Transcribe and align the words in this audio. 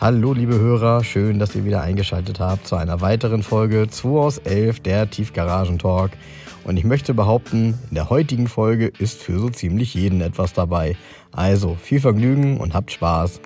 Hallo 0.00 0.32
liebe 0.32 0.58
Hörer, 0.58 1.04
schön, 1.04 1.38
dass 1.38 1.54
ihr 1.54 1.66
wieder 1.66 1.82
eingeschaltet 1.82 2.40
habt 2.40 2.66
zu 2.66 2.74
einer 2.74 3.02
weiteren 3.02 3.42
Folge 3.42 3.86
2 3.90 4.08
aus 4.08 4.38
11 4.38 4.80
der 4.80 5.10
Tiefgaragen-Talk. 5.10 6.12
Und 6.64 6.78
ich 6.78 6.84
möchte 6.84 7.12
behaupten, 7.12 7.78
in 7.90 7.96
der 7.96 8.08
heutigen 8.08 8.48
Folge 8.48 8.90
ist 8.98 9.20
für 9.22 9.38
so 9.38 9.50
ziemlich 9.50 9.92
jeden 9.92 10.22
etwas 10.22 10.54
dabei. 10.54 10.96
Also 11.32 11.76
viel 11.78 12.00
Vergnügen 12.00 12.56
und 12.56 12.72
habt 12.72 12.92
Spaß. 12.92 13.42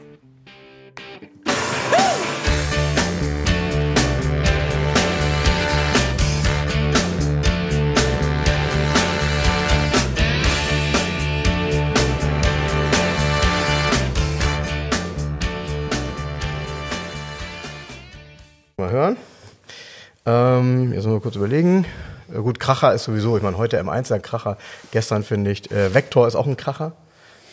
Kurz 21.25 21.37
überlegen. 21.37 21.87
Äh, 22.33 22.39
Gut, 22.39 22.61
Kracher 22.61 22.95
ist 22.95 23.05
sowieso, 23.05 23.37
ich 23.37 23.43
meine, 23.43 23.57
heute 23.59 23.81
M1 23.83 24.13
ein 24.13 24.23
Kracher. 24.23 24.59
Gestern 24.93 25.25
finde 25.25 25.51
ich, 25.51 25.71
äh, 25.73 25.93
Vector 25.95 26.29
ist 26.29 26.35
auch 26.37 26.47
ein 26.47 26.57
Kracher. 26.57 26.93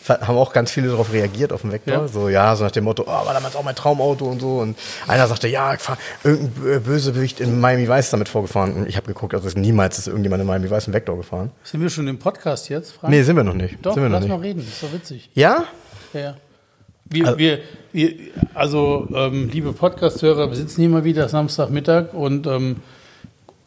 Haben 0.08 0.36
auch 0.36 0.52
ganz 0.52 0.72
viele 0.72 0.88
darauf 0.88 1.12
reagiert, 1.12 1.52
auf 1.52 1.60
den 1.62 1.70
Vector. 1.72 1.94
Ja. 1.94 2.08
So, 2.08 2.28
ja, 2.28 2.54
so 2.56 2.64
nach 2.64 2.72
dem 2.72 2.82
Motto, 2.84 3.04
oh, 3.04 3.26
war 3.26 3.32
damals 3.32 3.54
auch 3.54 3.62
mein 3.62 3.76
Traumauto 3.76 4.24
und 4.26 4.40
so. 4.40 4.58
Und 4.58 4.76
einer 5.06 5.26
sagte, 5.28 5.46
ja, 5.48 5.74
irgendein 6.24 6.72
äh, 6.74 6.78
Bösewicht 6.80 7.40
in 7.40 7.60
Miami 7.60 7.88
Vice 7.88 8.10
damit 8.10 8.28
vorgefahren. 8.28 8.74
Und 8.74 8.88
ich 8.88 8.96
habe 8.96 9.06
geguckt, 9.06 9.32
also 9.32 9.46
ist 9.46 9.56
niemals 9.56 9.98
ist 9.98 10.08
irgendjemand 10.08 10.40
in 10.42 10.46
Miami 10.48 10.70
Vice 10.70 10.86
einen 10.88 10.94
Vector 10.94 11.16
gefahren. 11.16 11.50
Sind 11.62 11.80
wir 11.80 11.88
schon 11.88 12.08
im 12.08 12.18
Podcast 12.18 12.68
jetzt, 12.68 12.90
Frank? 12.92 13.12
Nee, 13.14 13.22
sind 13.22 13.36
wir 13.36 13.44
noch 13.44 13.54
nicht. 13.54 13.78
Doch, 13.86 13.94
sind 13.94 14.02
wir 14.02 14.08
noch 14.10 14.16
lass 14.16 14.24
nicht. 14.24 14.30
mal 14.36 14.40
reden, 14.40 14.58
ist 14.60 14.82
doch 14.82 14.92
witzig. 14.92 15.30
Ja? 15.34 15.64
Ja, 16.12 16.20
ja. 16.20 16.36
Wir, 17.04 17.26
Also- 17.26 17.38
wir, 17.38 17.58
wir, 17.92 18.12
also, 18.54 19.08
ähm, 19.14 19.50
liebe 19.52 19.72
Podcast-Hörer, 19.72 20.48
wir 20.50 20.56
sitzen 20.56 20.80
hier 20.80 20.90
mal 20.90 21.04
wieder 21.04 21.28
Samstagmittag 21.28 22.12
und 22.12 22.46
ähm, 22.48 22.76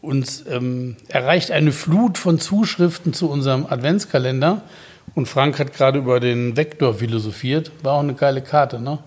uns 0.05 0.45
ähm, 0.47 0.97
erreicht 1.07 1.51
eine 1.51 1.71
Flut 1.71 2.17
von 2.17 2.39
Zuschriften 2.39 3.13
zu 3.13 3.29
unserem 3.29 3.65
Adventskalender. 3.65 4.61
Und 5.13 5.27
Frank 5.27 5.59
hat 5.59 5.73
gerade 5.73 5.99
über 5.99 6.19
den 6.19 6.57
Vektor 6.57 6.95
philosophiert. 6.95 7.71
War 7.83 7.93
auch 7.93 7.99
eine 8.01 8.15
geile 8.15 8.41
Karte, 8.41 8.81
ne? 8.81 8.99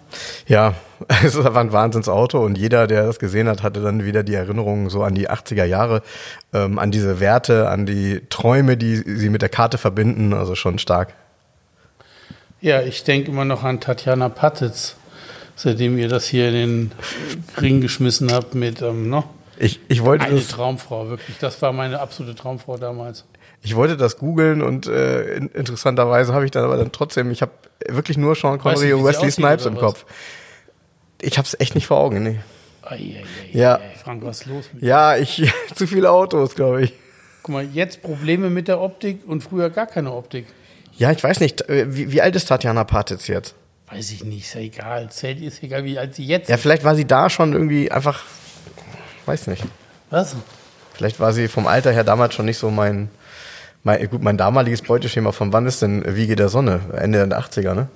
Ja, 0.46 0.74
es 1.24 1.36
war 1.36 1.56
ein 1.56 1.72
Wahnsinnsauto 1.72 2.42
und 2.42 2.56
jeder, 2.56 2.86
der 2.86 3.04
das 3.04 3.18
gesehen 3.18 3.48
hat, 3.48 3.62
hatte 3.62 3.82
dann 3.82 4.04
wieder 4.04 4.22
die 4.22 4.34
Erinnerungen 4.34 4.88
so 4.88 5.02
an 5.02 5.14
die 5.14 5.28
80er 5.28 5.64
Jahre, 5.64 6.02
ähm, 6.54 6.78
an 6.78 6.90
diese 6.90 7.20
Werte, 7.20 7.68
an 7.68 7.84
die 7.84 8.22
Träume, 8.30 8.76
die 8.76 8.96
sie 8.96 9.28
mit 9.28 9.42
der 9.42 9.48
Karte 9.48 9.76
verbinden, 9.76 10.32
also 10.32 10.54
schon 10.54 10.78
stark. 10.78 11.14
Ja, 12.60 12.80
ich 12.80 13.04
denke 13.04 13.30
immer 13.30 13.44
noch 13.44 13.62
an 13.62 13.80
Tatjana 13.80 14.30
Patitz, 14.30 14.96
seitdem 15.56 15.98
ihr 15.98 16.08
das 16.08 16.26
hier 16.26 16.48
in 16.48 16.54
den 16.54 16.92
Ring 17.60 17.80
geschmissen 17.80 18.32
habt 18.32 18.54
mit, 18.54 18.80
ähm, 18.82 19.10
ne? 19.10 19.24
Ich, 19.58 19.80
ich, 19.88 20.04
wollte 20.04 20.24
Eine 20.24 20.36
das, 20.36 20.48
Traumfrau, 20.48 21.08
wirklich. 21.08 21.36
Das 21.38 21.60
war 21.62 21.72
meine 21.72 22.00
absolute 22.00 22.34
Traumfrau 22.36 22.76
damals. 22.76 23.24
ich 23.62 23.74
wollte 23.74 23.96
das 23.96 24.16
googeln 24.16 24.62
und 24.62 24.86
äh, 24.86 25.34
in, 25.34 25.48
interessanterweise 25.48 26.32
habe 26.32 26.44
ich 26.44 26.50
dann 26.50 26.64
aber 26.64 26.76
dann 26.76 26.92
trotzdem, 26.92 27.30
ich 27.30 27.42
habe 27.42 27.52
wirklich 27.88 28.16
nur 28.16 28.34
Sean 28.36 28.52
Weißt 28.54 28.62
Connery 28.62 28.90
du, 28.90 28.98
und 28.98 29.04
Wesley 29.04 29.30
Snipes 29.30 29.66
im? 29.66 29.76
Kopf. 29.76 30.04
Ich 31.20 31.38
habe 31.38 31.46
es 31.46 31.58
echt 31.58 31.74
nicht 31.74 31.86
vor 31.86 31.98
Augen, 31.98 32.22
nee. 32.22 32.38
Ei, 32.82 32.94
ei, 32.94 32.98
ei, 32.98 33.24
Ja. 33.52 33.80
Frank, 34.02 34.24
was 34.24 34.42
ist 34.42 34.46
los 34.46 34.64
mit 34.72 34.82
dir? 34.82 34.86
Ja, 34.88 35.16
ich, 35.16 35.50
zu 35.74 35.86
viele 35.86 36.10
Autos, 36.10 36.54
glaube 36.54 36.82
ich. 36.82 36.92
Guck 37.42 37.54
mal, 37.54 37.64
jetzt 37.64 38.02
Probleme 38.02 38.50
mit 38.50 38.68
der 38.68 38.80
Optik 38.80 39.20
und 39.26 39.42
früher 39.42 39.70
gar 39.70 39.86
keine 39.86 40.12
Optik. 40.12 40.46
Ja, 40.96 41.10
ich 41.12 41.22
weiß 41.22 41.40
nicht, 41.40 41.68
äh, 41.68 41.86
wie, 41.94 42.12
wie 42.12 42.22
alt 42.22 42.36
ist 42.36 42.46
Tatjana 42.46 42.84
Patitz 42.84 43.26
jetzt? 43.26 43.54
Weiß 43.90 44.10
ich 44.12 44.22
nicht, 44.24 44.44
ist 44.44 44.54
ja 44.54 44.60
egal. 44.60 45.10
Zählt 45.10 45.40
ist 45.40 45.62
egal, 45.62 45.84
wie 45.84 45.98
alt 45.98 46.14
sie 46.14 46.24
jetzt 46.26 46.48
Ja, 46.48 46.56
ist. 46.56 46.60
vielleicht 46.62 46.84
war 46.84 46.94
sie 46.94 47.06
da 47.06 47.30
schon 47.30 47.52
irgendwie 47.54 47.90
einfach, 47.90 48.22
weiß 49.28 49.46
nicht. 49.46 49.64
Was? 50.10 50.34
Vielleicht 50.94 51.20
war 51.20 51.32
sie 51.32 51.46
vom 51.48 51.66
Alter 51.66 51.92
her 51.92 52.02
damals 52.02 52.34
schon 52.34 52.46
nicht 52.46 52.58
so 52.58 52.70
mein, 52.70 53.08
mein 53.84 54.08
gut, 54.10 54.22
mein 54.22 54.36
damaliges 54.36 54.82
Beuteschema 54.82 55.30
von 55.32 55.52
wann 55.52 55.66
ist 55.66 55.82
denn 55.82 56.02
Wiege 56.16 56.34
der 56.34 56.48
Sonne? 56.48 56.80
Ende 56.96 57.26
der 57.28 57.38
80er, 57.40 57.74
ne? 57.74 57.88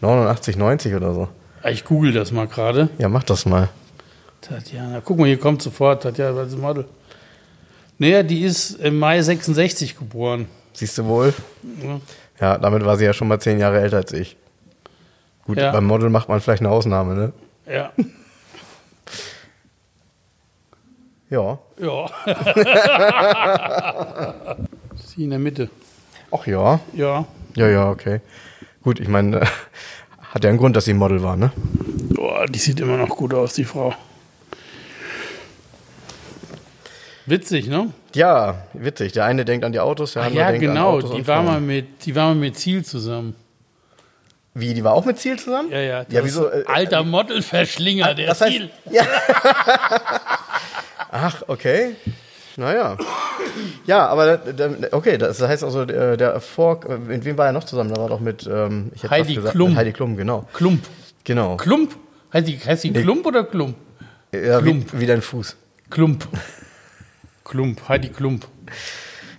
89, 0.00 0.56
90 0.56 0.94
oder 0.94 1.12
so. 1.12 1.28
Ah, 1.62 1.68
Ich 1.68 1.84
google 1.84 2.12
das 2.12 2.32
mal 2.32 2.46
gerade. 2.46 2.88
Ja, 2.96 3.08
mach 3.10 3.24
das 3.24 3.44
mal. 3.44 3.68
Tatjana, 4.40 5.02
guck 5.04 5.18
mal, 5.18 5.26
hier 5.26 5.38
kommt 5.38 5.60
sofort 5.60 6.02
Tatjana, 6.02 6.42
ist 6.42 6.52
das 6.54 6.58
Model? 6.60 6.86
Naja, 7.98 8.22
die 8.22 8.42
ist 8.42 8.70
im 8.80 8.98
Mai 8.98 9.20
66 9.20 9.98
geboren. 9.98 10.46
Siehst 10.72 10.96
du 10.96 11.04
wohl? 11.04 11.34
Ja. 11.82 12.00
Ja, 12.40 12.56
damit 12.58 12.82
war 12.86 12.96
sie 12.96 13.04
ja 13.04 13.12
schon 13.12 13.28
mal 13.28 13.38
zehn 13.38 13.58
Jahre 13.58 13.80
älter 13.82 13.98
als 13.98 14.14
ich. 14.14 14.38
Gut, 15.44 15.58
Ja. 15.58 15.72
beim 15.72 15.84
Model 15.84 16.08
macht 16.08 16.30
man 16.30 16.40
vielleicht 16.40 16.62
eine 16.62 16.70
Ausnahme, 16.70 17.14
ne? 17.14 17.32
Ja. 17.70 17.92
Ja. 21.30 21.58
Ja. 21.78 22.06
Sie 24.96 25.24
in 25.24 25.30
der 25.30 25.38
Mitte. 25.38 25.68
Ach 26.32 26.46
ja. 26.46 26.80
Ja. 26.94 27.24
Ja, 27.56 27.68
ja, 27.68 27.88
okay. 27.90 28.20
Gut, 28.82 29.00
ich 29.00 29.08
meine, 29.08 29.40
hat 30.32 30.44
ja 30.44 30.50
einen 30.50 30.58
Grund, 30.58 30.76
dass 30.76 30.84
sie 30.86 30.94
Model 30.94 31.22
war, 31.22 31.36
ne? 31.36 31.52
Boah, 32.14 32.46
die 32.46 32.58
sieht 32.58 32.80
immer 32.80 32.96
noch 32.96 33.08
gut 33.10 33.34
aus, 33.34 33.54
die 33.54 33.64
Frau. 33.64 33.94
Witzig, 37.26 37.68
ne? 37.68 37.92
Ja, 38.14 38.64
witzig. 38.72 39.12
Der 39.12 39.24
eine 39.24 39.44
denkt 39.44 39.64
an 39.64 39.72
die 39.72 39.80
Autos, 39.80 40.14
der 40.14 40.22
andere 40.22 40.40
ja, 40.40 40.50
denkt 40.50 40.66
an 40.68 40.74
genau. 40.74 40.90
Autos 40.96 41.10
Die 41.12 41.26
war, 41.26 41.36
Frauen. 41.36 41.46
mal 41.46 41.60
mit, 41.60 42.04
die 42.06 42.16
war 42.16 42.28
mal 42.28 42.34
mit 42.36 42.58
Ziel 42.58 42.84
zusammen. 42.84 43.34
Wie, 44.54 44.74
die 44.74 44.82
war 44.82 44.94
auch 44.94 45.04
mit 45.04 45.18
Ziel 45.18 45.38
zusammen? 45.38 45.70
Ja, 45.70 45.78
ja. 45.80 46.04
Ja, 46.08 46.24
wieso? 46.24 46.48
äh, 46.50 46.64
Alter 46.66 47.04
Modelverschlinger, 47.04 48.14
der 48.14 48.28
Das 48.28 48.40
heißt, 48.40 48.52
Ziel. 48.52 48.70
ja. 48.90 49.04
Ach, 51.10 51.42
okay. 51.48 51.96
Naja. 52.56 52.96
Ja, 53.86 54.06
aber 54.06 54.40
okay, 54.92 55.18
das 55.18 55.40
heißt 55.40 55.64
also, 55.64 55.84
der, 55.84 56.16
der 56.16 56.30
Erfolg, 56.30 56.88
mit 57.06 57.24
wem 57.24 57.38
war 57.38 57.46
er 57.46 57.52
noch 57.52 57.64
zusammen? 57.64 57.92
Da 57.92 58.00
war 58.00 58.08
doch 58.08 58.20
mit 58.20 58.46
ähm, 58.46 58.92
Heidi 59.08 59.34
gesagt, 59.34 59.54
Klum. 59.54 59.70
Mit 59.70 59.78
Heidi 59.78 59.92
Klum, 59.92 60.16
genau. 60.16 60.48
Klump. 60.52 60.82
Genau. 61.24 61.56
Klump? 61.56 61.96
Heißt 62.32 62.46
die, 62.46 62.58
heißt 62.58 62.84
die 62.84 62.92
Klump 62.92 63.26
oder 63.26 63.44
Klump? 63.44 63.76
Ja, 64.32 64.60
wie, 64.60 64.70
Klump. 64.70 64.86
wie 64.92 65.06
dein 65.06 65.22
Fuß. 65.22 65.56
Klump. 65.90 66.28
Klump, 67.44 67.88
Heidi 67.88 68.08
Klump. 68.08 68.46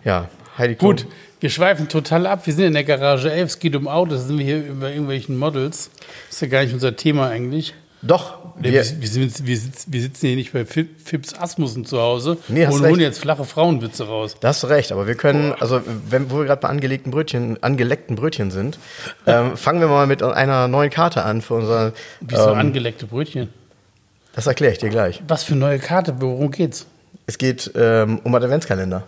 Ja, 0.04 0.30
Heidi 0.58 0.76
Klum. 0.76 0.96
Gut, 0.96 1.08
wir 1.40 1.50
schweifen 1.50 1.88
total 1.88 2.28
ab. 2.28 2.46
Wir 2.46 2.54
sind 2.54 2.66
in 2.66 2.74
der 2.74 2.84
Garage 2.84 3.32
11, 3.32 3.50
es 3.50 3.60
geht 3.60 3.76
um 3.76 3.88
Autos, 3.88 4.28
sind 4.28 4.38
wir 4.38 4.46
hier 4.46 4.66
über 4.66 4.90
irgendwelchen 4.90 5.38
Models. 5.38 5.90
Das 6.28 6.36
ist 6.36 6.42
ja 6.42 6.48
gar 6.48 6.64
nicht 6.64 6.74
unser 6.74 6.96
Thema 6.96 7.30
eigentlich. 7.30 7.74
Doch. 8.04 8.38
Wir, 8.60 8.72
Wir, 8.74 8.84
sind, 8.84 9.02
wir, 9.48 9.58
sitzen, 9.58 9.94
wir 9.94 10.02
sitzen 10.02 10.28
hier 10.28 10.36
nicht 10.36 10.54
bei 10.54 10.66
Fi- 10.66 10.90
Fips 11.04 11.34
Asmussen 11.34 11.86
zu 11.86 12.00
Hause 12.00 12.38
Nee, 12.48 12.66
und 12.66 12.74
recht. 12.82 12.84
holen 12.92 13.00
jetzt 13.00 13.20
flache 13.20 13.44
Frauenwitze 13.46 14.06
raus. 14.08 14.36
da 14.40 14.50
hast 14.50 14.64
du 14.64 14.68
recht, 14.68 14.92
aber 14.92 15.08
wir 15.08 15.16
können, 15.16 15.54
also 15.60 15.82
wenn, 16.10 16.30
wo 16.32 16.38
wir 16.40 16.46
gerade 16.46 16.62
bei 16.62 16.68
angelegten 16.70 17.12
Brötchen, 17.12 17.62
angeleckten 17.64 18.16
Brötchen 18.16 18.52
sind, 18.52 18.78
ähm, 19.28 19.56
fangen 19.58 19.80
wir 19.82 19.88
mal 19.88 20.08
mit 20.08 20.22
einer 20.24 20.68
neuen 20.68 20.90
Karte 20.90 21.24
an 21.24 21.42
für 21.42 21.56
unser. 21.56 21.94
Wieso 22.22 22.50
Ähm, 22.52 22.58
angeleckte 22.60 23.06
Brötchen? 23.08 23.50
das 24.34 24.48
erkläre 24.48 24.72
ich 24.74 24.80
dir 24.80 24.90
gleich. 24.90 25.22
Was 25.28 25.44
für 25.44 25.54
eine 25.54 25.62
neue 25.62 25.80
Karte? 25.80 26.16
Worum 26.20 26.52
geht's? 26.52 26.86
Es 27.28 27.38
geht 27.38 27.72
ähm, 27.76 28.20
um 28.24 28.34
Adventskalender. 28.34 29.04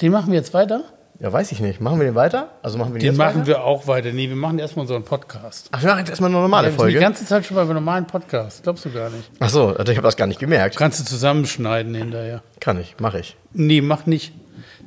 Den 0.00 0.12
machen 0.12 0.30
wir 0.32 0.38
jetzt 0.38 0.52
weiter? 0.54 0.82
Ja, 1.20 1.32
weiß 1.32 1.52
ich 1.52 1.60
nicht. 1.60 1.80
Machen 1.80 2.00
wir 2.00 2.06
den 2.06 2.16
weiter? 2.16 2.48
Also 2.62 2.76
machen 2.76 2.92
wir 2.92 2.98
den, 3.00 3.10
Den 3.10 3.16
machen 3.16 3.36
weiter? 3.42 3.46
wir 3.46 3.64
auch 3.64 3.86
weiter. 3.86 4.12
Nee, 4.12 4.28
wir 4.28 4.36
machen 4.36 4.58
erstmal 4.58 4.82
unseren 4.82 5.04
Podcast. 5.04 5.68
Ach, 5.70 5.80
wir 5.80 5.88
machen 5.88 6.00
jetzt 6.00 6.10
erstmal 6.10 6.30
eine 6.30 6.40
normale 6.40 6.66
Ja, 6.68 6.72
wir 6.72 6.78
sind 6.78 6.88
die 6.88 6.92
Folge. 6.94 6.98
ganze 7.00 7.24
Zeit 7.24 7.46
schon 7.46 7.54
bei 7.54 7.62
einem 7.62 7.74
normalen 7.74 8.06
Podcast. 8.06 8.62
Glaubst 8.64 8.84
du 8.84 8.90
gar 8.92 9.10
nicht. 9.10 9.30
Ach 9.38 9.48
so, 9.48 9.68
also 9.68 9.92
ich 9.92 9.96
habe 9.96 10.06
das 10.06 10.16
gar 10.16 10.26
nicht 10.26 10.40
gemerkt. 10.40 10.76
Kannst 10.76 11.00
du 11.00 11.04
zusammenschneiden 11.04 11.94
hinterher. 11.94 12.42
Kann 12.60 12.80
ich, 12.80 12.96
mache 12.98 13.20
ich. 13.20 13.36
Nee, 13.52 13.80
mach 13.80 14.06
nicht. 14.06 14.32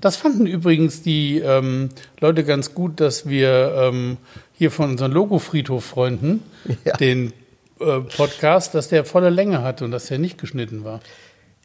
Das 0.02 0.16
fanden 0.18 0.46
übrigens 0.46 1.02
die 1.02 1.40
ähm, 1.40 1.90
Leute 2.20 2.44
ganz 2.44 2.74
gut, 2.74 3.00
dass 3.00 3.28
wir 3.28 3.74
ähm, 3.78 4.18
hier 4.54 4.70
von 4.70 4.92
unseren 4.92 5.12
Logo-Friedhof-Freunden 5.14 6.44
Ja. 6.86 6.94
den 6.98 7.32
äh, 7.80 8.00
Podcast, 8.02 8.76
dass 8.76 8.90
der 8.90 9.06
volle 9.06 9.30
Länge 9.30 9.64
hatte 9.64 9.86
und 9.86 9.92
dass 9.92 10.08
der 10.08 10.20
nicht 10.20 10.38
geschnitten 10.38 10.84
war. 10.84 11.00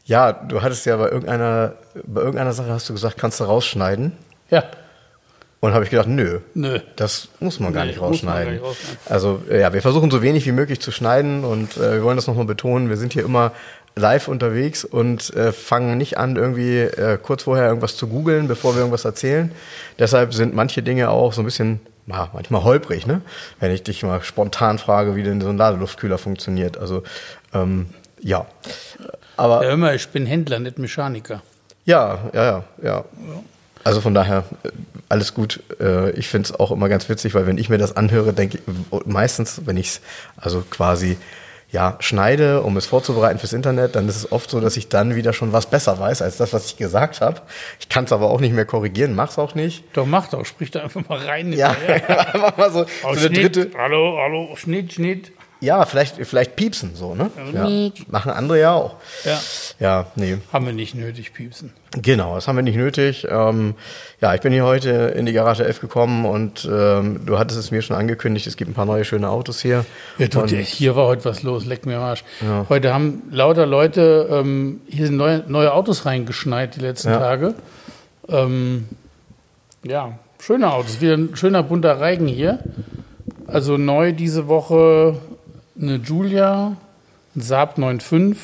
Ja, 0.05 0.31
du 0.33 0.61
hattest 0.61 0.85
ja 0.85 0.97
bei 0.97 1.09
irgendeiner, 1.09 1.73
bei 2.05 2.21
irgendeiner 2.21 2.53
Sache 2.53 2.69
hast 2.69 2.89
du 2.89 2.93
gesagt, 2.93 3.17
kannst 3.17 3.39
du 3.39 3.43
rausschneiden. 3.43 4.13
Ja, 4.53 4.63
Und 5.61 5.73
habe 5.73 5.83
ich 5.85 5.89
gedacht, 5.89 6.07
nö, 6.09 6.39
nö. 6.53 6.79
das 6.95 7.29
muss 7.39 7.59
man 7.59 7.71
gar 7.73 7.81
Nee, 7.85 7.91
nicht 7.91 7.97
man 8.01 8.03
gar 8.03 8.09
rausschneiden. 8.11 8.53
nicht 8.53 8.63
rausschneiden. 8.63 8.97
Also 9.09 9.41
äh, 9.49 9.61
ja, 9.61 9.73
wir 9.73 9.81
versuchen 9.81 10.11
so 10.11 10.21
wenig 10.21 10.45
wie 10.45 10.51
möglich 10.51 10.79
zu 10.81 10.91
schneiden 10.91 11.43
und 11.45 11.77
äh, 11.77 11.93
wir 11.93 12.03
wollen 12.03 12.17
das 12.17 12.27
nochmal 12.27 12.45
betonen. 12.45 12.89
Wir 12.89 12.97
sind 12.97 13.13
hier 13.13 13.23
immer 13.25 13.51
live 13.95 14.27
unterwegs 14.27 14.83
und 14.83 15.33
äh, 15.35 15.51
fangen 15.53 15.97
nicht 15.97 16.17
an, 16.17 16.35
irgendwie 16.35 16.79
äh, 16.79 17.17
kurz 17.21 17.43
vorher 17.43 17.67
irgendwas 17.67 17.95
zu 17.95 18.07
googeln, 18.07 18.47
bevor 18.47 18.73
wir 18.73 18.79
irgendwas 18.79 19.05
erzählen. 19.05 19.51
Deshalb 19.99 20.33
sind 20.33 20.53
manche 20.55 20.81
Dinge 20.83 21.09
auch 21.09 21.31
so 21.31 21.41
ein 21.41 21.45
bisschen, 21.45 21.79
ja, 22.07 22.29
manchmal 22.33 22.63
holprig, 22.63 23.05
ne? 23.07 23.21
Wenn 23.59 23.71
ich 23.71 23.83
dich 23.83 24.01
mal 24.03 24.21
spontan 24.23 24.79
frage, 24.79 25.15
wie 25.15 25.23
denn 25.23 25.39
so 25.41 25.49
ein 25.49 25.57
Ladeluftkühler 25.57 26.17
funktioniert. 26.17 26.77
Also 26.77 27.03
ähm, 27.53 27.85
ja. 28.19 28.45
Aber 29.37 29.63
Ja, 29.65 29.77
mal, 29.77 29.95
ich 29.95 30.07
bin 30.09 30.25
Händler, 30.25 30.59
nicht 30.59 30.77
Mechaniker. 30.79 31.41
ja, 31.85 32.19
ja, 32.33 32.43
ja, 32.43 32.63
ja. 32.83 33.05
Also 33.83 34.01
von 34.01 34.13
daher, 34.13 34.45
äh, 34.63 34.69
alles 35.09 35.33
gut. 35.33 35.61
Äh, 35.79 36.11
Ich 36.11 36.27
finde 36.27 36.47
es 36.49 36.59
auch 36.59 36.71
immer 36.71 36.89
ganz 36.89 37.09
witzig, 37.09 37.33
weil 37.35 37.45
wenn 37.47 37.57
ich 37.57 37.69
mir 37.69 37.77
das 37.77 37.95
anhöre, 37.95 38.33
denke 38.33 38.59
ich 38.59 39.05
meistens, 39.05 39.61
wenn 39.65 39.77
ich 39.77 39.87
es 39.87 40.01
also 40.37 40.63
quasi 40.69 41.17
ja, 41.71 41.95
schneide, 42.01 42.61
um 42.61 42.77
es 42.77 42.85
vorzubereiten 42.85 43.39
fürs 43.39 43.51
Internet, 43.51 43.95
dann 43.95 44.07
ist 44.07 44.15
es 44.15 44.31
oft 44.31 44.47
so, 44.47 44.59
dass 44.61 44.77
ich 44.77 44.89
dann 44.89 45.15
wieder 45.15 45.33
schon 45.33 45.53
was 45.53 45.65
besser 45.65 45.97
weiß 45.97 46.21
als 46.21 46.37
das, 46.37 46.53
was 46.53 46.67
ich 46.67 46.77
gesagt 46.77 47.19
habe. 47.19 47.41
Ich 47.79 47.89
kann 47.89 48.05
es 48.05 48.11
aber 48.11 48.29
auch 48.29 48.39
nicht 48.39 48.53
mehr 48.53 48.65
korrigieren, 48.65 49.15
mach's 49.15 49.39
auch 49.39 49.55
nicht. 49.55 49.83
Doch, 49.93 50.05
mach 50.05 50.27
doch, 50.29 50.45
sprich 50.45 50.69
da 50.69 50.81
einfach 50.83 51.01
mal 51.09 51.17
rein. 51.17 51.51
Ja, 51.51 51.75
mach 52.39 52.55
mal 52.57 52.71
so, 52.71 52.83
so 52.83 52.89
Oh, 53.03 53.07
eine 53.09 53.19
Schnitt, 53.21 53.55
dritte. 53.55 53.71
hallo, 53.75 54.19
hallo, 54.21 54.55
Schnitt, 54.55 54.93
Schnitt. 54.93 55.31
Ja, 55.63 55.85
vielleicht, 55.85 56.17
vielleicht 56.25 56.55
piepsen 56.57 56.91
so, 56.93 57.15
ne? 57.15 57.31
Ja. 57.53 57.63
Miep. 57.65 58.11
Machen 58.11 58.31
andere 58.31 58.59
ja 58.59 58.73
auch. 58.73 58.95
Ja, 59.23 59.39
Ja, 59.79 60.05
nee. 60.15 60.37
haben 60.51 60.65
wir 60.65 60.73
nicht 60.73 60.93
nötig, 60.93 61.33
piepsen. 61.33 61.71
Genau, 62.01 62.35
das 62.35 62.47
haben 62.47 62.57
wir 62.57 62.63
nicht 62.63 62.75
nötig. 62.75 63.25
Ähm, 63.29 63.75
ja, 64.19 64.33
ich 64.35 64.41
bin 64.41 64.51
hier 64.51 64.65
heute 64.65 64.89
in 64.89 65.25
die 65.25 65.31
Garage 65.31 65.63
11 65.63 65.79
gekommen 65.79 66.25
und 66.25 66.67
ähm, 66.69 67.21
du 67.25 67.39
hattest 67.39 67.59
es 67.59 67.71
mir 67.71 67.81
schon 67.81 67.95
angekündigt, 67.95 68.45
es 68.45 68.57
gibt 68.57 68.71
ein 68.71 68.73
paar 68.73 68.85
neue 68.85 69.05
schöne 69.05 69.29
Autos 69.29 69.61
hier. 69.61 69.85
Ja, 70.17 70.27
du, 70.27 70.41
Und- 70.41 70.49
hier 70.51 70.95
war 70.97 71.05
heute 71.05 71.23
was 71.25 71.43
los, 71.43 71.65
leck 71.65 71.85
mir 71.85 71.99
Arsch. 71.99 72.23
Heute 72.67 72.93
haben 72.93 73.23
lauter 73.31 73.65
Leute, 73.65 74.27
ähm, 74.31 74.81
hier 74.89 75.05
sind 75.07 75.15
neue, 75.17 75.43
neue 75.47 75.73
Autos 75.73 76.05
reingeschneit 76.05 76.75
die 76.75 76.81
letzten 76.81 77.09
Ja. 77.09 77.19
Tage. 77.19 77.53
Ähm, 78.27 78.87
ja, 79.83 80.17
schöne 80.41 80.73
Autos, 80.73 80.99
wieder 80.99 81.13
ein 81.13 81.35
schöner 81.35 81.63
bunter 81.63 81.99
Reigen 82.01 82.27
hier. 82.27 82.59
Also 83.47 83.77
neu 83.77 84.13
diese 84.13 84.47
Woche 84.47 85.17
eine 85.79 85.99
Giulia, 85.99 86.75
ein 87.35 87.41
Saab 87.41 87.77
9.5, 87.77 88.35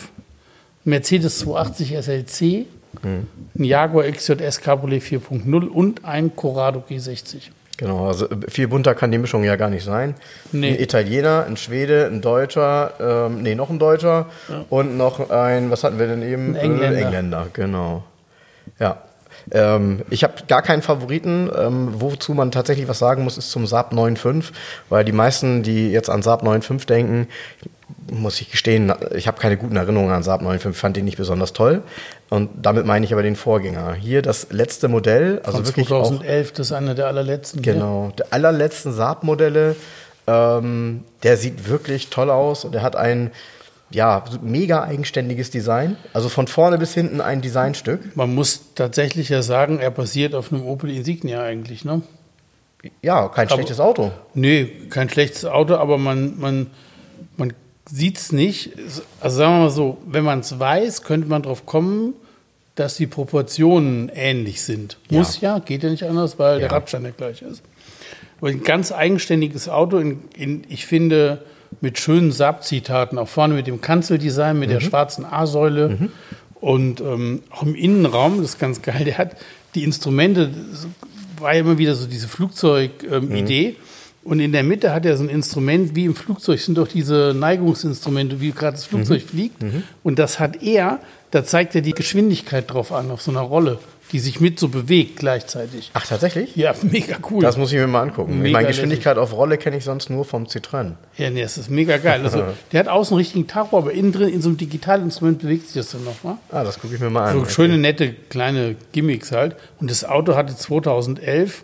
Mercedes 0.85 1.39
280 1.39 1.95
SLC, 1.97 2.65
Hm. 3.03 3.27
ein 3.57 3.63
Jaguar 3.63 4.05
XJS 4.05 4.61
Cabriolet 4.61 5.03
4.0 5.03 5.67
und 5.67 6.05
ein 6.05 6.35
Corrado 6.35 6.83
G60. 6.89 7.51
Genau, 7.77 8.07
also 8.07 8.27
äh, 8.29 8.35
viel 8.49 8.67
bunter 8.67 8.95
kann 8.95 9.11
die 9.11 9.19
Mischung 9.19 9.43
ja 9.43 9.55
gar 9.55 9.69
nicht 9.69 9.83
sein. 9.85 10.15
Nee. 10.51 10.69
Ein 10.73 10.79
Italiener, 10.79 11.45
ein 11.47 11.55
Schwede, 11.55 12.07
ein 12.07 12.21
Deutscher, 12.21 13.27
ähm, 13.27 13.43
nee, 13.43 13.55
noch 13.55 13.69
ein 13.69 13.79
Deutscher 13.79 14.25
und 14.69 14.97
noch 14.97 15.29
ein, 15.29 15.69
was 15.69 15.83
hatten 15.83 15.99
wir 15.99 16.07
denn 16.07 16.23
eben? 16.23 16.55
Ein 16.55 16.55
Engländer. 16.55 16.97
Äh, 16.97 17.01
Engländer, 17.03 17.47
genau. 17.53 18.03
Ja. 18.79 19.03
Ähm, 19.51 20.01
ich 20.09 20.23
habe 20.23 20.33
gar 20.47 20.61
keinen 20.61 20.81
Favoriten. 20.81 21.49
Ähm, 21.57 21.89
wozu 21.99 22.33
man 22.33 22.51
tatsächlich 22.51 22.87
was 22.87 22.99
sagen 22.99 23.23
muss, 23.23 23.37
ist 23.37 23.51
zum 23.51 23.67
Saab 23.67 23.93
9.5, 23.93 24.45
weil 24.89 25.05
die 25.05 25.11
meisten, 25.11 25.63
die 25.63 25.91
jetzt 25.91 26.09
an 26.09 26.21
Saab 26.21 26.43
9.5 26.43 26.85
denken, 26.85 27.27
muss 28.11 28.41
ich 28.41 28.51
gestehen, 28.51 28.93
ich 29.15 29.27
habe 29.27 29.39
keine 29.39 29.57
guten 29.57 29.75
Erinnerungen 29.75 30.11
an 30.11 30.23
Saab 30.23 30.41
9.5, 30.41 30.73
fand 30.73 30.97
den 30.97 31.05
nicht 31.05 31.17
besonders 31.17 31.53
toll. 31.53 31.83
Und 32.29 32.49
damit 32.61 32.85
meine 32.85 33.05
ich 33.05 33.13
aber 33.13 33.23
den 33.23 33.35
Vorgänger. 33.35 33.93
Hier 33.93 34.21
das 34.21 34.47
letzte 34.51 34.87
Modell, 34.87 35.41
also 35.43 35.57
Von 35.57 35.67
wirklich 35.67 35.91
auch 35.91 36.07
2011, 36.07 36.51
das 36.53 36.67
ist 36.67 36.73
einer 36.73 36.95
der 36.95 37.07
allerletzten. 37.07 37.63
hier. 37.63 37.73
Genau, 37.73 38.11
der 38.17 38.27
allerletzten 38.31 38.93
Saab-Modelle. 38.93 39.75
Ähm, 40.27 41.03
der 41.23 41.37
sieht 41.37 41.67
wirklich 41.69 42.09
toll 42.09 42.29
aus 42.29 42.63
und 42.63 42.73
der 42.73 42.83
hat 42.83 42.95
ein 42.95 43.31
ja, 43.91 44.23
mega 44.41 44.83
eigenständiges 44.83 45.49
Design. 45.51 45.97
Also 46.13 46.29
von 46.29 46.47
vorne 46.47 46.77
bis 46.77 46.93
hinten 46.93 47.21
ein 47.21 47.41
Designstück. 47.41 48.15
Man 48.15 48.33
muss 48.35 48.73
tatsächlich 48.75 49.29
ja 49.29 49.41
sagen, 49.41 49.79
er 49.79 49.91
basiert 49.91 50.35
auf 50.35 50.51
einem 50.53 50.65
Opel 50.65 50.89
Insignia 50.91 51.41
eigentlich, 51.41 51.85
ne? 51.85 52.01
Ja, 53.01 53.27
kein 53.27 53.49
schlechtes 53.49 53.79
Auto. 53.79 54.11
Nee, 54.33 54.65
kein 54.89 55.09
schlechtes 55.09 55.43
Auto, 55.45 55.75
aber 55.75 55.97
man, 55.97 56.39
man, 56.39 56.67
man 57.35 57.53
sieht 57.89 58.17
es 58.17 58.31
nicht. 58.31 58.71
Also 59.19 59.37
sagen 59.37 59.55
wir 59.55 59.59
mal 59.63 59.69
so, 59.69 59.97
wenn 60.05 60.23
man 60.23 60.39
es 60.39 60.59
weiß, 60.59 61.03
könnte 61.03 61.27
man 61.27 61.41
drauf 61.41 61.65
kommen, 61.65 62.13
dass 62.75 62.95
die 62.95 63.07
Proportionen 63.07 64.09
ähnlich 64.13 64.61
sind. 64.61 64.97
Muss 65.09 65.41
ja, 65.41 65.59
geht 65.59 65.83
ja 65.83 65.89
nicht 65.89 66.03
anders, 66.03 66.39
weil 66.39 66.59
der 66.59 66.69
Ja. 66.69 66.73
Radstand 66.73 67.03
der 67.03 67.11
gleiche 67.11 67.45
ist. 67.45 67.61
Aber 68.39 68.49
ein 68.49 68.63
ganz 68.63 68.93
eigenständiges 68.93 69.67
Auto, 69.67 69.97
in, 69.97 70.21
in, 70.33 70.63
ich 70.69 70.85
finde, 70.85 71.43
mit 71.81 71.99
schönen 71.99 72.31
Saab-Zitaten, 72.31 73.17
auch 73.17 73.27
vorne 73.27 73.53
mit 73.53 73.67
dem 73.67 73.81
Kanzeldesign, 73.81 74.59
mit 74.59 74.69
der 74.69 74.81
schwarzen 74.81 75.25
A-Säule 75.25 76.09
und 76.61 76.99
ähm, 77.01 77.41
auch 77.49 77.63
im 77.63 77.75
Innenraum, 77.75 78.37
das 78.37 78.51
ist 78.51 78.59
ganz 78.59 78.81
geil, 78.81 79.05
der 79.05 79.17
hat 79.17 79.35
die 79.75 79.83
Instrumente, 79.83 80.51
war 81.39 81.53
ja 81.53 81.61
immer 81.61 81.77
wieder 81.77 81.95
so 81.95 82.07
diese 82.07 82.27
Flugzeug-Idee. 82.27 83.75
Und 84.21 84.41
in 84.41 84.51
der 84.51 84.63
Mitte 84.63 84.93
hat 84.93 85.05
er 85.05 85.15
so 85.15 85.23
ein 85.23 85.29
Instrument, 85.29 85.95
wie 85.95 86.03
im 86.05 86.13
Flugzeug 86.13 86.59
sind 86.59 86.77
doch 86.77 86.87
diese 86.87 87.33
Neigungsinstrumente, 87.35 88.41
wie 88.41 88.51
gerade 88.51 88.73
das 88.73 88.85
Flugzeug 88.85 89.21
fliegt. 89.21 89.63
Und 90.03 90.19
das 90.19 90.39
hat 90.39 90.61
er, 90.61 90.99
da 91.31 91.45
zeigt 91.45 91.73
er 91.75 91.81
die 91.81 91.93
Geschwindigkeit 91.93 92.69
drauf 92.69 92.91
an, 92.91 93.09
auf 93.11 93.21
so 93.21 93.31
einer 93.31 93.39
Rolle, 93.39 93.79
die 94.11 94.19
sich 94.19 94.39
mit 94.39 94.59
so 94.59 94.69
bewegt 94.69 95.17
gleichzeitig. 95.17 95.91
Ach, 95.93 96.05
tatsächlich? 96.05 96.55
Ja, 96.55 96.73
mega 96.81 97.17
cool. 97.29 97.41
Das 97.43 97.57
muss 97.57 97.71
ich 97.71 97.77
mir 97.77 97.87
mal 97.87 98.01
angucken. 98.01 98.33
ich 98.33 98.39
Mega 98.39 98.57
meine, 98.57 98.67
Geschwindigkeit 98.67 99.17
auf 99.17 99.33
Rolle 99.33 99.57
kenne 99.57 99.77
ich 99.77 99.83
sonst 99.83 100.09
nur 100.09 100.25
vom 100.25 100.45
Citroën. 100.45 100.93
Ja, 101.17 101.29
nee, 101.29 101.41
das 101.41 101.57
ist 101.57 101.69
mega 101.69 101.97
geil. 101.97 102.21
Also, 102.23 102.43
der 102.71 102.79
hat 102.79 102.87
außen 102.87 103.13
einen 103.13 103.19
richtigen 103.19 103.47
Tacho, 103.47 103.77
aber 103.77 103.91
innen 103.91 104.11
drin 104.11 104.29
in 104.29 104.41
so 104.41 104.49
einem 104.49 104.57
Digitalinstrument 104.57 105.39
bewegt 105.39 105.67
sich 105.67 105.75
das 105.75 105.91
dann 105.91 106.03
nochmal. 106.03 106.37
Ah, 106.51 106.63
das 106.63 106.79
gucke 106.79 106.95
ich 106.95 107.01
mir 107.01 107.09
mal 107.09 107.29
an. 107.29 107.39
So 107.39 107.45
schöne, 107.45 107.77
nette, 107.77 108.13
kleine 108.13 108.75
Gimmicks 108.91 109.31
halt. 109.31 109.55
Und 109.79 109.91
das 109.91 110.03
Auto 110.03 110.35
hatte 110.35 110.55
2011, 110.55 111.63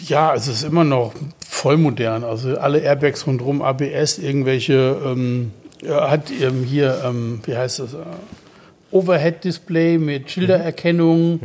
ja, 0.00 0.30
also 0.30 0.50
es 0.50 0.58
ist 0.58 0.64
immer 0.64 0.84
noch 0.84 1.14
voll 1.46 1.76
modern. 1.76 2.24
Also 2.24 2.58
alle 2.58 2.80
Airbags 2.80 3.26
rundherum, 3.26 3.62
ABS, 3.62 4.18
irgendwelche, 4.18 5.00
ähm, 5.04 5.52
hat 5.88 6.30
ähm, 6.30 6.64
hier, 6.64 7.02
ähm, 7.04 7.40
wie 7.44 7.56
heißt 7.56 7.80
das, 7.80 7.96
Overhead-Display 8.92 9.98
mit 9.98 10.30
Schildererkennung. 10.30 11.40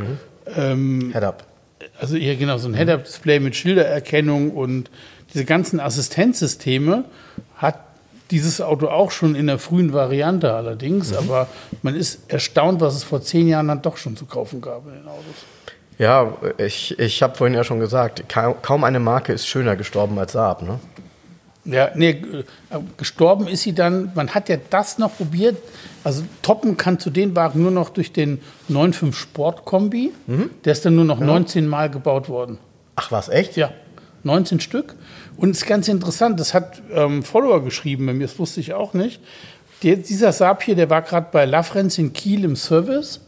Ähm, 0.56 1.10
Head 1.12 1.24
up. 1.24 1.44
also 2.00 2.16
hier 2.16 2.36
genau 2.36 2.58
so 2.58 2.68
ein 2.68 2.74
Head-Up-Display 2.74 3.40
mit 3.40 3.56
Schildererkennung 3.56 4.52
und 4.52 4.90
diese 5.34 5.44
ganzen 5.44 5.80
Assistenzsysteme 5.80 7.04
hat 7.56 7.80
dieses 8.30 8.60
Auto 8.60 8.88
auch 8.88 9.10
schon 9.10 9.34
in 9.34 9.46
der 9.46 9.58
frühen 9.58 9.92
Variante 9.92 10.52
allerdings, 10.52 11.14
aber 11.14 11.48
man 11.82 11.94
ist 11.94 12.30
erstaunt, 12.30 12.80
was 12.80 12.94
es 12.94 13.04
vor 13.04 13.22
zehn 13.22 13.48
Jahren 13.48 13.68
dann 13.68 13.82
doch 13.82 13.96
schon 13.96 14.16
zu 14.16 14.26
kaufen 14.26 14.60
gab 14.60 14.86
in 14.86 14.94
den 14.94 15.08
Autos. 15.08 15.46
Ja, 15.98 16.36
ich, 16.58 16.98
ich 16.98 17.22
habe 17.22 17.34
vorhin 17.34 17.54
ja 17.54 17.64
schon 17.64 17.80
gesagt, 17.80 18.28
kaum, 18.28 18.54
kaum 18.62 18.84
eine 18.84 19.00
Marke 19.00 19.32
ist 19.32 19.46
schöner 19.46 19.76
gestorben 19.76 20.18
als 20.18 20.32
Saab, 20.32 20.62
ne? 20.62 20.78
Ja, 21.70 21.90
nee, 21.94 22.22
gestorben 22.96 23.46
ist 23.46 23.62
sie 23.62 23.74
dann, 23.74 24.10
man 24.14 24.30
hat 24.30 24.48
ja 24.48 24.56
das 24.70 24.96
noch 24.96 25.14
probiert, 25.18 25.58
also 26.02 26.22
toppen 26.40 26.78
kann 26.78 26.98
zu 26.98 27.10
den 27.10 27.36
Wagen 27.36 27.60
nur 27.60 27.70
noch 27.70 27.90
durch 27.90 28.10
den 28.10 28.40
9.5 28.70 29.12
Sport 29.12 29.64
Kombi, 29.66 30.12
der 30.64 30.72
ist 30.72 30.86
dann 30.86 30.96
nur 30.96 31.04
noch 31.04 31.20
19 31.20 31.66
Mal 31.66 31.90
gebaut 31.90 32.30
worden. 32.30 32.56
Ach 32.96 33.12
was, 33.12 33.28
echt? 33.28 33.56
Ja, 33.56 33.70
19 34.22 34.60
Stück. 34.60 34.94
Und 35.36 35.50
es 35.50 35.58
ist 35.58 35.66
ganz 35.66 35.88
interessant, 35.88 36.40
das 36.40 36.54
hat 36.54 36.80
ähm, 36.90 37.22
Follower 37.22 37.62
geschrieben 37.62 38.06
bei 38.06 38.14
mir, 38.14 38.26
das 38.26 38.38
wusste 38.38 38.60
ich 38.60 38.72
auch 38.72 38.94
nicht. 38.94 39.20
Der, 39.82 39.96
dieser 39.96 40.32
Saab 40.32 40.62
hier, 40.62 40.74
der 40.74 40.88
war 40.88 41.02
gerade 41.02 41.28
bei 41.30 41.44
Lafrenz 41.44 41.98
in 41.98 42.14
Kiel 42.14 42.44
im 42.44 42.56
Service. 42.56 43.20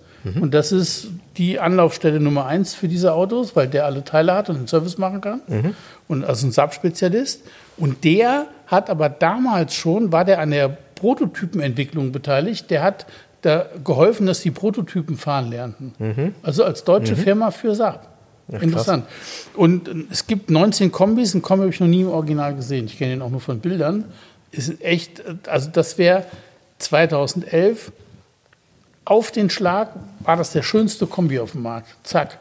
Und 0.43 0.53
das 0.53 0.71
ist 0.71 1.09
die 1.38 1.59
Anlaufstelle 1.59 2.21
Nummer 2.21 2.45
eins 2.45 2.75
für 2.75 2.88
diese 2.88 3.15
Autos, 3.15 3.57
weil 3.57 3.69
der 3.69 3.87
alle 3.87 4.05
Teile 4.05 4.35
hat 4.35 4.50
und 4.50 4.57
den 4.59 4.67
Service 4.67 4.99
machen 4.99 5.23
kann. 5.23 5.41
Und 6.09 6.25
also 6.25 6.47
ein 6.47 6.53
Saab-Spezialist. 6.53 7.43
Und 7.81 8.05
der 8.05 8.47
hat 8.67 8.91
aber 8.91 9.09
damals 9.09 9.75
schon, 9.75 10.13
war 10.13 10.25
der 10.25 10.39
an 10.39 10.51
der 10.51 10.69
Prototypenentwicklung 10.69 12.13
beteiligt. 12.13 12.71
Der 12.71 12.83
hat 12.83 13.07
da 13.43 13.67
geholfen, 13.83 14.27
dass 14.27 14.41
die 14.41 14.51
Prototypen 14.51 15.17
fahren 15.17 15.51
lernten. 15.51 15.95
Also 16.43 16.63
als 16.63 16.85
deutsche 16.85 17.17
Firma 17.17 17.51
für 17.51 17.75
Saab. 17.75 18.07
Interessant. 18.49 19.05
Und 19.55 19.89
äh, 19.89 19.95
es 20.11 20.27
gibt 20.27 20.51
19 20.51 20.91
Kombis, 20.91 21.35
einen 21.35 21.43
Kombi 21.43 21.63
habe 21.63 21.73
ich 21.73 21.81
noch 21.81 21.87
nie 21.87 22.03
im 22.03 22.09
Original 22.09 22.55
gesehen. 22.55 22.87
Ich 22.87 22.99
kenne 22.99 23.15
ihn 23.15 23.23
auch 23.23 23.31
nur 23.31 23.41
von 23.41 23.61
Bildern. 23.61 24.05
Ist 24.51 24.83
echt, 24.83 25.23
also 25.47 25.71
das 25.71 25.99
wäre 25.99 26.25
2011 26.79 27.93
auf 29.05 29.31
den 29.31 29.51
Schlag 29.51 29.91
war 30.21 30.37
das 30.37 30.53
der 30.53 30.63
schönste 30.63 31.07
Kombi 31.07 31.39
auf 31.39 31.53
dem 31.53 31.63
Markt. 31.63 31.89
Zack. 32.03 32.39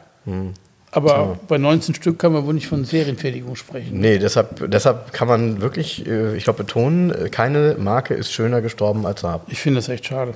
Aber 0.92 1.38
bei 1.46 1.56
19 1.58 1.94
Stück 1.94 2.18
kann 2.18 2.32
man 2.32 2.44
wohl 2.46 2.54
nicht 2.54 2.66
von 2.66 2.84
Serienfertigung 2.84 3.54
sprechen. 3.54 4.00
Nee, 4.00 4.18
deshalb, 4.18 4.70
deshalb 4.70 5.12
kann 5.12 5.28
man 5.28 5.60
wirklich, 5.60 6.04
äh, 6.06 6.36
ich 6.36 6.44
glaube, 6.44 6.64
betonen, 6.64 7.10
äh, 7.10 7.28
keine 7.28 7.76
Marke 7.78 8.14
ist 8.14 8.32
schöner 8.32 8.60
gestorben 8.60 9.06
als 9.06 9.20
Saab. 9.20 9.46
Ich 9.48 9.60
finde 9.60 9.78
das 9.78 9.88
echt 9.88 10.06
schade. 10.06 10.34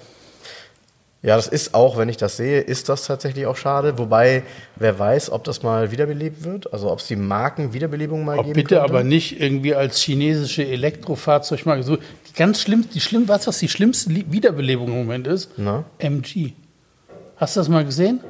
Ja, 1.22 1.36
das 1.36 1.48
ist 1.48 1.72
auch, 1.72 1.96
wenn 1.96 2.10
ich 2.10 2.18
das 2.18 2.36
sehe, 2.36 2.60
ist 2.60 2.90
das 2.90 3.06
tatsächlich 3.06 3.46
auch 3.46 3.56
schade. 3.56 3.96
Wobei, 3.96 4.42
wer 4.76 4.98
weiß, 4.98 5.30
ob 5.32 5.42
das 5.44 5.62
mal 5.62 5.90
wiederbelebt 5.90 6.44
wird, 6.44 6.70
also 6.70 6.90
ob 6.90 6.98
es 6.98 7.06
die 7.06 7.16
Markenwiederbelebung 7.16 8.26
mal 8.26 8.38
Ob 8.38 8.44
geben 8.44 8.54
bitte 8.56 8.74
könnte. 8.76 8.82
aber 8.82 9.04
nicht 9.04 9.40
irgendwie 9.40 9.74
als 9.74 10.02
chinesische 10.02 10.66
Elektrofahrzeugmarke. 10.66 11.82
So, 11.82 11.96
die 11.96 12.32
ganz 12.36 12.60
schlimm, 12.60 12.84
die 12.92 13.00
schlimm, 13.00 13.26
du, 13.26 13.32
was 13.32 13.58
die 13.58 13.70
schlimmste 13.70 14.10
Wiederbelebung 14.10 14.88
im 14.88 14.98
Moment 14.98 15.26
ist? 15.26 15.50
Na? 15.56 15.84
MG. 15.98 16.52
Hast 17.36 17.56
du 17.56 17.60
das 17.60 17.68
mal 17.70 17.86
gesehen? 17.86 18.20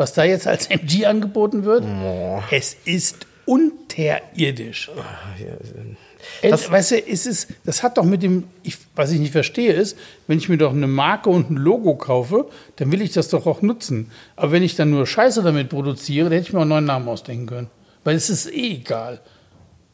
Was 0.00 0.14
da 0.14 0.24
jetzt 0.24 0.46
als 0.46 0.66
MG 0.70 1.04
angeboten 1.04 1.64
wird? 1.66 1.84
Es 2.50 2.74
ist 2.86 3.26
unterirdisch. 3.44 4.90
Ey, 6.40 6.50
Das- 6.50 6.70
weißt 6.70 6.92
du, 6.92 7.06
es 7.06 7.26
ist, 7.26 7.48
das 7.66 7.82
hat 7.82 7.98
doch 7.98 8.04
mit 8.04 8.22
dem, 8.22 8.44
ich, 8.62 8.78
was 8.96 9.12
ich 9.12 9.20
nicht 9.20 9.32
verstehe, 9.32 9.74
ist, 9.74 9.98
wenn 10.26 10.38
ich 10.38 10.48
mir 10.48 10.56
doch 10.56 10.72
eine 10.72 10.86
Marke 10.86 11.28
und 11.28 11.50
ein 11.50 11.56
Logo 11.56 11.96
kaufe, 11.96 12.46
dann 12.76 12.90
will 12.92 13.02
ich 13.02 13.12
das 13.12 13.28
doch 13.28 13.44
auch 13.46 13.60
nutzen. 13.60 14.10
Aber 14.36 14.52
wenn 14.52 14.62
ich 14.62 14.74
dann 14.74 14.88
nur 14.88 15.06
Scheiße 15.06 15.42
damit 15.42 15.68
produziere, 15.68 16.30
dann 16.30 16.32
hätte 16.38 16.46
ich 16.46 16.52
mir 16.54 16.60
auch 16.60 16.62
einen 16.62 16.70
neuen 16.70 16.84
Namen 16.86 17.06
ausdenken 17.06 17.44
können. 17.46 17.70
Weil 18.02 18.16
es 18.16 18.30
ist 18.30 18.50
eh 18.50 18.76
egal. 18.76 19.20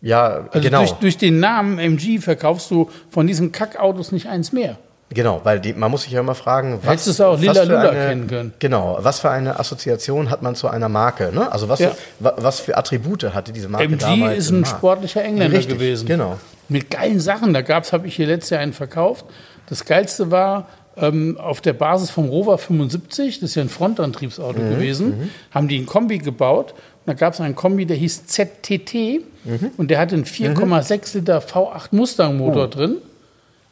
Ja, 0.02 0.46
Also 0.52 0.60
genau. 0.60 0.78
durch, 0.78 0.92
durch 0.92 1.16
den 1.18 1.40
Namen 1.40 1.80
MG 1.80 2.18
verkaufst 2.20 2.70
du 2.70 2.88
von 3.10 3.26
diesen 3.26 3.50
Kackautos 3.50 4.12
nicht 4.12 4.26
eins 4.28 4.52
mehr. 4.52 4.78
Genau, 5.10 5.40
weil 5.44 5.60
die, 5.60 5.72
man 5.72 5.90
muss 5.90 6.02
sich 6.02 6.12
ja 6.12 6.20
immer 6.20 6.34
fragen, 6.34 6.80
was, 6.82 6.90
Hättest 6.90 7.06
du 7.06 7.10
es 7.12 7.20
auch 7.20 7.38
Lila 7.38 7.62
Lula 7.62 7.90
eine, 7.90 8.06
kennen 8.08 8.26
können. 8.26 8.54
Genau, 8.58 8.98
was 9.00 9.20
für 9.20 9.30
eine 9.30 9.58
Assoziation 9.60 10.30
hat 10.30 10.42
man 10.42 10.56
zu 10.56 10.66
einer 10.68 10.88
Marke? 10.88 11.30
Ne? 11.32 11.50
Also 11.52 11.68
was, 11.68 11.78
Ja. 11.78 11.90
für, 11.90 11.96
wa- 12.24 12.34
was 12.38 12.58
für 12.58 12.76
Attribute 12.76 13.32
hatte 13.32 13.52
diese 13.52 13.68
Marke 13.68 13.84
MG 13.86 13.98
damals? 14.00 14.38
ist 14.38 14.50
ein 14.50 14.64
sportlicher 14.64 15.22
Engländer 15.22 15.56
Richtig, 15.58 15.74
gewesen. 15.74 16.06
Genau. 16.08 16.38
Mit 16.68 16.90
geilen 16.90 17.20
Sachen. 17.20 17.54
Da 17.54 17.62
gab's, 17.62 17.92
habe 17.92 18.08
ich 18.08 18.16
hier 18.16 18.26
letztes 18.26 18.50
Jahr 18.50 18.60
einen 18.60 18.72
verkauft. 18.72 19.24
Das 19.68 19.84
geilste 19.84 20.32
war 20.32 20.66
ähm, 20.96 21.38
auf 21.40 21.60
der 21.60 21.74
Basis 21.74 22.10
vom 22.10 22.28
Rover 22.28 22.58
75, 22.58 23.38
das 23.40 23.50
ist 23.50 23.54
ja 23.54 23.62
ein 23.62 23.68
Frontantriebsauto 23.68 24.60
Mhm, 24.60 24.70
gewesen, 24.70 25.30
haben 25.52 25.68
die 25.68 25.78
ein 25.78 25.86
Kombi 25.86 26.18
gebaut. 26.18 26.72
Und 26.72 26.78
da 27.06 27.12
gab 27.12 27.34
es 27.34 27.40
einen 27.40 27.54
Kombi, 27.54 27.86
der 27.86 27.96
hieß 27.96 28.26
ZTT 28.26 29.20
Mhm. 29.44 29.70
und 29.76 29.90
der 29.92 30.00
hatte 30.00 30.16
einen 30.16 30.24
4,6 30.24 31.14
Liter 31.14 31.38
V8 31.38 31.88
Mustang 31.92 32.36
Motor 32.38 32.64
Oh. 32.64 32.66
drin. 32.70 32.96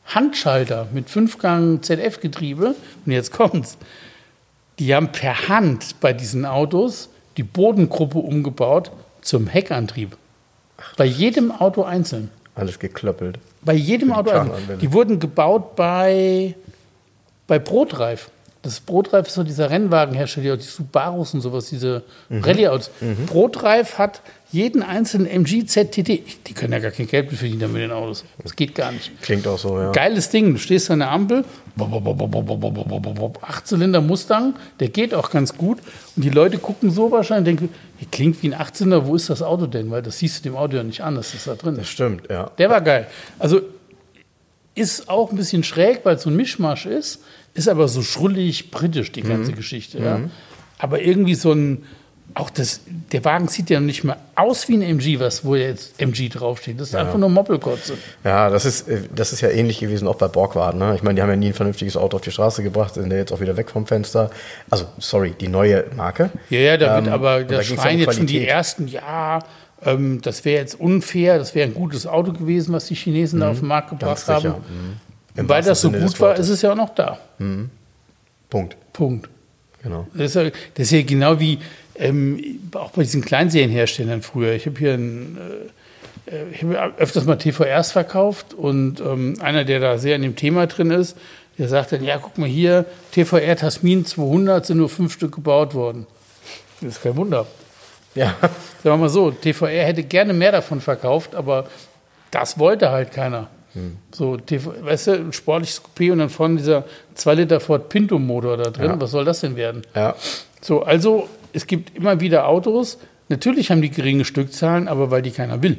Handschalter 0.07 0.89
mit 0.93 1.11
Fünfgang 1.11 1.83
ZF-Getriebe. 1.83 2.75
Und 3.07 3.13
jetzt 3.13 3.33
kommt's. 3.33 3.79
Die 4.79 4.95
haben 4.95 5.13
per 5.13 5.49
Hand 5.49 6.01
bei 6.01 6.13
diesen 6.13 6.45
Autos 6.45 7.09
die 7.37 7.43
Bodengruppe 7.43 8.19
umgebaut 8.19 8.91
zum 9.23 9.47
Heckantrieb. 9.47 10.17
Bei 10.97 11.05
jedem 11.05 11.53
Auto 11.53 11.83
einzeln. 11.83 12.31
Alles 12.55 12.79
geklöppelt. 12.79 13.39
Bei 13.63 13.75
jedem 13.75 14.13
Auto 14.13 14.31
einzeln. 14.31 14.79
Die 14.81 14.93
wurden 14.93 15.19
gebaut 15.19 15.77
bei, 15.77 16.55
bei 17.47 17.59
Brotreif. 17.59 18.31
Das 18.65 18.81
Brotreif 18.81 19.27
ist 19.29 19.35
so 19.35 19.45
dieser 19.45 19.71
Rennwagenhersteller, 19.71 20.57
die 20.57 20.63
Subarus 20.65 21.35
und 21.35 21.43
sowas, 21.43 21.67
diese 21.67 22.03
Mhm. 22.31 22.43
Rallye-Autos. 22.43 22.91
Brotreif 23.27 23.99
hat 23.99 24.23
jeden 24.51 24.83
einzelnen 24.83 25.27
MG 25.27 25.67
ZTT. 25.67 26.23
Die 26.47 26.55
können 26.55 26.73
ja 26.73 26.79
gar 26.79 26.91
kein 26.91 27.07
Geld 27.07 27.31
verdienen 27.31 27.71
mit 27.73 27.83
den 27.83 27.91
Autos. 27.93 28.25
Das 28.43 28.57
geht 28.57 28.75
gar 28.75 28.91
nicht. 28.93 29.11
Klingt 29.21 29.47
auch 29.47 29.59
so, 29.59 29.79
ja. 29.79 29.93
Geiles 29.93 30.31
Ding, 30.31 30.53
du 30.55 30.59
stehst 30.59 30.91
an 30.91 31.01
der 31.01 31.11
Ampel, 31.11 31.45
Achtzylinder 33.43 34.01
Mustang, 34.01 34.55
der 34.81 34.89
geht 34.89 35.15
auch 35.15 35.31
ganz 35.31 35.57
gut. 35.57 35.79
Und 36.17 36.25
die 36.25 36.31
Leute 36.31 36.59
gucken 36.59 36.91
so 36.91 37.11
wahrscheinlich 37.11 37.55
und 37.55 37.61
denken, 37.61 37.75
klingt 38.11 38.43
wie 38.43 38.49
ein 38.49 38.55
Achtzylinder, 38.55 39.07
wo 39.07 39.15
ist 39.15 39.29
das 39.31 39.43
Auto 39.43 39.67
denn? 39.67 39.91
Weil 39.91 40.03
das 40.03 40.19
siehst 40.19 40.39
du 40.45 40.51
dem 40.51 40.57
Auto 40.57 40.77
ja 40.77 40.83
nicht 40.83 41.01
an, 41.03 41.15
dass 41.17 41.33
das 41.33 41.45
da 41.45 41.55
drin 41.55 41.77
Das 41.77 41.89
stimmt, 41.89 42.31
ja. 42.31 42.51
Der 42.59 42.71
war 42.71 42.81
geil. 42.81 43.07
Also 43.39 43.61
ist 44.75 45.09
auch 45.09 45.31
ein 45.31 45.37
bisschen 45.37 45.63
schräg, 45.63 46.01
weil 46.05 46.17
es 46.17 46.23
so 46.23 46.31
ein 46.31 46.37
Mischmasch 46.37 46.87
ist, 46.87 47.23
ist 47.55 47.69
aber 47.69 47.89
so 47.89 48.03
schrullig 48.03 48.71
britisch, 48.71 49.13
die 49.13 49.23
ganze 49.23 49.53
Geschichte. 49.53 49.99
Ja. 49.99 50.21
Aber 50.79 51.01
irgendwie 51.01 51.37
so 51.37 51.53
ein, 51.53 51.85
auch 52.35 52.51
das, 52.51 52.81
der 53.13 53.25
Wagen 53.25 53.47
sieht 53.47 53.71
ja 53.71 53.79
nicht 53.79 54.03
mehr 54.03 54.17
aus 54.35 54.69
wie 54.69 54.77
ein 54.77 54.83
MG, 54.83 55.21
was, 55.21 55.45
wo 55.45 55.55
jetzt 55.55 56.01
MG 56.01 56.29
draufsteht. 56.29 56.81
Das 56.81 56.89
ist 56.89 56.97
einfach 56.97 57.17
nur 57.17 57.29
Moppelkotze. 57.29 57.97
Ja, 58.25 58.51
das 58.51 58.65
ist, 58.65 58.89
äh, 58.89 59.03
das 59.15 59.33
ist 59.33 59.41
ja 59.41 59.51
ähnlich 59.51 59.79
gewesen 59.79 60.09
auch 60.09 60.17
bei 60.17 60.27
Borgward. 60.27 60.75
Ne? 60.75 60.95
Ich 60.97 61.05
meine, 61.05 61.15
die 61.15 61.23
haben 61.23 61.31
ja 61.31 61.37
nie 61.37 61.49
ein 61.49 61.55
vernünftiges 61.55 61.97
Auto 61.97 62.17
auf 62.17 62.23
die 62.23 62.33
Straße 62.33 62.65
gebracht, 62.65 62.95
sind 62.95 63.13
ja 63.13 63.19
jetzt 63.19 63.33
auch 63.33 63.41
wieder 63.41 63.57
weg 63.57 63.71
vom 63.71 63.87
Fenster. 63.87 64.31
Also, 64.69 64.87
sorry, 64.99 65.35
die 65.39 65.47
neue 65.47 65.85
Marke. 65.95 66.31
Ja, 66.51 66.59
ja, 66.59 66.77
da 66.77 66.97
wird 66.97 67.07
Ähm, 67.07 67.13
aber 67.13 67.37
und 67.37 67.51
da 67.53 67.59
das 67.59 67.67
schreien 67.67 67.97
um 67.97 68.01
jetzt 68.01 68.17
schon 68.17 68.27
die 68.27 68.45
ersten, 68.45 68.89
ja, 68.89 69.39
ähm, 69.85 70.21
das 70.23 70.45
wäre 70.45 70.61
jetzt 70.61 70.79
unfair, 70.79 71.39
das 71.39 71.55
wäre 71.55 71.69
ein 71.69 71.75
gutes 71.75 72.07
Auto 72.07 72.33
gewesen, 72.33 72.73
was 72.73 72.87
die 72.87 72.95
Chinesen 72.95 73.41
da 73.41 73.51
auf 73.51 73.61
den 73.61 73.69
Markt 73.69 73.91
gebracht 73.91 74.27
Mhm. 74.27 74.33
Haben. 74.33 74.49
Mhm. 74.49 75.41
Und 75.41 75.49
weil 75.49 75.63
das 75.63 75.81
so 75.81 75.91
Sinne 75.91 76.05
gut 76.05 76.21
war, 76.21 76.37
ist 76.37 76.49
es 76.49 76.63
ja 76.63 76.73
auch 76.73 76.77
noch 76.77 76.95
da. 76.95 77.19
Punkt. 78.51 78.77
Punkt. 78.93 79.29
Genau. 79.83 80.07
Das 80.15 80.27
ist 80.27 80.35
ja, 80.37 80.45
das 80.45 80.87
ist 80.87 80.91
ja 80.93 81.03
genau 81.03 81.41
wie 81.41 81.59
ähm, 81.97 82.61
auch 82.75 82.91
bei 82.91 83.03
diesen 83.03 83.23
Kleinserienherstellern 83.23 84.23
früher. 84.23 84.53
Ich 84.53 84.67
habe 84.67 84.79
hier 84.79 84.95
ein, 84.95 85.39
äh, 86.27 86.35
äh, 86.35 86.45
ich 86.53 86.63
habe 86.63 86.95
öfters 86.99 87.25
mal 87.25 87.37
TVRs 87.37 87.93
verkauft 87.93 88.55
und 88.55 89.01
ähm, 89.01 89.37
einer, 89.41 89.65
der 89.65 89.81
da 89.81 89.99
sehr 89.99 90.17
in 90.17 90.23
dem 90.23 90.37
Thema 90.37 90.67
drin 90.67 90.91
ist, 90.91 91.17
der 91.59 91.69
sagt 91.69 91.93
dann, 91.93 92.03
ja, 92.03 92.19
guck 92.19 92.39
mal 92.39 92.49
hier, 92.49 92.85
TVR 93.13 93.57
Tasmin 93.57 94.07
200 94.07 94.67
sind 94.67 94.79
nur 94.79 94.89
fünf 94.89 95.13
Stück 95.13 95.35
gebaut 95.35 95.75
worden. 95.75 96.07
Das 96.81 96.97
ist 96.97 97.03
kein 97.03 97.17
Wunder. 97.17 97.47
Ja, 98.15 98.35
Sagen 98.41 98.51
wir 98.83 98.97
mal 98.97 99.09
so, 99.09 99.31
TVR 99.31 99.85
hätte 99.85 100.03
gerne 100.03 100.33
mehr 100.33 100.53
davon 100.53 100.81
verkauft, 100.81 101.35
aber 101.35 101.67
das 102.31 102.59
wollte 102.59 102.91
halt 102.91 103.13
keiner. 103.13 103.49
So, 104.13 104.37
TV, 104.37 104.73
weißt 104.83 105.07
du, 105.09 105.13
ein 105.15 105.33
sportliches 105.33 105.83
Coupé 105.83 106.13
und 106.13 106.19
dann 106.19 106.31
vorne 106.31 106.59
dieser 106.59 106.85
2 107.15 107.35
Liter 107.35 107.59
Ford 107.59 107.89
Pinto 107.89 108.21
Motor 108.21 108.57
da 108.57 108.71
drin. 108.71 108.87
Ja. 108.87 109.01
Was 109.01 109.11
soll 109.11 109.25
das 109.25 109.41
denn 109.41 109.57
werden? 109.57 109.83
ja. 109.95 110.15
So, 110.61 110.83
also 110.83 111.29
es 111.53 111.67
gibt 111.67 111.95
immer 111.97 112.21
wieder 112.21 112.47
Autos. 112.49 112.99
Natürlich 113.29 113.71
haben 113.71 113.83
die 113.83 113.91
geringe 113.91 114.25
Stückzahlen, 114.25 114.89
aber 114.89 115.11
weil 115.11 115.21
die 115.21 115.31
keiner 115.31 115.63
will. 115.63 115.79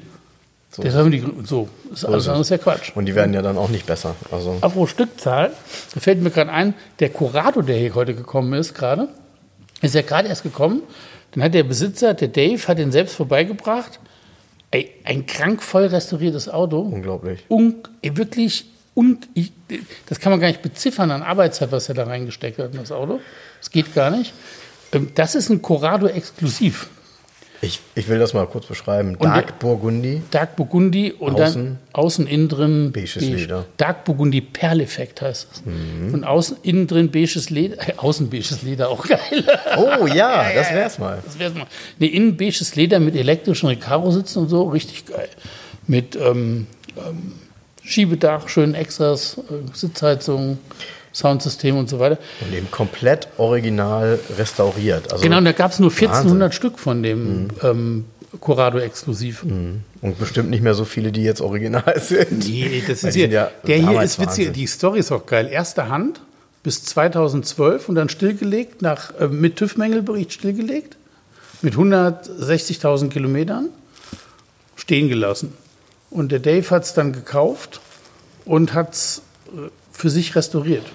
So 0.70 0.84
Deshalb 0.84 1.06
haben 1.06 1.12
die 1.12 1.24
so. 1.46 1.70
Ist 1.92 2.06
alles 2.06 2.24
es. 2.24 2.28
andere 2.28 2.42
ist 2.42 2.50
ja 2.50 2.58
Quatsch. 2.58 2.92
Und 2.96 3.06
die 3.06 3.16
werden 3.16 3.34
ja 3.34 3.42
dann 3.42 3.58
auch 3.58 3.70
nicht 3.70 3.86
besser. 3.88 4.14
Also, 4.30 4.58
Apropos 4.62 4.92
Stückzahl, 4.92 5.52
da 5.94 6.00
fällt 6.00 6.22
mir 6.22 6.30
gerade 6.30 6.52
ein, 6.52 6.74
der 7.00 7.10
Corrado, 7.10 7.62
der 7.62 7.78
hier 7.78 7.96
heute 7.96 8.14
gekommen 8.14 8.54
ist, 8.54 8.76
gerade, 8.76 9.08
ist 9.82 9.96
ja 9.96 10.02
gerade 10.02 10.28
erst 10.28 10.44
gekommen. 10.44 10.84
Dann 11.36 11.44
hat 11.44 11.54
der 11.54 11.64
Besitzer, 11.64 12.14
der 12.14 12.30
Dave, 12.30 12.66
hat 12.68 12.80
ihn 12.80 12.92
selbst 12.92 13.16
vorbeigebracht. 13.16 14.00
Ey, 14.72 14.90
ein 15.04 15.26
krank 15.26 15.62
voll 15.62 15.86
restauriertes 15.86 16.50
Auto. 16.50 16.80
unglaublich. 16.80 17.44
Un, 17.50 17.76
wirklich, 18.02 18.66
un, 18.96 19.20
ich, 19.34 19.52
das 20.08 20.20
kann 20.20 20.32
man 20.32 20.40
gar 20.40 20.48
nicht 20.48 20.62
beziffern 20.62 21.12
an 21.12 21.22
Arbeitszeit, 21.22 21.72
was 21.72 21.90
er 21.90 21.96
da 21.96 22.06
reingesteckt 22.06 22.58
hat 22.58 22.72
in 22.72 22.80
das 22.80 22.92
Auto. 22.92 23.20
Das 23.60 23.70
geht 23.70 23.94
gar 23.94 24.10
nicht. 24.12 24.34
Ähm, 24.94 25.10
Das 25.14 25.36
ist 25.36 25.50
ein 25.50 25.62
Corrado 25.62 26.08
exklusiv. 26.08 26.90
Ich, 27.62 27.80
ich 27.96 28.08
will 28.08 28.20
das 28.20 28.34
mal 28.34 28.46
kurz 28.48 28.66
beschreiben. 28.66 29.18
Dark 29.20 29.60
Burgundy. 29.60 30.22
Dark 30.32 30.56
Burgundy 30.56 31.12
und 31.14 31.36
Außen- 31.40 31.54
dann 31.54 31.80
außen, 31.94 32.28
innen 32.28 32.50
drin 32.50 32.92
Beiges 32.92 33.16
Leder. 33.16 33.66
Dark 33.78 34.04
Burgundy 34.04 34.42
Perleffekt 34.42 35.22
heißt 35.22 35.48
es. 35.52 35.64
Mhm. 35.66 36.14
Und 36.14 36.24
außen, 36.26 36.58
innen 36.64 36.88
drin 36.88 37.10
beiges 37.12 37.50
Leder. 37.50 37.78
Äh, 37.88 37.94
außen 37.98 38.30
beiges 38.30 38.62
Leder, 38.62 38.90
auch 38.90 39.08
geil. 39.08 39.20
Oh 39.78 40.06
ja, 40.08 40.52
das 40.54 40.72
wär's 40.72 41.00
mal. 41.00 41.20
Das 41.26 41.40
wär's 41.40 41.54
mal. 41.54 41.66
Nee, 42.00 42.08
innen 42.08 42.38
beiges 42.38 42.76
Leder 42.76 43.00
mit 43.00 43.16
elektrischen 43.16 43.68
Recaro-Sitzen 43.68 44.40
und 44.44 44.50
so, 44.50 44.70
richtig 44.70 45.06
geil. 45.06 45.30
Mit 45.88 46.16
ähm, 46.16 46.68
ähm, 46.98 47.34
Schiebedach, 47.84 48.48
schönen 48.50 48.74
Extras, 48.76 49.38
äh, 49.38 49.76
Sitzheizung, 49.76 50.58
Soundsystem 51.16 51.78
und 51.78 51.90
so 51.90 52.00
weiter. 52.00 52.18
Und 52.42 52.54
eben 52.54 52.70
komplett 52.70 53.30
original 53.38 54.20
restauriert. 54.38 55.14
Also, 55.14 55.24
Genau, 55.24 55.38
und 55.38 55.46
da 55.46 55.54
gab 55.54 55.72
es 55.72 55.80
nur 55.80 55.90
Wahnsinn. 55.90 56.10
1400 56.10 56.54
Stück 56.54 56.78
von 56.78 57.02
dem 57.04 57.48
ähm, 57.64 58.06
Corrado 58.42 58.80
exklusiv. 58.80 59.44
Und 59.44 60.20
bestimmt 60.20 60.50
nicht 60.50 60.62
mehr 60.62 60.74
so 60.74 60.84
viele, 60.84 61.14
die 61.14 61.24
jetzt 61.24 61.40
original 61.40 62.00
sind. 62.02 62.46
Nee, 62.46 62.84
das 62.86 63.06
ist 63.06 63.14
hier, 63.14 63.30
ja 63.30 63.50
der 63.66 63.78
hier 63.78 64.02
ist 64.02 64.20
witzig. 64.20 64.48
Wahnsinn. 64.48 64.54
Die 64.54 64.68
Story 64.68 65.00
ist 65.00 65.12
auch 65.14 65.26
geil. 65.26 65.48
Erste 65.50 65.88
Hand 65.88 66.20
bis 66.64 66.84
2012 66.84 67.88
und 67.88 67.96
dann 67.96 68.10
stillgelegt, 68.10 68.82
nach, 68.82 69.18
äh, 69.18 69.28
mit 69.28 69.56
TÜV-Mängelbericht 69.56 70.34
stillgelegt, 70.34 70.98
mit 71.62 71.76
160.000 71.76 73.08
Kilometern 73.10 73.70
stehen 74.76 75.08
gelassen. 75.08 75.54
Und 76.10 76.34
der 76.34 76.40
Dave 76.40 76.70
hat 76.72 76.84
es 76.84 76.94
dann 76.94 77.14
gekauft 77.14 77.80
und 78.44 78.74
hat 78.74 78.94
es 78.94 79.22
äh, 79.48 79.70
für 79.94 80.10
sich 80.10 80.36
restauriert. 80.36 80.86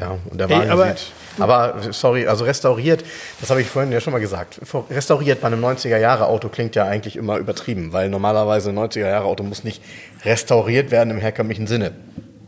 Ja, 0.00 0.16
und 0.30 0.40
der 0.40 0.48
Ey, 0.50 0.56
Wagen 0.58 0.70
aber- 0.70 0.86
sieht. 0.88 1.12
Aber 1.38 1.74
sorry, 1.92 2.26
also 2.26 2.44
restauriert, 2.44 3.04
das 3.40 3.50
habe 3.50 3.60
ich 3.60 3.66
vorhin 3.68 3.92
ja 3.92 4.00
schon 4.00 4.12
mal 4.12 4.18
gesagt. 4.18 4.60
Restauriert 4.90 5.40
bei 5.40 5.46
einem 5.46 5.60
90er-Jahre-Auto 5.64 6.48
klingt 6.48 6.74
ja 6.74 6.84
eigentlich 6.86 7.16
immer 7.16 7.36
übertrieben, 7.38 7.92
weil 7.92 8.08
normalerweise 8.10 8.70
ein 8.70 8.74
90er-Jahre-Auto 8.78 9.42
muss 9.44 9.62
nicht 9.64 9.80
restauriert 10.24 10.90
werden 10.90 11.10
im 11.10 11.18
herkömmlichen 11.18 11.66
Sinne. 11.66 11.92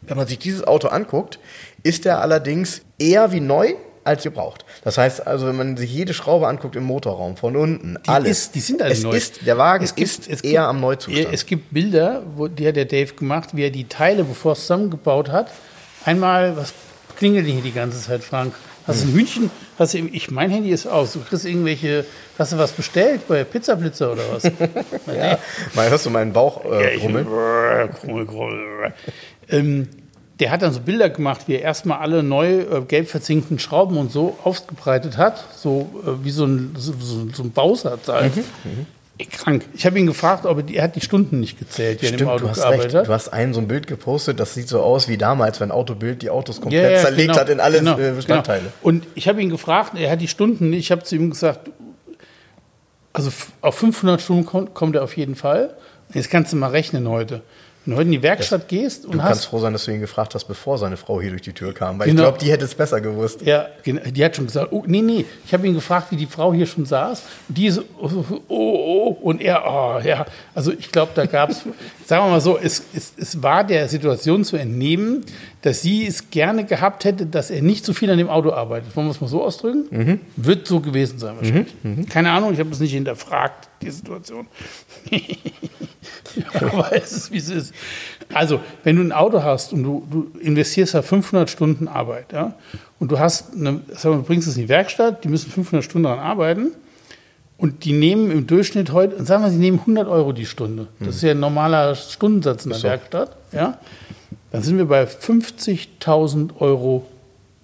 Wenn 0.02 0.16
man 0.16 0.26
sich 0.26 0.38
dieses 0.38 0.66
Auto 0.66 0.88
anguckt, 0.88 1.38
ist 1.84 2.04
er 2.06 2.20
allerdings 2.20 2.82
eher 2.98 3.32
wie 3.32 3.40
neu 3.40 3.74
als 4.04 4.24
gebraucht. 4.24 4.64
Das 4.82 4.98
heißt 4.98 5.26
also, 5.26 5.46
wenn 5.46 5.56
man 5.56 5.76
sich 5.76 5.90
jede 5.92 6.12
Schraube 6.12 6.48
anguckt 6.48 6.74
im 6.74 6.82
Motorraum, 6.82 7.36
von 7.36 7.56
unten, 7.56 7.96
Die 8.04 8.08
alles. 8.08 8.30
Ist, 8.46 8.54
die 8.56 8.60
sind 8.60 8.82
alle 8.82 8.92
es 8.92 9.02
neu. 9.04 9.12
Ist, 9.14 9.46
der 9.46 9.56
Wagen 9.58 9.84
Es 9.84 9.94
gibt- 9.94 10.08
ist 10.10 10.28
es 10.28 10.40
eher 10.40 10.50
gibt- 10.50 10.64
am 10.64 10.80
Neuzustand. 10.80 11.28
Es 11.32 11.46
gibt 11.46 11.72
Bilder, 11.72 12.22
wo, 12.34 12.48
die 12.48 12.66
hat 12.66 12.74
der 12.76 12.84
Dave 12.86 13.14
gemacht, 13.14 13.50
wie 13.52 13.62
er 13.64 13.70
die 13.70 13.84
Teile, 13.88 14.24
bevor 14.24 14.52
er 14.52 14.54
es 14.54 14.62
zusammengebaut 14.62 15.30
hat, 15.30 15.50
einmal, 16.04 16.56
was 16.56 16.72
klingelt 17.16 17.46
hier 17.46 17.62
die 17.62 17.72
ganze 17.72 18.00
Zeit, 18.00 18.24
Frank? 18.24 18.54
Hast 18.86 19.04
du 19.04 19.08
ein 19.08 19.14
Hühnchen? 19.14 19.50
Hast 19.78 19.94
du, 19.94 19.98
ich, 19.98 20.30
mein 20.30 20.50
Handy 20.50 20.70
ist 20.70 20.86
aus. 20.86 21.12
Du 21.12 21.20
kriegst 21.20 21.44
irgendwelche, 21.44 22.04
hast 22.38 22.52
du 22.52 22.58
was 22.58 22.72
bestellt 22.72 23.28
bei 23.28 23.44
Pizzablitzer 23.44 24.12
oder 24.12 24.22
was? 24.32 24.44
ja, 25.06 25.38
Mal 25.74 25.88
hörst 25.88 26.06
du 26.06 26.10
meinen 26.10 26.32
Bauch 26.32 26.64
äh, 26.64 26.98
grummeln? 26.98 27.26
Krummel, 27.94 28.26
Krummel. 28.26 28.92
ähm, 29.48 29.88
der 30.40 30.50
hat 30.50 30.62
dann 30.62 30.72
so 30.72 30.80
Bilder 30.80 31.08
gemacht, 31.10 31.42
wie 31.46 31.54
er 31.54 31.62
erstmal 31.62 31.98
alle 31.98 32.24
neu 32.24 32.62
äh, 32.62 32.80
gelb 32.86 33.08
verzinkten 33.08 33.60
Schrauben 33.60 33.96
und 33.96 34.10
so 34.10 34.36
aufgebreitet 34.42 35.16
hat, 35.16 35.44
so 35.54 35.88
äh, 36.04 36.24
wie 36.24 36.32
so 36.32 36.44
ein, 36.44 36.74
so, 36.76 36.92
so, 37.32 37.42
ein 37.44 37.52
Bausatz 37.52 38.08
halt. 38.08 38.36
Mhm, 38.36 38.42
Ey, 38.42 38.44
krank. 39.30 39.64
Ich 39.74 39.86
habe 39.86 39.98
ihn 39.98 40.06
gefragt, 40.06 40.46
ob 40.46 40.58
er, 40.58 40.74
er 40.74 40.82
hat 40.84 40.96
die 40.96 41.00
Stunden 41.00 41.40
nicht 41.40 41.58
gezählt, 41.58 42.00
die 42.00 42.06
er 42.06 42.12
in 42.12 42.18
dem 42.18 42.18
Stimmt, 42.18 42.30
Auto 42.30 42.44
du 42.44 42.50
hast 42.50 42.56
gearbeitet 42.58 42.84
recht. 42.86 42.94
hat. 42.94 43.08
Du 43.08 43.12
hast 43.12 43.28
ein 43.28 43.54
so 43.54 43.60
ein 43.60 43.68
Bild 43.68 43.86
gepostet, 43.86 44.40
das 44.40 44.54
sieht 44.54 44.68
so 44.68 44.80
aus 44.80 45.08
wie 45.08 45.16
damals, 45.16 45.60
wenn 45.60 45.70
Autobild 45.70 46.22
die 46.22 46.30
Autos 46.30 46.60
komplett 46.60 46.82
Ja, 46.82 46.90
ja, 46.90 47.00
zerlegt 47.00 47.28
genau, 47.28 47.40
hat 47.40 47.48
in 47.48 47.60
alle 47.60 47.78
genau, 47.78 47.98
äh, 47.98 48.12
Bestandteile. 48.12 48.60
Genau. 48.60 48.72
Und 48.82 49.06
ich 49.14 49.28
habe 49.28 49.40
ihn 49.42 49.50
gefragt, 49.50 49.92
er 49.96 50.10
hat 50.10 50.20
die 50.20 50.28
Stunden 50.28 50.70
nicht. 50.70 50.80
Ich 50.80 50.90
habe 50.90 51.02
zu 51.02 51.14
ihm 51.16 51.30
gesagt, 51.30 51.70
also 53.12 53.30
auf 53.60 53.74
500 53.74 54.20
Stunden 54.20 54.46
kommt, 54.46 54.74
kommt 54.74 54.96
er 54.96 55.02
auf 55.04 55.16
jeden 55.16 55.36
Fall. 55.36 55.76
Jetzt 56.14 56.30
kannst 56.30 56.52
du 56.52 56.56
mal 56.56 56.70
rechnen 56.70 57.08
heute. 57.08 57.42
Wenn 57.84 57.92
du 57.92 57.96
heute 57.98 58.06
in 58.06 58.12
die 58.12 58.22
Werkstatt 58.22 58.68
gehst 58.68 59.04
und 59.06 59.14
Du 59.14 59.18
kannst 59.18 59.40
hast. 59.40 59.44
froh 59.46 59.58
sein, 59.58 59.72
dass 59.72 59.84
du 59.86 59.90
ihn 59.90 60.00
gefragt 60.00 60.34
hast, 60.36 60.44
bevor 60.44 60.78
seine 60.78 60.96
Frau 60.96 61.20
hier 61.20 61.30
durch 61.30 61.42
die 61.42 61.52
Tür 61.52 61.74
kam. 61.74 61.98
Weil 61.98 62.06
Genau. 62.06 62.22
ich 62.22 62.24
glaube, 62.28 62.38
die 62.38 62.50
hätte 62.52 62.64
es 62.64 62.74
besser 62.76 63.00
gewusst. 63.00 63.42
Ja, 63.42 63.66
genau, 63.82 64.02
die 64.04 64.24
hat 64.24 64.36
schon 64.36 64.46
gesagt, 64.46 64.68
oh, 64.70 64.84
nee, 64.86 65.02
nee. 65.02 65.24
Ich 65.44 65.52
habe 65.52 65.66
ihn 65.66 65.74
gefragt, 65.74 66.12
wie 66.12 66.16
die 66.16 66.26
Frau 66.26 66.52
hier 66.54 66.66
schon 66.66 66.86
saß. 66.86 67.22
Und 67.48 67.58
die 67.58 67.70
so, 67.70 67.82
oh, 68.00 68.10
oh, 68.28 68.36
oh. 68.48 69.18
Und 69.22 69.40
er, 69.40 69.62
oh, 69.66 70.00
ja. 70.06 70.26
Also 70.54 70.72
ich 70.72 70.92
glaube, 70.92 71.12
da 71.14 71.26
gab 71.26 71.50
es, 71.50 71.62
sagen 72.06 72.24
wir 72.26 72.30
mal 72.30 72.40
so, 72.40 72.56
es, 72.56 72.82
es, 72.94 73.14
es 73.16 73.42
war 73.42 73.64
der 73.64 73.88
Situation 73.88 74.44
zu 74.44 74.56
entnehmen, 74.56 75.24
dass 75.62 75.80
sie 75.80 76.06
es 76.06 76.30
gerne 76.30 76.64
gehabt 76.64 77.04
hätte, 77.04 77.24
dass 77.24 77.50
er 77.50 77.62
nicht 77.62 77.84
so 77.84 77.92
viel 77.92 78.10
an 78.10 78.18
dem 78.18 78.28
Auto 78.28 78.50
arbeitet. 78.50 78.94
Wollen 78.96 79.06
wir 79.06 79.12
es 79.12 79.20
mal 79.20 79.28
so 79.28 79.42
ausdrücken? 79.42 79.84
Mhm. 79.90 80.20
Wird 80.36 80.66
so 80.66 80.80
gewesen 80.80 81.18
sein 81.18 81.36
wahrscheinlich. 81.36 82.08
Keine 82.08 82.30
Ahnung, 82.32 82.52
ich 82.52 82.58
habe 82.58 82.70
es 82.70 82.80
nicht 82.80 82.92
hinterfragt, 82.92 83.68
die 83.80 83.90
Situation. 83.90 84.48
Aber 86.54 86.92
es 86.92 87.12
ist, 87.12 87.32
wie 87.32 87.38
es 87.38 87.48
ist. 87.48 87.74
Also, 88.34 88.60
wenn 88.82 88.96
du 88.96 89.02
ein 89.02 89.12
Auto 89.12 89.42
hast 89.42 89.72
und 89.72 89.84
du, 89.84 90.06
du 90.10 90.38
investierst 90.40 90.94
da 90.94 91.02
500 91.02 91.48
Stunden 91.48 91.86
Arbeit, 91.86 92.32
ja, 92.32 92.54
und 92.98 93.12
du 93.12 93.18
hast, 93.18 93.54
eine, 93.54 93.80
sagen 93.90 94.14
wir, 94.14 94.18
du 94.18 94.22
bringst 94.22 94.48
es 94.48 94.56
in 94.56 94.62
die 94.62 94.68
Werkstatt, 94.68 95.22
die 95.24 95.28
müssen 95.28 95.50
500 95.50 95.84
Stunden 95.84 96.04
daran 96.04 96.18
arbeiten 96.18 96.72
und 97.56 97.84
die 97.84 97.92
nehmen 97.92 98.30
im 98.30 98.46
Durchschnitt 98.46 98.92
heute, 98.92 99.24
sagen 99.24 99.44
wir, 99.44 99.50
sie 99.50 99.58
nehmen 99.58 99.78
100 99.78 100.08
Euro 100.08 100.32
die 100.32 100.46
Stunde. 100.46 100.88
Das 100.98 101.16
ist 101.16 101.22
ja 101.22 101.32
ein 101.32 101.40
normaler 101.40 101.94
Stundensatz 101.94 102.64
in 102.64 102.70
der 102.70 102.78
so. 102.80 102.88
Werkstatt, 102.88 103.36
ja. 103.52 103.78
Dann 104.52 104.62
sind 104.62 104.76
wir 104.78 104.84
bei 104.84 105.04
50.000 105.04 106.50
Euro 106.60 107.06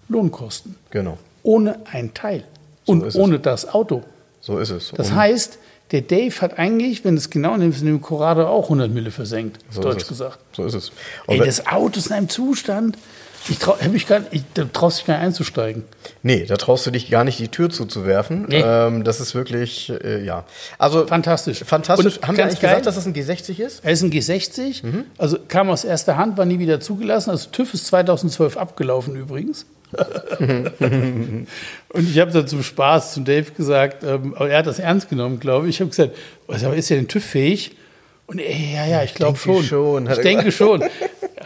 Lohnkosten. 0.08 0.76
Genau. 0.90 1.18
Ohne 1.42 1.80
ein 1.92 2.14
Teil. 2.14 2.44
Und 2.86 3.04
ist 3.04 3.14
es. 3.14 3.20
ohne 3.20 3.38
das 3.38 3.68
Auto. 3.68 4.02
So 4.40 4.58
ist 4.58 4.70
es. 4.70 4.92
Das 4.96 5.10
Und 5.10 5.16
heißt, 5.16 5.58
der 5.90 6.02
Dave 6.02 6.40
hat 6.40 6.58
eigentlich, 6.58 7.04
wenn 7.04 7.14
du 7.14 7.18
es 7.18 7.30
genau 7.30 7.56
nimmst, 7.56 7.80
in 7.80 7.86
dem 7.86 8.00
Corrado 8.00 8.46
auch 8.46 8.64
100 8.64 8.90
Mille 8.90 9.10
versenkt, 9.10 9.58
so 9.70 9.82
deutsch 9.82 10.06
gesagt. 10.06 10.38
So 10.54 10.64
ist 10.64 10.74
es. 10.74 10.92
Ey, 11.26 11.38
Und 11.38 11.46
das 11.46 11.66
Auto 11.66 11.98
ist 11.98 12.06
in 12.08 12.12
einem 12.14 12.28
Zustand, 12.28 12.96
ich 13.50 13.58
trau, 13.58 13.76
ich 13.94 14.06
gar, 14.06 14.20
ich, 14.30 14.42
da 14.54 14.64
traust 14.64 14.98
dich 14.98 15.06
gar 15.06 15.14
nicht 15.18 15.24
einzusteigen. 15.26 15.84
Nee, 16.22 16.44
da 16.46 16.56
traust 16.56 16.86
du 16.86 16.90
dich 16.90 17.10
gar 17.10 17.24
nicht, 17.24 17.38
die 17.38 17.48
Tür 17.48 17.70
zuzuwerfen. 17.70 18.46
Nee. 18.48 18.62
Ähm, 18.64 19.04
das 19.04 19.20
ist 19.20 19.34
wirklich, 19.34 19.90
äh, 20.04 20.24
ja. 20.24 20.44
Also, 20.78 21.06
Fantastisch. 21.06 21.64
fantastisch. 21.64 22.18
Und 22.18 22.26
Haben 22.28 22.36
wir 22.36 22.44
eigentlich 22.44 22.60
geil. 22.60 22.70
gesagt, 22.80 22.86
dass 22.86 22.94
das 22.96 23.06
ein 23.06 23.14
G60 23.14 23.58
ist? 23.60 23.84
Er 23.84 23.92
ist 23.92 24.02
ein 24.02 24.10
G60, 24.10 24.84
Mhm. 24.86 25.04
also 25.18 25.38
kam 25.48 25.70
aus 25.70 25.84
erster 25.84 26.16
Hand, 26.16 26.36
war 26.38 26.44
nie 26.44 26.58
wieder 26.58 26.80
zugelassen. 26.80 27.30
Also 27.30 27.48
TÜV 27.50 27.74
ist 27.74 27.86
2012 27.86 28.56
abgelaufen 28.56 29.16
übrigens. 29.16 29.66
und 30.38 31.46
ich 32.10 32.18
habe 32.18 32.30
dann 32.30 32.46
zum 32.46 32.62
Spaß 32.62 33.14
zum 33.14 33.24
Dave 33.24 33.50
gesagt, 33.52 34.04
ähm, 34.04 34.34
aber 34.36 34.50
er 34.50 34.58
hat 34.58 34.66
das 34.66 34.78
ernst 34.78 35.08
genommen, 35.08 35.40
glaube 35.40 35.68
ich. 35.68 35.76
Ich 35.76 35.80
habe 35.80 35.90
gesagt, 35.90 36.14
was, 36.46 36.64
aber 36.64 36.76
ist 36.76 36.90
er 36.90 36.96
denn 36.98 37.08
TÜV-fähig? 37.08 37.72
Und 38.26 38.38
er, 38.40 38.54
ja, 38.54 38.86
ja, 38.86 39.02
ich 39.02 39.14
glaube 39.14 39.38
schon. 39.38 39.62
schon, 39.64 40.06
Ich 40.10 40.18
denke 40.18 40.52
schon. 40.52 40.84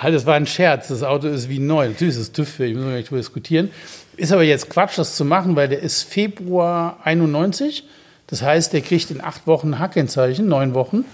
Halt, 0.02 0.14
das 0.14 0.26
war 0.26 0.34
ein 0.34 0.46
Scherz. 0.46 0.88
Das 0.88 1.02
Auto 1.02 1.28
ist 1.28 1.48
wie 1.48 1.58
neu. 1.58 1.88
Natürlich 1.88 2.14
ist 2.16 2.20
es 2.20 2.32
TÜV-fähig, 2.32 2.74
müssen 2.74 2.88
wir 2.88 2.96
nicht 2.96 3.10
drüber 3.10 3.20
diskutieren. 3.20 3.70
Ist 4.16 4.32
aber 4.32 4.42
jetzt 4.42 4.68
Quatsch, 4.68 4.98
das 4.98 5.16
zu 5.16 5.24
machen, 5.24 5.54
weil 5.54 5.68
der 5.68 5.80
ist 5.80 6.02
Februar 6.02 6.98
91. 7.04 7.84
Das 8.26 8.42
heißt, 8.42 8.72
der 8.72 8.80
kriegt 8.80 9.10
in 9.10 9.20
acht 9.20 9.46
Wochen 9.46 9.74
ein 9.74 9.78
Hackenzeichen, 9.78 10.48
neun 10.48 10.74
Wochen. 10.74 11.04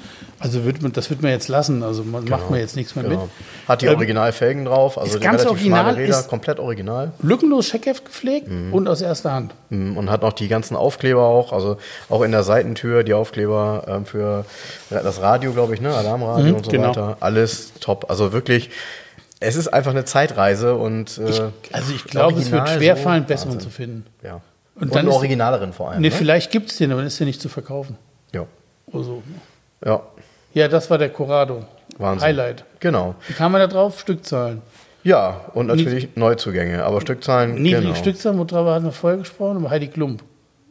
Also 0.40 0.64
wird 0.64 0.82
man, 0.82 0.92
das 0.92 1.10
wird 1.10 1.20
man 1.20 1.32
jetzt 1.32 1.48
lassen. 1.48 1.82
Also 1.82 2.04
man 2.04 2.24
macht 2.26 2.48
man 2.50 2.60
jetzt 2.60 2.76
nichts 2.76 2.94
mehr 2.94 3.04
Genau. 3.04 3.22
mit. 3.22 3.30
Hat 3.68 3.82
die 3.82 3.86
Ähm, 3.86 3.94
Originalfelgen 3.96 4.64
drauf, 4.66 4.96
also 4.96 5.14
ist 5.14 5.20
die 5.20 5.24
ganz 5.26 5.44
original, 5.44 5.94
Räder, 5.94 6.22
komplett 6.24 6.60
original. 6.60 7.10
Lückenlos 7.20 7.66
Scheckheft 7.66 8.04
gepflegt 8.04 8.46
Mhm. 8.48 8.72
und 8.72 8.86
aus 8.86 9.00
erster 9.00 9.32
Hand. 9.32 9.52
Mm, 9.70 9.96
Und 9.96 10.10
hat 10.10 10.22
noch 10.22 10.32
die 10.32 10.46
ganzen 10.46 10.76
Aufkleber 10.76 11.22
auch, 11.24 11.52
also 11.52 11.76
auch 12.08 12.22
in 12.22 12.30
der 12.30 12.44
Seitentür 12.44 13.02
die 13.02 13.14
Aufkleber 13.14 13.84
ähm, 13.88 14.06
für 14.06 14.44
das 14.90 15.20
Radio, 15.20 15.52
glaube 15.52 15.74
ich, 15.74 15.80
ne, 15.80 15.92
Alarmradio 15.92 16.46
Mhm, 16.50 16.54
und 16.54 16.64
so 16.66 16.70
genau. 16.70 16.88
weiter. 16.90 17.16
Alles 17.18 17.72
top. 17.80 18.06
Also 18.08 18.32
wirklich, 18.32 18.70
es 19.40 19.56
ist 19.56 19.68
einfach 19.68 19.90
eine 19.90 20.04
Zeitreise 20.04 20.76
und 20.76 21.18
äh, 21.18 21.22
Also 21.72 21.92
ich 21.92 22.04
glaube, 22.04 22.38
es 22.38 22.50
wird 22.52 22.68
schwerfallen, 22.68 23.24
so, 23.24 23.28
besseren 23.28 23.58
zu 23.60 23.70
finden. 23.70 24.06
ja. 24.22 24.40
Und 24.76 24.82
Und, 24.84 24.90
dann 24.94 24.98
einen 25.00 25.08
ist- 25.08 25.14
originaleren 25.16 25.72
vor 25.72 25.90
allem. 25.90 26.00
Nee, 26.00 26.10
ne? 26.10 26.14
vielleicht 26.14 26.52
gibt 26.52 26.70
es 26.70 26.76
den, 26.76 26.92
aber 26.92 27.00
dann 27.00 27.08
ist 27.08 27.18
der 27.18 27.26
nicht 27.26 27.40
zu 27.40 27.48
verkaufen. 27.48 27.96
Ja. 28.32 28.44
Oder 28.92 29.02
so. 29.04 29.22
Ja, 29.84 30.02
Ja, 30.54 30.68
das 30.68 30.90
war 30.90 30.98
der 30.98 31.10
Corrado. 31.10 31.64
Wahnsinn. 31.98 32.28
Highlight. 32.28 32.64
Genau. 32.80 33.14
Wie 33.26 33.32
kam 33.32 33.52
man 33.52 33.60
da 33.60 33.66
drauf? 33.66 34.00
Stückzahlen. 34.00 34.62
Ja, 35.04 35.40
und 35.54 35.66
natürlich 35.66 36.16
Neuzugänge, 36.16 36.84
aber 36.84 37.00
Stückzahlen. 37.00 37.54
Niedrige 37.54 37.86
genau. 37.86 37.94
Stückzahlen, 37.94 38.38
worüber 38.38 38.74
hatten 38.74 38.84
wir 38.84 38.92
vorher 38.92 39.18
gesprochen? 39.18 39.58
Über 39.58 39.70
Heidi 39.70 39.88
Klump. 39.88 40.22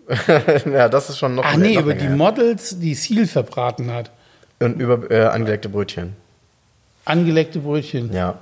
ja, 0.72 0.88
das 0.90 1.10
ist 1.10 1.18
schon 1.18 1.36
noch 1.36 1.44
Ach 1.46 1.58
nee, 1.58 1.76
noch 1.76 1.84
über 1.84 1.94
die. 1.94 2.08
Models, 2.08 2.80
die 2.80 2.94
Seal 2.94 3.28
verbraten 3.28 3.92
hat. 3.92 4.12
Und 4.60 4.80
über 4.80 5.10
äh, 5.12 5.26
angelegte 5.26 5.70
Brötchen. 5.70 6.16
Angelegte 7.06 7.60
Brötchen. 7.60 8.14
Ja. 8.14 8.36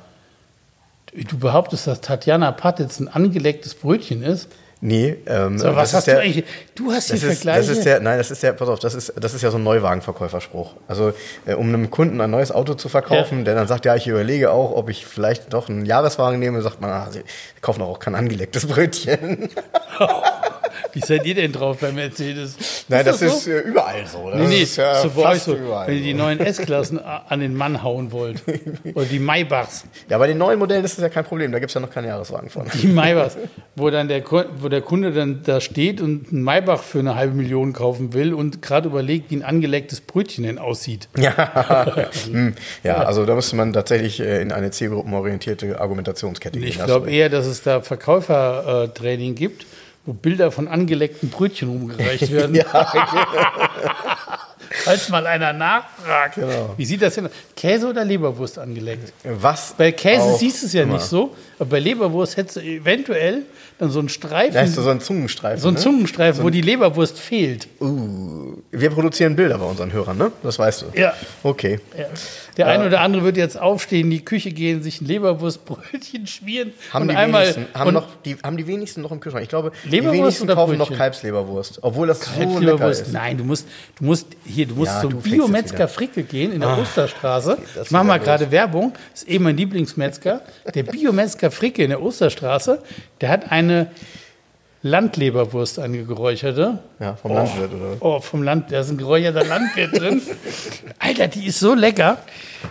Du 1.13 1.37
behauptest, 1.37 1.87
dass 1.87 2.01
Tatjana 2.01 2.51
Patitz 2.51 2.99
ein 2.99 3.07
angelegtes 3.07 3.73
Brötchen 3.73 4.21
ist? 4.21 4.49
Nee, 4.81 5.15
ähm, 5.25 5.57
So, 5.57 5.75
was 5.75 5.93
hast 5.93 6.05
der, 6.07 6.15
du 6.15 6.21
eigentlich? 6.21 6.43
Du 6.75 6.91
hast 6.91 7.09
ist, 7.09 7.23
Vergleiche. 7.23 7.59
das 7.59 7.69
ist 7.69 7.85
der, 7.85 7.99
nein, 8.01 8.17
das 8.17 8.29
ist 8.29 8.43
der, 8.43 8.51
pass 8.53 8.67
auf, 8.69 8.77
das 8.79 8.93
ist, 8.93 9.13
das 9.19 9.33
ist 9.33 9.41
ja 9.41 9.49
so 9.49 9.57
ein 9.57 9.63
Neuwagenverkäuferspruch. 9.63 10.73
Also, 10.87 11.13
äh, 11.45 11.53
um 11.53 11.69
einem 11.69 11.89
Kunden 11.89 12.19
ein 12.21 12.29
neues 12.29 12.51
Auto 12.51 12.73
zu 12.75 12.89
verkaufen, 12.89 13.39
Ja. 13.39 13.43
der 13.45 13.55
dann 13.55 13.67
sagt, 13.67 13.85
ja, 13.85 13.95
ich 13.95 14.05
überlege 14.07 14.51
auch, 14.51 14.71
ob 14.73 14.89
ich 14.89 15.05
vielleicht 15.05 15.53
doch 15.53 15.69
einen 15.69 15.85
Jahreswagen 15.85 16.39
nehme, 16.39 16.61
sagt 16.61 16.81
man, 16.81 16.91
ah, 16.91 17.07
sie 17.09 17.23
kaufen 17.61 17.79
doch 17.79 17.87
auch 17.87 17.99
kein 17.99 18.15
angelegtes 18.15 18.65
Brötchen. 18.67 19.49
Wie 20.93 20.99
seid 20.99 21.25
ihr 21.25 21.35
denn 21.35 21.51
drauf 21.51 21.77
bei 21.79 21.91
Mercedes? 21.91 22.55
nein, 22.87 23.05
das, 23.05 23.19
so? 23.19 23.25
ist 23.25 23.47
überall 23.47 24.05
so. 24.07 24.29
Das 24.29 24.39
Nee, 24.39 24.47
nee, 24.47 24.61
ist 24.63 24.75
ja 24.77 25.01
so 25.01 25.09
fast 25.09 25.45
so, 25.45 25.55
überall 25.55 25.87
wenn 25.87 25.95
ihr 25.97 26.03
die 26.03 26.13
neuen 26.13 26.39
S-Klassen 26.39 26.99
an 27.03 27.39
den 27.39 27.55
Mann 27.55 27.83
hauen 27.83 28.11
wollt. 28.11 28.41
Oder 28.93 29.05
die 29.05 29.19
Maybachs. 29.19 29.85
Ja, 30.09 30.17
bei 30.17 30.27
den 30.27 30.37
neuen 30.37 30.59
Modellen 30.59 30.83
ist 30.85 30.97
das 30.97 31.03
ja 31.03 31.09
kein 31.09 31.25
Problem, 31.25 31.51
da 31.51 31.59
gibt 31.59 31.69
es 31.71 31.73
ja 31.73 31.81
noch 31.81 31.89
keinen 31.91 32.07
Jahreswagen 32.07 32.49
von. 32.49 32.65
Die 32.81 32.87
Maybachs. 32.87 33.37
Wo 33.75 33.89
dann 33.89 34.07
der, 34.07 34.23
wo 34.29 34.69
der 34.69 34.81
Kunde 34.81 35.11
dann 35.11 35.41
da 35.43 35.59
steht 35.61 36.01
und 36.01 36.31
einen 36.31 36.43
Maybach 36.43 36.83
für 36.83 36.99
eine 36.99 37.15
halbe 37.15 37.33
Million 37.35 37.73
kaufen 37.73 38.13
will 38.13 38.33
und 38.33 38.61
gerade 38.61 38.87
überlegt, 38.89 39.31
wie 39.31 39.35
ein 39.37 39.43
angelegtes 39.43 40.01
Brötchen 40.01 40.43
denn 40.43 40.57
aussieht. 40.59 41.09
Ja, 41.17 42.05
Hm. 42.29 42.53
ja 42.83 42.97
also 43.03 43.25
da 43.25 43.35
müsste 43.35 43.55
man 43.55 43.73
tatsächlich 43.73 44.19
äh, 44.19 44.41
in 44.41 44.51
eine 44.51 44.71
zielgruppenorientierte 44.71 45.79
Argumentationskette 45.79 46.59
gehen. 46.59 46.67
Ich 46.67 46.83
glaube 46.83 47.09
eher, 47.09 47.29
dass 47.29 47.45
es 47.45 47.63
da 47.63 47.81
Verkäufertraining 47.81 49.35
gibt, 49.35 49.65
wo 50.05 50.13
Bilder 50.13 50.51
von 50.51 50.67
angeleckten 50.67 51.29
Brötchen 51.29 51.69
umgereicht 51.69 52.31
werden. 52.31 52.61
Falls 54.85 55.09
mal 55.09 55.25
einer 55.27 55.53
nachfragt. 55.53 56.35
Genau. 56.35 56.73
Wie 56.77 56.85
sieht 56.85 57.01
das 57.01 57.15
denn 57.15 57.27
aus? 57.27 57.31
Käse 57.55 57.87
oder 57.87 58.03
Leberwurst 58.03 58.57
angeleckt? 58.57 59.05
recht. 59.05 59.13
Was? 59.41 59.73
Bei 59.77 59.91
Käse 59.91 60.35
siehst 60.37 60.63
du 60.63 60.67
es 60.67 60.73
ja 60.73 60.83
immer. 60.83 60.93
nicht 60.93 61.05
so, 61.05 61.35
aber 61.59 61.69
bei 61.69 61.79
Leberwurst 61.79 62.37
hättest 62.37 62.57
du 62.57 62.61
eventuell 62.61 63.43
dann 63.77 63.89
so 63.89 63.99
einen 63.99 64.09
Streifen, 64.09 64.53
Da 64.53 64.61
hast 64.61 64.77
du 64.77 64.81
so 64.81 64.89
einen 64.89 65.01
Zungenstreifen. 65.01 65.59
so 65.59 65.67
einen 65.67 65.75
ne? 65.75 65.83
Zungenstreifen, 65.83 66.43
wo 66.43 66.49
die 66.49 66.61
Leberwurst 66.61 67.19
fehlt. 67.19 67.67
Uh, 67.81 68.57
wir 68.71 68.89
produzieren 68.89 69.35
Bilder 69.35 69.57
bei 69.57 69.65
unseren 69.65 69.91
Hörern, 69.91 70.17
ne? 70.17 70.31
Das 70.43 70.57
weißt 70.57 70.83
du. 70.83 70.99
Ja. 70.99 71.13
Okay. 71.43 71.79
Ja. 71.97 72.05
Der 72.57 72.67
eine 72.67 72.85
oder 72.85 73.01
andere 73.01 73.25
wird 73.25 73.35
jetzt 73.35 73.59
aufstehen, 73.59 74.05
in 74.05 74.11
die 74.11 74.23
Küche 74.23 74.51
gehen, 74.51 74.81
sich 74.81 75.01
ein 75.01 75.05
Leberwurstbrötchen 75.05 76.25
schmieren 76.27 76.71
Haben, 76.93 77.03
und 77.03 77.09
die, 77.09 77.15
einmal 77.17 77.43
wenigsten, 77.43 77.67
haben, 77.77 77.93
noch, 77.93 78.07
die, 78.23 78.37
haben 78.41 78.55
die 78.55 78.67
wenigsten 78.67 79.01
noch 79.01 79.11
im 79.11 79.19
Kühlschrank? 79.19 79.43
Ich 79.43 79.49
glaube, 79.49 79.73
Leberwurst 79.83 80.13
die 80.13 80.19
wenigsten 80.19 80.47
kaufen 80.47 80.77
noch? 80.77 80.91
Kalbsleberwurst, 80.91 81.79
obwohl 81.81 82.07
das 82.07 82.21
so 82.23 82.59
lecker 82.59 82.89
ist. 82.89 83.11
Nein, 83.11 83.37
du 83.37 83.43
musst, 83.43 83.67
du 83.99 84.05
musst 84.05 84.27
hier, 84.45 84.67
du 84.67 84.74
musst 84.75 84.91
Ja, 84.91 85.01
zum 85.01 85.11
du 85.11 85.17
Biometzger. 85.21 85.87
Fricke 85.87 86.23
gehen 86.23 86.51
in 86.51 86.61
der 86.61 86.77
Osterstraße. 86.77 87.57
das 87.75 87.87
Ich 87.87 87.91
mache 87.91 88.03
mal 88.03 88.19
gerade 88.19 88.51
Werbung. 88.51 88.93
Das 89.11 89.23
ist 89.23 89.29
eben 89.29 89.43
mein 89.45 89.57
Lieblingsmetzger. 89.57 90.41
Der 90.73 90.83
Biometzger 90.83 91.51
Fricke 91.51 91.83
in 91.83 91.89
der 91.89 92.01
Osterstraße, 92.01 92.81
der 93.21 93.29
hat 93.29 93.51
eine 93.51 93.91
Landleberwurst 94.85 95.79
angeräucherte. 95.79 96.77
Ja, 96.99 97.15
vom 97.15 97.33
Landwirt, 97.33 97.73
oder? 97.73 97.97
Oh, 98.01 98.19
vom 98.19 98.43
Land, 98.43 98.71
da 98.71 98.81
ist 98.81 98.91
ein 98.91 98.97
geräucherter 98.97 99.43
Landwirt 99.43 99.99
drin. 99.99 100.21
Alter, 100.99 101.27
die 101.27 101.47
ist 101.47 101.59
so 101.59 101.73
lecker. 101.73 102.19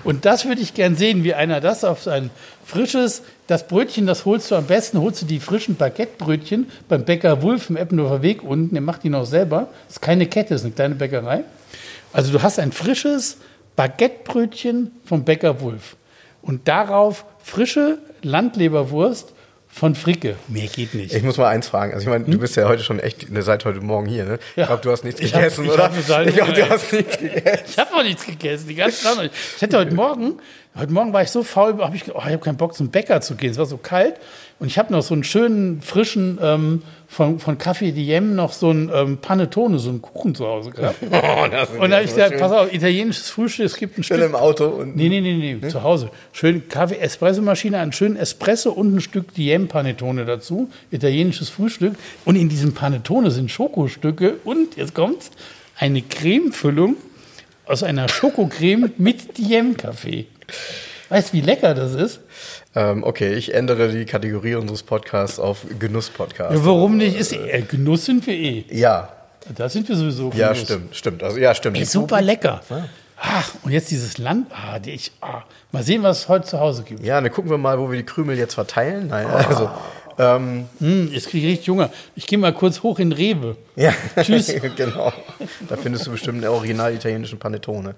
Und 0.04 0.24
das 0.24 0.44
würde 0.44 0.60
ich 0.60 0.74
gern 0.74 0.94
sehen, 0.94 1.24
wie 1.24 1.34
einer 1.34 1.60
das 1.60 1.82
auf 1.82 2.04
sein 2.04 2.30
frisches, 2.64 3.22
das 3.48 3.66
Brötchen, 3.66 4.06
das 4.06 4.24
holst 4.24 4.50
du 4.50 4.54
am 4.54 4.66
besten, 4.66 5.00
holst 5.00 5.22
du 5.22 5.26
die 5.26 5.40
frischen 5.40 5.74
Baguettebrötchen 5.74 6.70
beim 6.88 7.04
Bäcker 7.04 7.42
Wulf 7.42 7.68
im 7.68 7.76
Eppendorfer 7.76 8.22
Weg 8.22 8.44
unten, 8.44 8.74
der 8.74 8.82
macht 8.82 9.02
die 9.02 9.10
noch 9.10 9.26
selber. 9.26 9.68
Das 9.88 9.96
ist 9.96 10.00
keine 10.00 10.26
Kette, 10.26 10.50
das 10.50 10.60
ist 10.60 10.66
eine 10.66 10.74
kleine 10.74 10.94
Bäckerei. 10.94 11.42
Also 12.14 12.32
du 12.32 12.42
hast 12.42 12.58
ein 12.58 12.72
frisches 12.72 13.36
Baguettebrötchen 13.76 14.92
vom 15.04 15.24
Bäcker 15.24 15.60
Wulf. 15.60 15.96
Und 16.42 16.68
darauf 16.68 17.24
frische 17.42 17.98
Landleberwurst 18.22 19.32
von 19.68 19.96
Fricke. 19.96 20.36
Mehr 20.46 20.68
geht 20.68 20.94
nicht. 20.94 21.12
Ich 21.12 21.24
muss 21.24 21.36
mal 21.36 21.48
eins 21.48 21.66
fragen. 21.66 21.92
Also 21.94 22.04
ich 22.04 22.08
meine, 22.08 22.24
du 22.24 22.38
bist 22.38 22.54
ja 22.54 22.68
heute 22.68 22.84
schon 22.84 23.00
echt, 23.00 23.28
ne, 23.30 23.42
seit 23.42 23.64
heute 23.64 23.80
Morgen 23.80 24.06
hier, 24.06 24.24
ne? 24.24 24.38
Ja. 24.54 24.62
Ich 24.62 24.66
glaube, 24.68 24.82
du 24.82 24.92
hast 24.92 25.02
nichts 25.02 25.20
Ich 25.20 25.34
hab- 25.34 25.40
gegessen, 25.40 25.64
ich 25.64 25.70
oder? 25.72 25.84
hab 25.84 25.98
ich 25.98 26.06
glaube, 26.36 26.52
du 26.52 26.68
hast 26.70 26.92
nichts 26.92 27.18
gegessen. 27.18 27.64
Ich 27.68 27.78
habe 27.78 27.90
noch 27.96 28.02
nichts 28.04 28.24
gegessen, 28.24 28.68
die 28.68 28.74
ganze 28.76 29.20
nicht. 29.22 29.34
Ich 29.56 29.62
hätte 29.62 29.76
heute 29.78 29.92
Morgen, 29.92 30.34
heute 30.78 30.92
Morgen 30.92 31.12
war 31.12 31.22
ich 31.22 31.30
so 31.30 31.42
faul, 31.42 31.76
habe 31.82 31.96
ich, 31.96 32.04
oh, 32.14 32.18
ich 32.18 32.24
habe 32.26 32.38
keinen 32.38 32.56
Bock 32.56 32.74
zum 32.76 32.90
Bäcker 32.90 33.20
zu 33.20 33.34
gehen. 33.34 33.50
Es 33.50 33.58
war 33.58 33.66
so 33.66 33.76
kalt 33.78 34.14
Und 34.64 34.68
ich 34.68 34.78
habe 34.78 34.90
noch 34.94 35.02
so 35.02 35.12
einen 35.12 35.24
schönen, 35.24 35.82
frischen, 35.82 36.38
ähm, 36.40 36.80
von, 37.06 37.38
von 37.38 37.58
Café 37.58 37.92
Diem 37.92 38.34
noch 38.34 38.54
so 38.54 38.70
einen 38.70 38.90
ähm, 38.94 39.18
Panettone, 39.18 39.78
so 39.78 39.90
einen 39.90 40.00
Kuchen 40.00 40.34
zu 40.34 40.46
Hause 40.46 40.70
gehabt. 40.70 40.96
Oh, 41.02 41.46
das 41.50 41.68
Und 41.68 41.90
da 41.90 41.96
habe 41.96 42.04
ich 42.04 42.12
so 42.12 42.16
gesagt, 42.16 42.30
schön. 42.30 42.40
pass 42.40 42.50
auf, 42.52 42.72
italienisches 42.72 43.28
Frühstück, 43.28 43.66
es 43.66 43.76
gibt 43.76 43.98
ein 43.98 44.02
Schön 44.02 44.16
Stück. 44.16 44.30
im 44.30 44.34
Auto 44.34 44.64
und 44.68 44.96
Nee, 44.96 45.10
nee, 45.10 45.20
nee, 45.20 45.58
nee, 45.60 45.68
zu 45.68 45.82
Hause. 45.82 46.08
Schön 46.32 46.66
Kaffee, 46.66 46.96
Espressomaschine, 46.96 47.76
einen 47.76 47.92
schönen 47.92 48.16
Espresso 48.16 48.70
und 48.70 48.94
ein 48.94 49.02
Stück 49.02 49.34
Diem 49.34 49.68
Panettone 49.68 50.24
dazu. 50.24 50.70
Italienisches 50.90 51.50
Frühstück. 51.50 51.92
Und 52.24 52.36
in 52.36 52.48
diesem 52.48 52.72
Panettone 52.72 53.30
sind 53.30 53.50
Schokostücke 53.50 54.36
und, 54.44 54.78
jetzt 54.78 54.94
kommt's, 54.94 55.30
eine 55.78 56.00
Cremefüllung 56.00 56.96
aus 57.66 57.82
einer 57.82 58.08
Schokocreme 58.08 58.92
mit 58.96 59.36
Diem-Kaffee. 59.36 60.24
Weißt 61.08 61.28
du, 61.32 61.36
wie 61.36 61.40
lecker 61.42 61.74
das 61.74 61.92
ist? 61.94 62.20
ähm, 62.74 63.04
okay, 63.04 63.34
ich 63.34 63.54
ändere 63.54 63.88
die 63.92 64.04
Kategorie 64.06 64.54
unseres 64.54 64.82
Podcasts 64.82 65.38
auf 65.38 65.58
Genuss-Podcast. 65.78 66.54
Ja, 66.54 66.64
warum 66.64 66.96
nicht? 66.96 67.16
Ist, 67.16 67.32
äh, 67.32 67.62
Genuss 67.62 68.06
sind 68.06 68.26
wir 68.26 68.34
eh. 68.34 68.64
Ja, 68.70 69.10
Da 69.54 69.68
sind 69.68 69.88
wir 69.88 69.96
sowieso. 69.96 70.32
ja, 70.34 70.48
Genuss. 70.52 70.62
stimmt, 70.62 70.96
stimmt. 70.96 71.22
Also 71.22 71.38
ja, 71.38 71.54
stimmt. 71.54 71.76
Ey, 71.76 71.84
super 71.84 72.20
lecker. 72.22 72.60
Ach, 73.16 73.52
und 73.62 73.70
jetzt 73.70 73.90
dieses 73.90 74.18
Land. 74.18 74.48
Ah, 74.52 74.78
die 74.78 74.92
ich, 74.92 75.12
ah. 75.20 75.42
Mal 75.72 75.82
sehen, 75.82 76.02
was 76.02 76.20
es 76.20 76.28
heute 76.28 76.46
zu 76.46 76.58
Hause 76.58 76.82
gibt. 76.82 77.04
Ja, 77.04 77.20
dann 77.20 77.30
gucken 77.30 77.50
wir 77.50 77.58
mal, 77.58 77.78
wo 77.78 77.90
wir 77.90 77.98
die 77.98 78.04
Krümel 78.06 78.36
jetzt 78.38 78.54
verteilen. 78.54 79.08
Nein, 79.08 79.26
also 79.26 79.70
ähm, 80.18 80.66
Hm, 80.78 81.10
jetzt 81.12 81.28
kriege 81.28 81.46
ich 81.46 81.52
richtig 81.52 81.68
Hunger. 81.68 81.90
Ich 82.16 82.26
gehe 82.26 82.38
mal 82.38 82.52
kurz 82.52 82.82
hoch 82.82 82.98
in 82.98 83.12
Rewe. 83.12 83.56
ja, 83.76 83.92
Tschüss. 84.20 84.52
genau. 84.76 85.12
Da 85.68 85.76
findest 85.76 86.06
du 86.06 86.10
bestimmt 86.12 86.42
einen 86.44 86.52
original 86.52 86.92
italienischen 86.94 87.38
Panettone. 87.38 87.94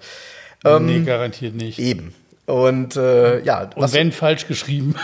nee, 0.80 1.00
garantiert 1.00 1.54
nicht. 1.54 1.78
Eben. 1.78 2.12
Und 2.46 2.96
äh, 2.96 3.40
ja, 3.42 3.62
Und 3.74 3.82
was, 3.82 3.92
wenn 3.92 4.12
falsch 4.12 4.46
geschrieben. 4.46 4.94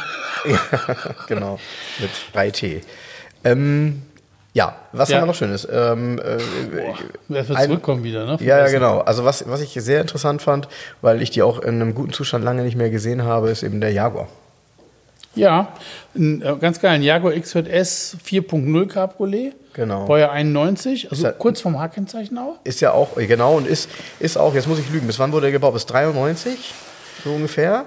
genau, 1.27 1.59
mit 1.99 2.11
3T. 2.35 2.83
Ähm, 3.45 4.03
ja, 4.55 4.77
was 4.93 5.09
Ja. 5.09 5.17
haben 5.17 5.23
wir 5.23 5.27
noch 5.29 5.35
Schönes? 5.35 5.67
Ähm, 5.71 6.19
äh, 6.19 6.39
Wer 7.29 7.49
wird 7.49 7.59
Ein- 7.59 7.67
zurückkommen 7.69 8.05
wieder, 8.05 8.27
ne? 8.27 8.37
Ja, 8.41 8.59
ja, 8.59 8.69
genau. 8.69 9.01
Also 9.01 9.25
was, 9.25 9.49
was 9.49 9.61
ich 9.61 9.71
sehr 9.73 10.01
interessant 10.03 10.43
fand, 10.43 10.69
weil 11.01 11.23
ich 11.23 11.31
die 11.31 11.43
auch 11.43 11.59
in 11.61 11.77
einem 11.81 11.95
guten 11.95 12.13
Zustand 12.13 12.45
lange 12.45 12.63
nicht 12.63 12.77
mehr 12.77 12.91
gesehen 12.91 13.25
habe, 13.25 13.51
ist 13.51 13.63
eben 13.63 13.81
der 13.81 13.93
Jaguar. 13.93 14.29
Ja, 15.35 15.73
ein 16.15 16.43
äh, 16.43 16.55
ganz 16.61 16.79
geil. 16.81 16.93
Ein 16.93 17.03
Jaguar 17.03 17.33
XJS 17.33 18.19
4.0 18.25 18.87
Cabriolet. 18.87 19.55
Genau. 19.73 20.05
Baujahr 20.05 20.31
91, 20.33 21.11
also 21.11 21.25
ja- 21.25 21.33
kurz 21.33 21.63
vom 21.63 21.81
H-Kennzeichen 21.81 22.37
auch. 22.37 22.57
Ist 22.65 22.83
ja 22.83 22.93
auch, 22.93 23.17
genau, 23.17 23.57
und 23.57 23.67
ist, 23.67 23.89
ist 24.21 24.37
auch, 24.37 24.55
jetzt 24.55 24.69
muss 24.69 24.79
ich 24.79 24.91
lügen, 24.91 25.07
bis 25.07 25.19
wann 25.19 25.33
wurde 25.33 25.43
der 25.47 25.53
gebaut? 25.53 25.73
Bis 25.73 25.87
93? 25.87 26.75
So 27.25 27.31
ungefähr? 27.31 27.87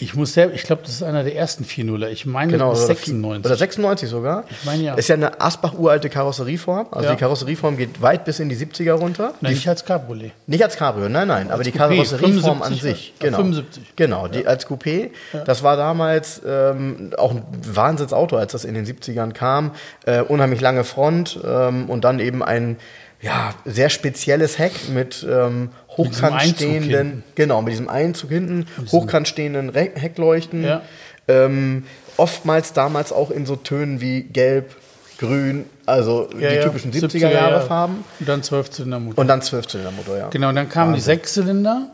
Ich 0.00 0.14
muss 0.14 0.32
selber, 0.34 0.54
ich 0.54 0.62
glaube, 0.62 0.82
das 0.84 0.92
ist 0.92 1.02
einer 1.02 1.24
der 1.24 1.34
ersten 1.34 1.64
4.0er. 1.64 2.06
Ich 2.08 2.24
meine 2.24 2.52
Genau. 2.52 2.70
oder 2.70 2.76
96. 2.78 3.44
Oder 3.44 3.56
96 3.56 4.08
sogar. 4.08 4.44
Ich 4.48 4.64
meine, 4.64 4.82
ja. 4.84 4.94
Ist 4.94 5.08
ja 5.08 5.16
eine 5.16 5.40
Asbach-uralte 5.40 6.08
Karosserieform. 6.08 6.86
Also 6.92 7.08
Ja. 7.08 7.14
die 7.14 7.18
Karosserieform 7.18 7.76
geht 7.76 8.00
weit 8.00 8.24
bis 8.24 8.38
in 8.38 8.48
die 8.48 8.54
70er 8.54 8.92
runter. 8.92 9.34
Nein, 9.40 9.54
nicht 9.54 9.68
als 9.68 9.84
Cabriolet. 9.84 10.30
Nicht 10.46 10.62
als 10.62 10.76
Cabrio, 10.76 11.08
nein, 11.08 11.26
nein, 11.26 11.50
aber 11.50 11.64
die 11.64 11.72
Karosserieform 11.72 12.62
an 12.62 12.74
75, 12.74 12.80
sich. 12.82 13.14
ja, 13.20 13.26
Genau. 13.26 13.36
75. 13.38 13.82
Genau, 13.96 14.28
die 14.28 14.46
als 14.46 14.68
Coupé. 14.68 15.10
Das 15.44 15.64
war 15.64 15.76
damals 15.76 16.42
ähm, 16.46 17.10
auch 17.18 17.32
ein 17.32 17.42
Wahnsinnsauto, 17.64 18.36
als 18.36 18.52
das 18.52 18.64
in 18.64 18.74
den 18.74 18.86
70ern 18.86 19.32
kam. 19.32 19.72
Äh, 20.06 20.20
unheimlich 20.22 20.60
lange 20.60 20.84
Front 20.84 21.40
ähm, 21.44 21.90
und 21.90 22.04
dann 22.04 22.20
eben 22.20 22.44
ein 22.44 22.76
ja, 23.20 23.54
sehr 23.64 23.90
spezielles 23.90 24.58
Heck 24.58 24.88
mit 24.90 25.26
ähm, 25.28 25.70
hochkant 25.96 26.34
Einzug 26.34 26.56
stehenden, 26.56 27.24
genau, 27.34 27.62
mit 27.62 27.72
diesem 27.72 27.88
Einzug 27.88 28.30
hinten, 28.30 28.66
hochkant 28.92 29.26
stehenden 29.26 29.70
Re 29.70 29.90
Heckleuchten. 29.94 30.62
Ja. 30.64 30.82
Ähm, 31.26 31.84
oftmals 32.16 32.72
damals 32.72 33.12
auch 33.12 33.30
in 33.30 33.44
so 33.44 33.56
Tönen 33.56 34.00
wie 34.00 34.22
Gelb, 34.22 34.76
Grün, 35.18 35.64
also 35.84 36.28
Ja, 36.38 36.50
die 36.50 36.56
ja, 36.56 36.62
typischen 36.62 36.92
70er 36.92 37.08
70er 37.08 37.32
Jahre. 37.32 37.66
Farben. 37.66 38.04
Und 38.20 38.28
dann 38.28 38.42
12 38.42 38.70
Zylinder 38.70 39.00
Motor. 39.00 39.20
Und 39.20 39.26
dann 39.26 39.40
12-Zylinder 39.40 39.90
Motor, 39.90 40.16
ja. 40.16 40.28
Genau, 40.28 40.50
und 40.50 40.54
dann 40.54 40.68
kamen 40.68 40.94
die 40.94 41.00
Sechszylinder, 41.00 41.88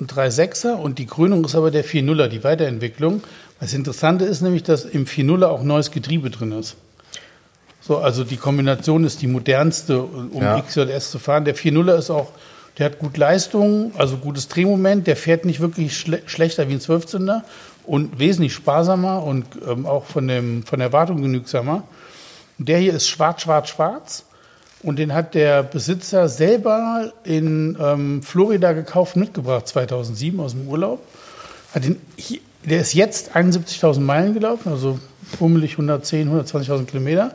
ein 0.00 0.06
3.6er 0.06 0.74
und 0.74 0.98
die 0.98 1.06
Krönung 1.06 1.44
ist 1.44 1.54
aber 1.54 1.70
der 1.70 1.84
4.0er, 1.84 2.28
die 2.28 2.42
Weiterentwicklung. 2.44 3.22
Das 3.60 3.74
Interessante 3.74 4.24
ist 4.24 4.40
nämlich, 4.40 4.62
dass 4.62 4.86
im 4.86 5.04
4.0er 5.04 5.46
auch 5.46 5.62
neues 5.62 5.90
Getriebe 5.90 6.30
drin 6.30 6.52
ist. 6.52 6.76
So, 7.82 7.98
also 7.98 8.22
die 8.22 8.36
Kombination 8.36 9.04
ist 9.04 9.22
die 9.22 9.26
modernste, 9.26 10.02
um 10.02 10.40
Ja. 10.40 10.60
XJS 10.60 11.10
zu 11.10 11.18
fahren. 11.18 11.44
Der 11.44 11.56
4.0er 11.56 11.98
ist 11.98 12.10
auch, 12.10 12.28
der 12.78 12.86
hat 12.86 12.98
gut 12.98 13.16
Leistung, 13.16 13.92
also 13.98 14.16
gutes 14.16 14.48
Drehmoment, 14.48 15.06
der 15.06 15.16
fährt 15.16 15.44
nicht 15.44 15.60
wirklich 15.60 15.96
schle 15.98 16.22
schlechter 16.26 16.68
wie 16.68 16.74
ein 16.74 16.80
12-Zylinder 16.80 17.44
und 17.84 18.18
wesentlich 18.18 18.54
sparsamer 18.54 19.24
und 19.24 19.44
ähm, 19.68 19.84
auch 19.84 20.04
von, 20.04 20.28
dem, 20.28 20.62
von 20.64 20.78
der 20.78 20.92
Wartung 20.92 21.20
genügsamer. 21.20 21.82
Und 22.58 22.68
der 22.68 22.78
hier 22.78 22.94
ist 22.94 23.08
schwarz, 23.08 23.42
schwarz, 23.42 23.70
schwarz. 23.70 24.24
Und 24.82 24.98
den 24.98 25.12
hat 25.12 25.34
der 25.34 25.62
Besitzer 25.62 26.28
selber 26.28 27.12
in 27.24 27.76
ähm, 27.80 28.22
Florida 28.22 28.72
gekauft, 28.72 29.16
mitgebracht, 29.16 29.66
2007 29.68 30.38
aus 30.40 30.52
dem 30.52 30.68
Urlaub. 30.68 31.00
Hat 31.74 31.84
den, 31.84 32.00
der 32.64 32.80
ist 32.80 32.94
jetzt 32.94 33.36
71.000 33.36 34.00
Meilen 34.00 34.34
gelaufen, 34.34 34.70
also 34.70 34.98
bummelig 35.38 35.72
110, 35.72 36.30
120.000 36.30 36.86
Kilometer. 36.86 37.34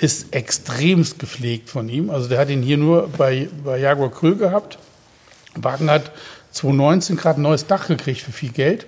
Ist 0.00 0.34
extremst 0.34 1.18
gepflegt 1.18 1.68
von 1.70 1.88
ihm. 1.88 2.10
Also 2.10 2.28
der 2.28 2.38
hat 2.38 2.48
ihn 2.48 2.62
hier 2.62 2.78
nur 2.78 3.08
bei, 3.08 3.48
bei 3.64 3.78
Jaguar 3.78 4.10
Krüll 4.10 4.36
gehabt. 4.36 4.78
Wagen 5.54 5.90
hat 5.90 6.10
2019 6.52 7.16
gerade 7.16 7.40
ein 7.40 7.42
neues 7.42 7.66
Dach 7.66 7.86
gekriegt 7.86 8.20
für 8.20 8.32
viel 8.32 8.50
Geld. 8.50 8.86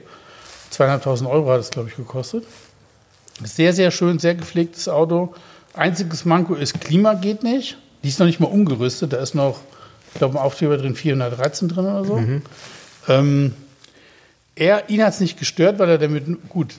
200.000 0.73 1.29
Euro 1.29 1.51
hat 1.51 1.61
es, 1.61 1.71
glaube 1.71 1.91
ich, 1.91 1.97
gekostet. 1.97 2.45
Sehr, 3.45 3.73
sehr 3.73 3.91
schön, 3.91 4.19
sehr 4.19 4.35
gepflegtes 4.35 4.89
Auto. 4.89 5.35
Einziges 5.75 6.25
Manko 6.25 6.55
ist, 6.55 6.81
Klima 6.81 7.15
geht 7.15 7.43
nicht. 7.43 7.79
Die 8.03 8.09
ist 8.09 8.19
noch 8.19 8.27
nicht 8.27 8.41
mal 8.41 8.47
umgerüstet. 8.47 9.13
Da 9.13 9.19
ist 9.19 9.35
noch, 9.35 9.61
ich 10.13 10.19
glaube, 10.19 10.39
ein 10.39 10.43
Aufkleber 10.43 10.77
drin, 10.77 10.95
413 10.95 11.69
drin 11.69 11.85
oder 11.85 12.05
so. 12.05 12.17
Ähm, 13.09 13.55
er, 14.55 14.89
ihn 14.91 15.03
hat 15.03 15.15
es 15.15 15.21
nicht 15.21 15.39
gestört, 15.39 15.79
weil 15.79 15.89
er 15.89 15.99
damit, 15.99 16.25
gut, 16.49 16.75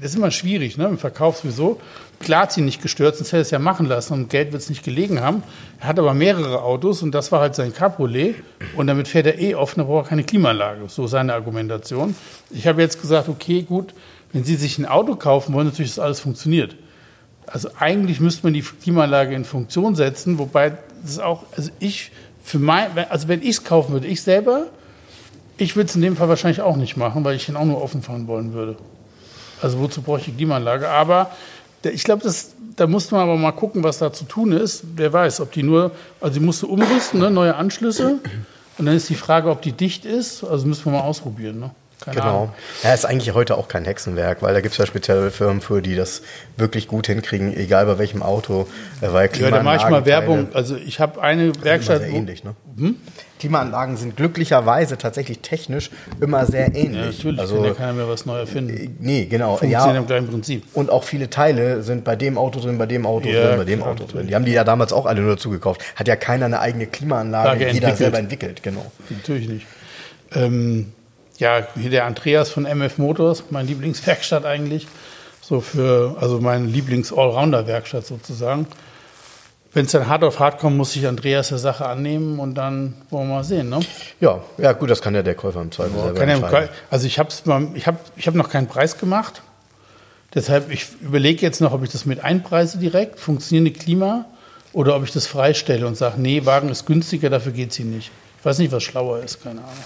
das 0.00 0.10
ist 0.10 0.16
immer 0.16 0.30
schwierig, 0.30 0.76
ne, 0.76 0.86
im 0.86 0.98
Verkauf 0.98 1.38
sowieso. 1.38 1.80
Klar 2.20 2.42
hat 2.42 2.52
sie 2.52 2.62
nicht 2.62 2.80
gestört, 2.80 3.16
sonst 3.16 3.28
hätte 3.28 3.38
er 3.38 3.42
es 3.42 3.50
ja 3.50 3.58
machen 3.58 3.86
lassen 3.86 4.14
und 4.14 4.30
Geld 4.30 4.52
wird 4.52 4.62
es 4.62 4.70
nicht 4.70 4.82
gelegen 4.82 5.20
haben. 5.20 5.42
Er 5.80 5.88
hat 5.88 5.98
aber 5.98 6.14
mehrere 6.14 6.62
Autos 6.62 7.02
und 7.02 7.12
das 7.12 7.32
war 7.32 7.40
halt 7.40 7.54
sein 7.54 7.74
Cabriolet 7.74 8.36
und 8.76 8.86
damit 8.86 9.08
fährt 9.08 9.26
er 9.26 9.38
eh 9.38 9.54
offen, 9.54 9.80
da 9.80 9.84
braucht 9.84 10.06
er 10.06 10.08
keine 10.10 10.24
Klimaanlage. 10.24 10.88
So 10.88 11.06
seine 11.06 11.34
Argumentation. 11.34 12.14
Ich 12.50 12.66
habe 12.66 12.80
jetzt 12.80 13.00
gesagt, 13.00 13.28
okay, 13.28 13.62
gut, 13.62 13.94
wenn 14.32 14.44
Sie 14.44 14.56
sich 14.56 14.78
ein 14.78 14.86
Auto 14.86 15.16
kaufen 15.16 15.54
wollen, 15.54 15.66
natürlich, 15.66 15.94
dass 15.94 16.04
alles 16.04 16.20
funktioniert. 16.20 16.76
Also 17.46 17.68
eigentlich 17.78 18.20
müsste 18.20 18.44
man 18.44 18.54
die 18.54 18.62
Klimaanlage 18.62 19.34
in 19.34 19.44
Funktion 19.44 19.94
setzen, 19.94 20.38
wobei 20.38 20.78
das 21.02 21.18
auch, 21.18 21.44
also 21.56 21.70
ich, 21.78 22.10
für 22.42 22.58
mein, 22.58 22.86
also 23.10 23.28
wenn 23.28 23.42
ich 23.42 23.50
es 23.50 23.64
kaufen 23.64 23.92
würde, 23.92 24.06
ich 24.06 24.22
selber, 24.22 24.66
ich 25.56 25.76
würde 25.76 25.88
es 25.88 25.94
in 25.94 26.02
dem 26.02 26.16
Fall 26.16 26.28
wahrscheinlich 26.28 26.62
auch 26.62 26.76
nicht 26.76 26.96
machen, 26.96 27.24
weil 27.24 27.36
ich 27.36 27.48
ihn 27.48 27.56
auch 27.56 27.64
nur 27.64 27.82
offen 27.82 28.02
fahren 28.02 28.26
wollen 28.26 28.54
würde. 28.54 28.76
Also 29.62 29.78
wozu 29.78 30.02
brauche 30.02 30.18
ich 30.18 30.24
die 30.24 30.32
Klimaanlage? 30.32 30.88
Aber 30.88 31.30
ich 31.90 32.04
glaube, 32.04 32.22
da 32.76 32.86
muss 32.86 33.10
man 33.10 33.20
aber 33.20 33.36
mal 33.36 33.52
gucken, 33.52 33.82
was 33.82 33.98
da 33.98 34.12
zu 34.12 34.24
tun 34.24 34.52
ist. 34.52 34.84
Wer 34.96 35.12
weiß, 35.12 35.40
ob 35.40 35.52
die 35.52 35.62
nur, 35.62 35.92
also 36.20 36.38
die 36.38 36.44
musst 36.44 36.62
du 36.62 36.68
umrüsten, 36.68 37.20
ne, 37.20 37.30
neue 37.30 37.54
Anschlüsse. 37.54 38.18
Und 38.78 38.86
dann 38.86 38.96
ist 38.96 39.08
die 39.08 39.14
Frage, 39.14 39.50
ob 39.50 39.62
die 39.62 39.72
dicht 39.72 40.04
ist. 40.04 40.42
Also 40.42 40.66
müssen 40.66 40.84
wir 40.86 40.92
mal 40.92 41.00
ausprobieren. 41.00 41.60
Ne? 41.60 41.70
Keine 42.04 42.16
Genau. 42.16 42.28
Ahnung. 42.28 42.52
Ja, 42.82 42.92
ist 42.92 43.06
eigentlich 43.06 43.32
heute 43.34 43.56
auch 43.56 43.66
kein 43.68 43.84
Hexenwerk, 43.86 44.42
weil 44.42 44.52
da 44.52 44.60
gibt 44.60 44.72
es 44.72 44.78
ja 44.78 44.84
spezielle 44.86 45.30
Firmen 45.30 45.60
für, 45.62 45.80
die 45.80 45.96
das 45.96 46.20
wirklich 46.56 46.86
gut 46.86 47.06
hinkriegen, 47.06 47.56
egal 47.56 47.86
bei 47.86 47.98
welchem 47.98 48.22
Auto. 48.22 48.66
Äh, 49.00 49.12
Weil 49.12 49.30
Ja, 49.38 49.50
da 49.50 49.62
mache 49.62 49.76
ich 49.76 49.88
mal 49.88 50.04
Werbung. 50.04 50.48
Also 50.52 50.76
ich 50.76 51.00
habe 51.00 51.22
eine 51.22 51.44
Immer 51.46 51.64
Werkstatt. 51.64 52.02
sehr 52.02 52.12
wo- 52.12 52.16
ähnlich, 52.16 52.44
ne? 52.44 52.54
Klimaanlagen 53.40 53.96
sind 53.96 54.16
glücklicherweise 54.16 54.96
tatsächlich 54.96 55.40
technisch 55.40 55.90
immer 56.20 56.46
sehr 56.46 56.74
ähnlich. 56.74 57.22
Ja, 57.22 57.30
natürlich, 57.30 57.40
also, 57.40 57.56
kann 57.56 57.64
ja 57.64 57.74
keiner 57.74 57.92
mehr 57.94 58.08
was 58.08 58.24
neu 58.26 58.38
erfinden. 58.38 58.96
nee, 59.00 59.26
genau. 59.26 59.56
Funktioniert 59.56 59.80
Ja, 59.82 59.96
im 60.00 60.06
gleichen 60.06 60.28
Prinzip. 60.28 60.64
und 60.72 60.90
auch 60.90 61.04
viele 61.04 61.28
Teile 61.30 61.82
sind 61.82 62.04
bei 62.04 62.16
dem 62.16 62.38
Auto 62.38 62.60
drin, 62.60 62.78
bei 62.78 62.86
dem 62.86 63.04
Auto 63.06 63.28
Ja, 63.28 63.48
drin, 63.48 63.58
bei 63.58 63.64
dem 63.64 63.80
klar, 63.80 63.90
Auto 63.92 64.04
drin. 64.06 64.28
Die 64.28 64.34
haben 64.34 64.44
die 64.46 64.52
ja 64.52 64.64
damals 64.64 64.92
auch 64.92 65.04
alle 65.06 65.20
nur 65.20 65.34
dazu 65.36 65.50
gekauft. 65.50 65.82
Hat 65.96 66.08
ja 66.08 66.16
keiner 66.16 66.46
eine 66.46 66.60
eigene 66.60 66.86
Klimaanlage, 66.86 67.48
Lage 67.48 67.58
jeder 67.60 67.70
entwickelt. 67.74 67.96
selber 67.98 68.18
entwickelt, 68.18 68.62
genau. 68.62 68.90
Natürlich 69.10 69.48
nicht. 69.48 69.66
Ähm, 70.34 70.92
ja, 71.38 71.66
hier 71.74 71.90
der 71.90 72.04
Andreas 72.04 72.50
von 72.50 72.64
MF 72.64 72.98
Motors, 72.98 73.44
mein 73.50 73.66
Lieblingswerkstatt 73.66 74.44
eigentlich. 74.44 74.86
So 75.40 75.60
für, 75.60 76.16
also 76.20 76.40
meine 76.40 76.66
Lieblings-Allrounder-Werkstatt 76.66 78.06
sozusagen. 78.06 78.66
Wenn 79.74 79.86
es 79.86 79.92
dann 79.92 80.06
hart 80.06 80.22
auf 80.22 80.38
hart 80.38 80.58
kommt, 80.58 80.76
muss 80.76 80.92
sich 80.92 81.06
Andreas 81.06 81.48
der 81.48 81.58
Sache 81.58 81.86
annehmen 81.86 82.38
und 82.38 82.54
dann 82.54 82.94
wollen 83.10 83.28
wir 83.28 83.34
mal 83.34 83.44
sehen. 83.44 83.68
Ne? 83.68 83.80
Ja, 84.20 84.40
ja, 84.56 84.72
gut, 84.72 84.88
das 84.88 85.02
kann 85.02 85.14
ja 85.14 85.22
der 85.22 85.34
Käufer 85.34 85.60
im 85.60 85.72
Zweifel 85.72 86.00
selber 86.00 86.18
Kann 86.18 86.28
ja, 86.28 86.36
entscheiden. 86.36 86.68
also 86.90 87.06
ich 87.06 87.18
habe 87.18 87.28
ich 87.74 87.86
hab, 87.86 87.96
ich 88.16 88.26
hab 88.26 88.34
noch 88.34 88.48
keinen 88.48 88.68
Preis 88.68 88.96
gemacht. 88.96 89.42
Deshalb, 90.32 90.70
ich 90.70 90.86
überlege 91.00 91.42
jetzt 91.42 91.60
noch, 91.60 91.72
ob 91.72 91.82
ich 91.82 91.90
das 91.90 92.06
mit 92.06 92.22
einpreise 92.24 92.78
direkt, 92.78 93.20
funktionierende 93.20 93.72
Klima, 93.72 94.24
oder 94.72 94.96
ob 94.96 95.04
ich 95.04 95.12
das 95.12 95.26
freistelle 95.26 95.86
und 95.86 95.96
sage, 95.96 96.20
nee, 96.20 96.44
Wagen 96.46 96.68
ist 96.68 96.86
günstiger, 96.86 97.30
dafür 97.30 97.52
geht 97.52 97.72
sie 97.72 97.84
nicht. 97.84 98.10
Ich 98.38 98.44
weiß 98.44 98.58
nicht, 98.58 98.72
was 98.72 98.82
schlauer 98.82 99.20
ist, 99.20 99.42
keine 99.42 99.60
Ahnung. 99.60 99.84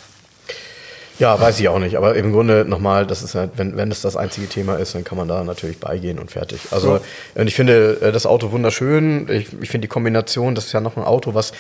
Ja, 1.19 1.41
weiß 1.41 1.59
ich 1.59 1.69
auch 1.69 1.79
nicht. 1.79 1.97
Aber 1.97 2.15
im 2.15 2.33
Grunde 2.33 2.65
nochmal, 2.65 3.07
das 3.07 3.23
ist 3.23 3.35
halt, 3.35 3.53
wenn, 3.57 3.77
wenn 3.77 3.91
es 3.91 4.03
das 4.03 4.17
einzige 4.17 4.49
Thema 4.49 4.77
ist, 4.77 4.95
dann 4.95 5.05
kann 5.05 5.19
man 5.19 5.27
da 5.27 5.43
natürlich 5.43 5.79
beigehen 5.79 6.19
und 6.19 6.31
fertig. 6.31 6.61
Also, 6.71 6.97
ja. 6.97 7.01
und 7.35 7.49
ich 7.49 7.55
finde 7.55 7.99
äh, 8.01 8.13
das 8.13 8.27
Auto 8.27 8.53
wunderschön. 8.53 9.29
Ich, 9.29 9.53
ich 9.61 9.71
finde 9.71 9.87
die 9.87 9.89
Kombination, 9.89 10.55
das 10.55 10.67
ist 10.67 10.73
ja 10.73 10.81
noch 10.81 10.97
ein 10.97 11.05
Auto, 11.05 11.35
was 11.35 11.53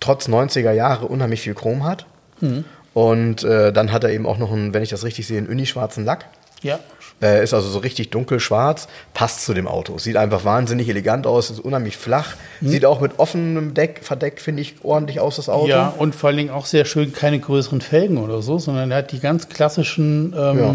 trotz 0.00 0.28
90er 0.28 0.72
Jahre 0.72 1.06
unheimlich 1.06 1.42
viel 1.42 1.54
Chrom 1.54 1.84
hat. 1.84 2.06
Mhm. 2.40 2.64
Und 2.94 3.44
äh, 3.44 3.72
dann 3.72 3.92
hat 3.92 4.04
er 4.04 4.10
eben 4.10 4.26
auch 4.26 4.38
noch 4.38 4.52
einen, 4.52 4.74
wenn 4.74 4.82
ich 4.82 4.90
das 4.90 5.04
richtig 5.04 5.26
sehe, 5.26 5.38
einen 5.38 5.48
uni-schwarzen 5.48 6.04
Lack. 6.04 6.26
Ja. 6.62 6.78
Äh, 7.22 7.44
ist 7.44 7.54
also 7.54 7.68
so 7.68 7.78
richtig 7.78 8.10
dunkelschwarz, 8.10 8.88
passt 9.14 9.44
zu 9.44 9.54
dem 9.54 9.68
Auto. 9.68 9.96
Sieht 9.98 10.16
einfach 10.16 10.44
wahnsinnig 10.44 10.88
elegant 10.88 11.26
aus, 11.26 11.50
ist 11.50 11.60
unheimlich 11.60 11.96
flach. 11.96 12.34
Hm. 12.58 12.68
Sieht 12.68 12.84
auch 12.84 13.00
mit 13.00 13.18
offenem 13.18 13.74
Deck 13.74 14.00
verdeckt, 14.02 14.40
finde 14.40 14.62
ich, 14.62 14.74
ordentlich 14.82 15.20
aus, 15.20 15.36
das 15.36 15.48
Auto. 15.48 15.68
Ja, 15.68 15.94
und 15.96 16.16
vor 16.16 16.28
allen 16.28 16.38
Dingen 16.38 16.50
auch 16.50 16.66
sehr 16.66 16.84
schön, 16.84 17.12
keine 17.12 17.38
größeren 17.38 17.80
Felgen 17.80 18.18
oder 18.18 18.42
so, 18.42 18.58
sondern 18.58 18.90
er 18.90 18.98
hat 18.98 19.12
die 19.12 19.20
ganz 19.20 19.48
klassischen, 19.48 20.34
ähm, 20.36 20.58
ja. 20.58 20.74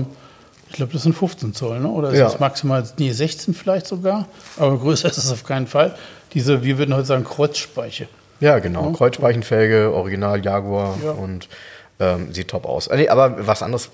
ich 0.70 0.76
glaube, 0.76 0.94
das 0.94 1.04
sind 1.04 1.14
15 1.14 1.54
Zoll, 1.54 1.82
ne? 1.82 1.90
oder 1.90 2.12
ist 2.12 2.20
ja. 2.20 2.26
das 2.26 2.40
maximal, 2.40 2.84
nee, 2.98 3.12
16 3.12 3.54
vielleicht 3.54 3.86
sogar, 3.86 4.28
aber 4.56 4.78
größer 4.78 5.10
ist 5.10 5.18
es 5.18 5.32
auf 5.32 5.44
keinen 5.44 5.68
Fall. 5.68 5.96
Diese, 6.34 6.64
wir 6.64 6.78
würden 6.78 6.96
heute 6.96 7.06
sagen, 7.06 7.26
Kreuzspeiche. 7.26 8.08
Ja, 8.40 8.60
genau. 8.60 8.86
Ja. 8.86 8.94
Kreuzspeichenfelge, 8.94 9.92
Original 9.94 10.44
Jaguar 10.44 10.96
ja. 11.04 11.12
und 11.12 11.50
ähm, 12.00 12.34
sieht 12.34 12.50
top 12.50 12.66
aus. 12.66 12.90
Nee, 12.90 13.10
aber 13.10 13.48
was 13.48 13.64
anderes 13.64 13.90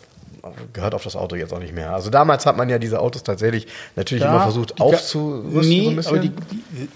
gehört 0.73 0.93
auf 0.93 1.03
das 1.03 1.15
Auto 1.15 1.35
jetzt 1.35 1.53
auch 1.53 1.59
nicht 1.59 1.73
mehr. 1.73 1.93
Also 1.93 2.09
damals 2.09 2.45
hat 2.45 2.57
man 2.57 2.69
ja 2.69 2.77
diese 2.77 2.99
Autos 2.99 3.23
tatsächlich 3.23 3.67
natürlich 3.95 4.23
da, 4.23 4.31
immer 4.31 4.43
versucht 4.43 4.79
aufzurüsten. 4.81 5.61
Nee, 5.69 6.01
so 6.01 6.09
aber 6.09 6.19
die, 6.19 6.29
die, 6.29 6.89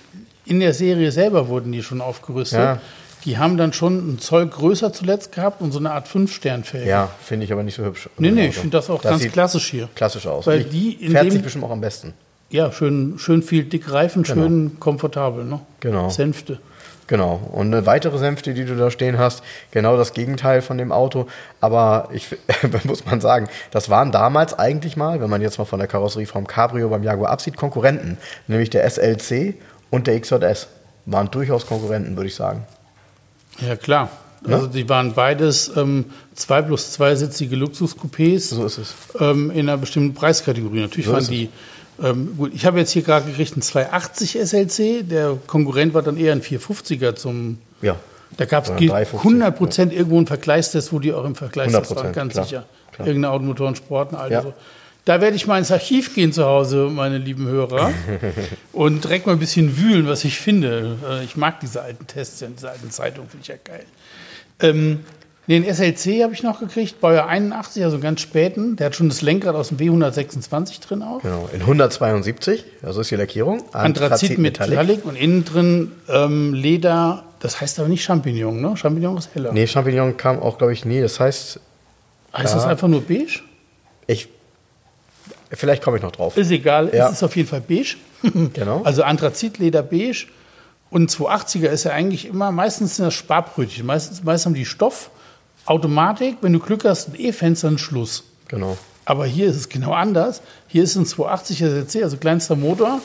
in 0.45 0.59
der 0.59 0.73
Serie 0.73 1.11
selber 1.11 1.47
wurden 1.47 1.71
die 1.71 1.83
schon 1.83 2.01
aufgerüstet. 2.01 2.59
Ja. 2.59 2.81
Die 3.25 3.37
haben 3.37 3.57
dann 3.57 3.73
schon 3.73 3.99
einen 3.99 4.19
Zoll 4.19 4.47
größer 4.47 4.93
zuletzt 4.93 5.33
gehabt 5.33 5.61
und 5.61 5.71
so 5.71 5.79
eine 5.79 5.91
Art 5.91 6.07
Fünf-Stern-Felge. 6.07 6.87
Ja, 6.87 7.09
finde 7.21 7.45
ich 7.45 7.51
aber 7.51 7.63
nicht 7.63 7.75
so 7.75 7.83
hübsch. 7.83 8.09
Nee, 8.17 8.31
nee, 8.31 8.47
ich 8.47 8.55
finde 8.55 8.77
das 8.77 8.89
auch 8.89 9.01
das 9.01 9.19
ganz 9.19 9.31
klassisch 9.31 9.69
hier. 9.69 9.89
Klassisch 9.95 10.27
aus. 10.27 10.47
Weil 10.47 10.63
die 10.63 10.93
in 10.93 11.11
fährt 11.11 11.25
dem, 11.25 11.31
sich 11.31 11.41
bestimmt 11.41 11.65
auch 11.65 11.71
am 11.71 11.81
besten. 11.81 12.13
Ja, 12.49 12.71
schön, 12.71 13.15
schön 13.17 13.43
viel 13.43 13.65
dick 13.65 13.91
Reifen, 13.91 14.23
genau. 14.23 14.41
schön 14.41 14.79
komfortabel. 14.79 15.43
Ne? 15.43 15.59
Genau. 15.81 16.09
Sänfte. 16.09 16.59
Genau. 17.07 17.39
Und 17.53 17.73
eine 17.73 17.85
weitere 17.85 18.17
Sänfte, 18.17 18.53
die 18.53 18.65
du 18.65 18.75
da 18.75 18.91
stehen 18.91 19.17
hast, 19.17 19.41
genau 19.71 19.95
das 19.95 20.13
Gegenteil 20.13 20.61
von 20.61 20.77
dem 20.77 20.91
Auto. 20.91 21.27
Aber 21.61 22.09
ich 22.11 22.35
muss 22.83 23.05
man 23.05 23.21
sagen, 23.21 23.47
das 23.71 23.89
waren 23.89 24.11
damals 24.11 24.57
eigentlich 24.57 24.97
mal, 24.97 25.21
wenn 25.21 25.29
man 25.29 25.41
jetzt 25.41 25.57
mal 25.57 25.65
von 25.65 25.79
der 25.79 25.87
Karosserie 25.87 26.27
vom 26.27 26.45
Cabrio 26.45 26.89
beim 26.89 27.03
Jaguar 27.03 27.31
absieht, 27.31 27.55
Konkurrenten. 27.55 28.17
Nämlich 28.47 28.69
der 28.69 28.89
SLC 28.89 29.55
und 29.89 30.07
der 30.07 30.19
XJS. 30.19 30.67
Waren 31.05 31.31
durchaus 31.31 31.65
Konkurrenten, 31.65 32.17
würde 32.17 32.27
ich 32.27 32.35
sagen. 32.35 32.65
Ja, 33.65 33.77
klar. 33.77 34.09
Ne? 34.45 34.55
Also 34.55 34.67
die 34.67 34.87
waren 34.89 35.13
beides 35.13 35.71
ähm, 35.77 36.05
zwei 36.35 36.61
plus 36.61 36.91
zweisitzige 36.91 37.55
Luxuscoupés. 37.55 38.53
So 38.53 38.65
ist 38.65 38.77
es. 38.77 38.93
Ähm, 39.19 39.49
in 39.51 39.69
einer 39.69 39.77
bestimmten 39.77 40.13
Preiskategorie. 40.13 40.81
Natürlich 40.81 41.07
so 41.07 41.13
waren 41.13 41.27
die 41.27 41.49
ähm, 42.03 42.35
gut, 42.37 42.53
ich 42.53 42.65
habe 42.65 42.79
jetzt 42.79 42.91
hier 42.91 43.01
gerade 43.01 43.25
gekriegt 43.25 43.53
einen 43.53 43.61
280 43.61 44.39
SLC. 44.43 45.07
Der 45.07 45.37
Konkurrent 45.47 45.93
war 45.93 46.01
dann 46.01 46.17
eher 46.17 46.31
ein 46.31 46.41
450er 46.41 47.15
zum. 47.15 47.57
Ja. 47.81 47.95
Da 48.35 48.45
gab 48.45 48.65
es 48.65 48.71
100 48.71 49.57
Prozent 49.57 49.93
ja. 49.93 49.99
irgendwo 49.99 50.17
einen 50.17 50.27
Vergleichstest, 50.27 50.91
wo 50.91 50.99
die 50.99 51.13
auch 51.13 51.23
im 51.23 51.35
Vergleichstest 51.35 51.95
waren, 51.95 52.11
ganz 52.11 52.33
klar, 52.33 52.45
sicher. 52.45 52.65
Klar. 52.91 53.07
Irgendeine 53.07 53.33
Automotoren-Sporten, 53.33 54.15
also. 54.15 54.49
Ja. 54.49 54.53
Da 55.05 55.21
werde 55.21 55.37
ich 55.37 55.47
mal 55.47 55.57
ins 55.57 55.71
Archiv 55.71 56.13
gehen 56.13 56.33
zu 56.33 56.43
Hause, 56.43 56.89
meine 56.91 57.17
lieben 57.17 57.47
Hörer, 57.47 57.93
und 58.73 59.05
direkt 59.05 59.25
mal 59.25 59.31
ein 59.31 59.39
bisschen 59.39 59.77
wühlen, 59.77 60.05
was 60.05 60.25
ich 60.25 60.37
finde. 60.37 60.97
Äh, 61.09 61.23
ich 61.23 61.37
mag 61.37 61.61
diese 61.61 61.81
alten 61.81 62.05
Tests, 62.07 62.43
diese 62.45 62.69
alten 62.69 62.91
Zeitungen, 62.91 63.29
finde 63.29 63.43
ich 63.43 63.47
ja 63.47 63.55
geil. 63.63 63.85
Ähm, 64.59 65.05
den 65.47 65.63
SLC 65.63 66.23
habe 66.23 66.33
ich 66.33 66.43
noch 66.43 66.59
gekriegt, 66.59 66.99
Baujahr 66.99 67.27
81, 67.27 67.83
also 67.83 67.99
ganz 67.99 68.19
späten. 68.19 68.75
Der 68.75 68.87
hat 68.87 68.95
schon 68.95 69.07
das 69.07 69.21
Lenkrad 69.21 69.55
aus 69.55 69.69
dem 69.69 69.77
W126 69.77 70.81
drin 70.81 71.01
auch. 71.01 71.21
Genau, 71.21 71.49
in 71.53 71.61
172, 71.61 72.65
also 72.83 72.99
ist 72.99 73.11
die 73.11 73.15
Lackierung. 73.15 73.63
Anthrazit 73.71 74.37
Metallic. 74.39 74.77
Metallic 74.77 75.05
und 75.05 75.15
innen 75.15 75.45
drin 75.45 75.93
ähm, 76.09 76.53
Leder, 76.53 77.23
das 77.39 77.61
heißt 77.61 77.79
aber 77.79 77.87
nicht 77.87 78.03
Champignon, 78.03 78.59
ne? 78.59 78.75
Champignon 78.75 79.15
ist 79.17 79.33
heller. 79.35 79.53
Nee, 79.53 79.67
Champignon 79.67 80.17
kam 80.17 80.41
auch, 80.41 80.57
glaube 80.57 80.73
ich, 80.73 80.83
nie. 80.83 80.99
Das 80.99 81.19
heißt. 81.19 81.61
Heißt 82.35 82.53
das 82.53 82.65
einfach 82.65 82.89
nur 82.89 83.01
beige? 83.01 83.39
Ich. 84.05 84.27
Vielleicht 85.49 85.81
komme 85.81 85.95
ich 85.95 86.03
noch 86.03 86.11
drauf. 86.11 86.35
Ist 86.35 86.51
egal, 86.51 86.91
ja. 86.93 87.07
es 87.07 87.13
ist 87.13 87.23
auf 87.23 87.37
jeden 87.37 87.47
Fall 87.47 87.61
beige. 87.61 87.95
genau. 88.53 88.81
Also 88.83 89.03
Anthrazitleder 89.03 89.81
beige. 89.81 90.27
Und 90.89 91.09
280er 91.09 91.67
ist 91.67 91.85
ja 91.85 91.91
eigentlich 91.91 92.25
immer, 92.25 92.51
meistens 92.51 92.97
sind 92.97 93.05
das 93.05 93.13
Sparbrötchen. 93.13 93.85
Meistens, 93.85 94.23
meistens 94.23 94.45
haben 94.45 94.53
die 94.53 94.65
Stoff 94.65 95.09
Automatik, 95.67 96.37
wenn 96.41 96.53
du 96.53 96.59
Glück 96.59 96.85
hast, 96.85 97.09
ein 97.09 97.15
E-Fenster, 97.19 97.67
ein 97.67 97.77
Schluss. 97.77 98.23
Genau. 98.47 98.77
Aber 99.05 99.25
hier 99.25 99.47
ist 99.47 99.57
es 99.57 99.69
genau 99.69 99.91
anders. 99.91 100.41
Hier 100.67 100.83
ist 100.83 100.95
ein 100.95 101.05
280er 101.05 101.85
CC, 101.85 102.03
also 102.03 102.17
kleinster 102.17 102.55
Motor. 102.55 103.01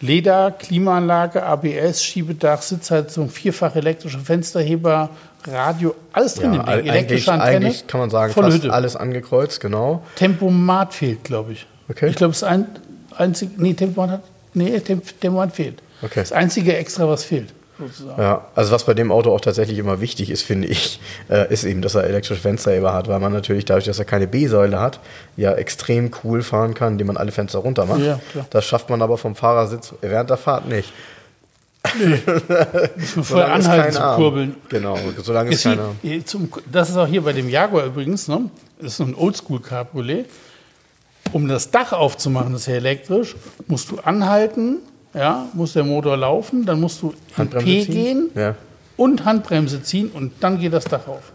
Leder, 0.00 0.52
Klimaanlage, 0.52 1.42
ABS, 1.42 2.04
Schiebedach, 2.04 2.62
Sitzheizung, 2.62 3.30
vierfach 3.30 3.74
elektrische 3.74 4.20
Fensterheber, 4.20 5.10
Radio, 5.44 5.94
alles 6.12 6.34
drin 6.34 6.54
ja, 6.54 6.60
im 6.60 6.66
Ding. 6.66 6.92
Elektrische 6.92 7.32
eigentlich, 7.32 7.42
Antenne. 7.42 7.66
Eigentlich 7.66 7.86
kann 7.86 8.00
man 8.00 8.10
sagen, 8.10 8.32
fast 8.32 8.56
Hütte. 8.58 8.72
alles 8.72 8.94
angekreuzt, 8.94 9.60
genau. 9.60 10.04
Tempomat 10.14 10.94
fehlt, 10.94 11.24
glaube 11.24 11.52
ich. 11.52 11.66
Okay. 11.88 12.10
Ich 12.10 12.16
glaube, 12.16 12.32
das 12.32 12.44
ein, 12.44 12.66
einzige, 13.16 13.60
nee, 13.60 13.74
Tempomat 13.74 14.10
hat, 14.10 14.22
nee, 14.54 14.78
Tempomat 14.78 15.56
fehlt. 15.56 15.82
Okay. 16.02 16.20
Das 16.20 16.32
einzige 16.32 16.76
Extra, 16.76 17.08
was 17.08 17.24
fehlt 17.24 17.52
sozusagen. 17.78 18.20
Ja, 18.20 18.46
also 18.54 18.72
was 18.72 18.84
bei 18.84 18.94
dem 18.94 19.12
Auto 19.12 19.32
auch 19.32 19.40
tatsächlich 19.40 19.78
immer 19.78 20.00
wichtig 20.00 20.30
ist, 20.30 20.42
finde 20.42 20.68
ich, 20.68 21.00
äh, 21.28 21.52
ist 21.52 21.64
eben, 21.64 21.82
dass 21.82 21.94
er 21.94 22.04
elektrische 22.04 22.40
Fensterheber 22.40 22.92
hat, 22.92 23.08
weil 23.08 23.20
man 23.20 23.32
natürlich 23.32 23.64
dadurch, 23.64 23.84
dass 23.84 23.98
er 23.98 24.04
keine 24.04 24.26
B-Säule 24.26 24.80
hat, 24.80 25.00
ja 25.36 25.52
extrem 25.54 26.10
cool 26.24 26.42
fahren 26.42 26.74
kann, 26.74 26.92
indem 26.92 27.08
man 27.08 27.16
alle 27.16 27.32
Fenster 27.32 27.60
runter 27.60 27.86
macht. 27.86 28.00
Ja, 28.00 28.20
klar. 28.32 28.46
Das 28.50 28.64
schafft 28.64 28.90
man 28.90 29.02
aber 29.02 29.18
vom 29.18 29.34
Fahrersitz 29.34 29.94
während 30.00 30.30
der 30.30 30.36
Fahrt 30.36 30.68
nicht. 30.68 30.92
Nee. 31.98 32.18
Voll 33.22 33.42
anhalten 33.42 33.92
zu 33.92 34.02
kurbeln. 34.16 34.56
Genau, 34.68 34.98
solange 35.22 35.50
ist 35.50 35.62
keiner. 35.62 35.94
Das 36.70 36.90
ist 36.90 36.96
auch 36.96 37.06
hier 37.06 37.22
bei 37.22 37.32
dem 37.32 37.48
Jaguar 37.48 37.86
übrigens, 37.86 38.28
ne? 38.28 38.50
Das 38.78 38.92
ist 38.92 38.96
so 38.98 39.04
ein 39.04 39.14
Oldschool-Cabriolet. 39.14 40.26
Um 41.32 41.46
das 41.46 41.70
Dach 41.70 41.92
aufzumachen, 41.92 42.52
das 42.52 42.62
ist 42.62 42.66
ja 42.68 42.74
elektrisch, 42.74 43.36
musst 43.66 43.90
du 43.90 43.98
anhalten, 43.98 44.78
ja, 45.14 45.46
muss 45.54 45.72
der 45.72 45.84
Motor 45.84 46.16
laufen, 46.16 46.66
dann 46.66 46.80
musst 46.80 47.02
du 47.02 47.14
in 47.36 47.50
P 47.50 47.82
ziehen. 47.82 47.92
gehen 47.92 48.30
ja. 48.34 48.54
und 48.96 49.24
Handbremse 49.24 49.82
ziehen 49.82 50.10
und 50.10 50.32
dann 50.40 50.58
geht 50.58 50.72
das 50.72 50.84
Dach 50.84 51.06
auf. 51.06 51.32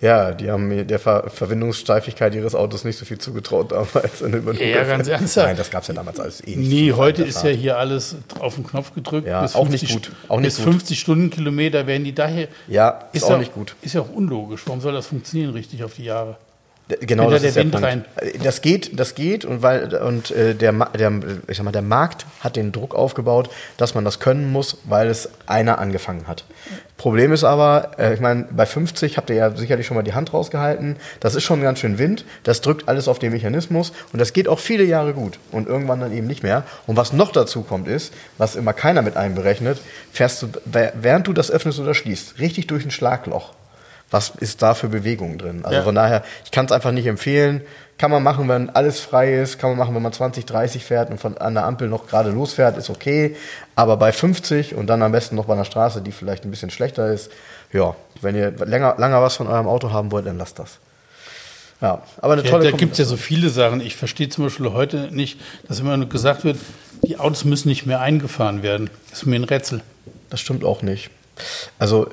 Ja, 0.00 0.32
die 0.32 0.50
haben 0.50 0.86
der 0.86 0.98
Ver 0.98 1.28
Verwindungssteifigkeit 1.28 2.34
ihres 2.34 2.54
Autos 2.54 2.84
nicht 2.84 2.96
so 2.96 3.04
viel 3.04 3.18
zugetraut 3.18 3.72
damals. 3.72 4.22
In 4.22 4.32
ja, 4.58 4.84
ganz 4.84 5.08
ernsthaft. 5.08 5.46
Nein, 5.46 5.56
das 5.58 5.70
gab 5.70 5.82
es 5.82 5.88
ja 5.88 5.94
damals 5.94 6.18
alles 6.18 6.46
eh 6.46 6.56
nicht. 6.56 6.70
Nee, 6.70 6.92
heute 6.92 7.22
ist 7.22 7.44
ja 7.44 7.50
hier 7.50 7.76
alles 7.76 8.16
auf 8.38 8.54
den 8.54 8.66
Knopf 8.66 8.94
gedrückt. 8.94 9.28
Ja, 9.28 9.42
bis 9.42 9.54
auch 9.54 9.66
50, 9.66 9.82
nicht 9.82 9.92
gut. 9.92 10.16
Auch 10.28 10.40
nicht 10.40 10.56
bis 10.56 10.64
50 10.64 10.98
Stundenkilometer 10.98 11.86
werden 11.86 12.04
die 12.04 12.14
daher. 12.14 12.48
Ja, 12.66 13.10
ist, 13.12 13.22
ist 13.22 13.24
auch 13.24 13.32
ja, 13.32 13.38
nicht 13.38 13.52
gut. 13.52 13.76
Ist 13.82 13.94
ja 13.94 14.00
auch 14.00 14.10
unlogisch. 14.10 14.62
Warum 14.64 14.80
soll 14.80 14.94
das 14.94 15.06
funktionieren 15.06 15.52
richtig 15.52 15.84
auf 15.84 15.94
die 15.94 16.04
Jahre? 16.04 16.38
Genau, 17.00 17.30
das, 17.30 17.42
ist 17.42 17.56
der 17.56 17.62
Punkt. 17.64 17.82
Rein. 17.82 18.04
das 18.42 18.62
geht, 18.62 18.98
das 18.98 19.14
geht 19.14 19.44
und 19.44 19.62
weil 19.62 19.94
und 19.94 20.30
äh, 20.30 20.54
der, 20.54 20.72
der, 20.72 21.12
ich 21.46 21.56
sag 21.56 21.64
mal, 21.64 21.72
der 21.72 21.82
Markt 21.82 22.26
hat 22.40 22.56
den 22.56 22.72
Druck 22.72 22.94
aufgebaut, 22.94 23.50
dass 23.76 23.94
man 23.94 24.04
das 24.04 24.20
können 24.20 24.50
muss, 24.50 24.78
weil 24.84 25.08
es 25.08 25.30
einer 25.46 25.78
angefangen 25.78 26.26
hat. 26.26 26.44
Problem 26.96 27.32
ist 27.32 27.44
aber, 27.44 27.92
äh, 27.98 28.14
ich 28.14 28.20
meine, 28.20 28.46
bei 28.50 28.66
50 28.66 29.16
habt 29.16 29.30
ihr 29.30 29.36
ja 29.36 29.56
sicherlich 29.56 29.86
schon 29.86 29.96
mal 29.96 30.02
die 30.02 30.12
Hand 30.12 30.32
rausgehalten. 30.32 30.96
Das 31.20 31.34
ist 31.34 31.44
schon 31.44 31.62
ganz 31.62 31.78
schön 31.78 31.98
Wind. 31.98 32.24
Das 32.44 32.60
drückt 32.60 32.88
alles 32.88 33.08
auf 33.08 33.18
den 33.18 33.32
Mechanismus 33.32 33.92
und 34.12 34.18
das 34.18 34.32
geht 34.32 34.48
auch 34.48 34.58
viele 34.58 34.84
Jahre 34.84 35.14
gut 35.14 35.38
und 35.50 35.66
irgendwann 35.66 36.00
dann 36.00 36.12
eben 36.12 36.26
nicht 36.26 36.42
mehr. 36.42 36.64
Und 36.86 36.96
was 36.96 37.12
noch 37.12 37.32
dazu 37.32 37.62
kommt 37.62 37.88
ist, 37.88 38.12
was 38.38 38.56
immer 38.56 38.72
keiner 38.72 39.02
mit 39.02 39.16
einberechnet, 39.16 39.80
fährst 40.12 40.42
du, 40.42 40.48
während 40.64 41.26
du 41.26 41.32
das 41.32 41.50
öffnest 41.50 41.78
oder 41.78 41.94
schließt, 41.94 42.38
richtig 42.38 42.66
durch 42.66 42.84
ein 42.84 42.90
Schlagloch 42.90 43.54
was 44.10 44.30
ist 44.30 44.62
da 44.62 44.74
für 44.74 44.88
Bewegung 44.88 45.38
drin. 45.38 45.60
Also 45.64 45.76
ja. 45.76 45.82
von 45.82 45.94
daher, 45.94 46.24
ich 46.44 46.50
kann 46.50 46.66
es 46.66 46.72
einfach 46.72 46.92
nicht 46.92 47.06
empfehlen. 47.06 47.62
Kann 47.96 48.10
man 48.10 48.22
machen, 48.22 48.48
wenn 48.48 48.70
alles 48.70 48.98
frei 48.98 49.34
ist, 49.34 49.58
kann 49.58 49.70
man 49.70 49.78
machen, 49.78 49.94
wenn 49.94 50.02
man 50.02 50.12
20, 50.12 50.46
30 50.46 50.84
fährt 50.84 51.10
und 51.10 51.20
von 51.20 51.36
an 51.36 51.54
der 51.54 51.64
Ampel 51.64 51.88
noch 51.88 52.06
gerade 52.06 52.30
losfährt, 52.30 52.76
ist 52.78 52.88
okay. 52.88 53.36
Aber 53.76 53.98
bei 53.98 54.10
50 54.10 54.74
und 54.74 54.86
dann 54.86 55.02
am 55.02 55.12
besten 55.12 55.36
noch 55.36 55.44
bei 55.44 55.52
einer 55.52 55.66
Straße, 55.66 56.00
die 56.00 56.12
vielleicht 56.12 56.44
ein 56.44 56.50
bisschen 56.50 56.70
schlechter 56.70 57.12
ist, 57.12 57.30
ja, 57.72 57.94
wenn 58.22 58.34
ihr 58.34 58.52
länger, 58.52 58.96
länger 58.98 59.22
was 59.22 59.36
von 59.36 59.46
eurem 59.46 59.68
Auto 59.68 59.92
haben 59.92 60.10
wollt, 60.12 60.26
dann 60.26 60.38
lasst 60.38 60.58
das. 60.58 60.78
Ja, 61.80 62.02
aber 62.20 62.34
eine 62.34 62.42
tolle 62.42 62.64
ja, 62.64 62.70
Da 62.72 62.76
gibt 62.76 62.92
es 62.92 62.98
ja 62.98 63.04
so 63.04 63.16
viele 63.16 63.48
Sachen. 63.48 63.80
Ich 63.80 63.96
verstehe 63.96 64.28
zum 64.28 64.44
Beispiel 64.44 64.72
heute 64.72 65.08
nicht, 65.12 65.40
dass 65.66 65.80
immer 65.80 65.96
nur 65.96 66.08
gesagt 66.08 66.44
wird, 66.44 66.58
die 67.02 67.18
Autos 67.18 67.44
müssen 67.44 67.68
nicht 67.68 67.86
mehr 67.86 68.00
eingefahren 68.00 68.62
werden. 68.62 68.90
Das 69.08 69.20
ist 69.20 69.26
mir 69.26 69.36
ein 69.36 69.44
Rätsel. 69.44 69.82
Das 70.28 70.40
stimmt 70.40 70.64
auch 70.64 70.82
nicht. 70.82 71.10
Also, 71.78 72.08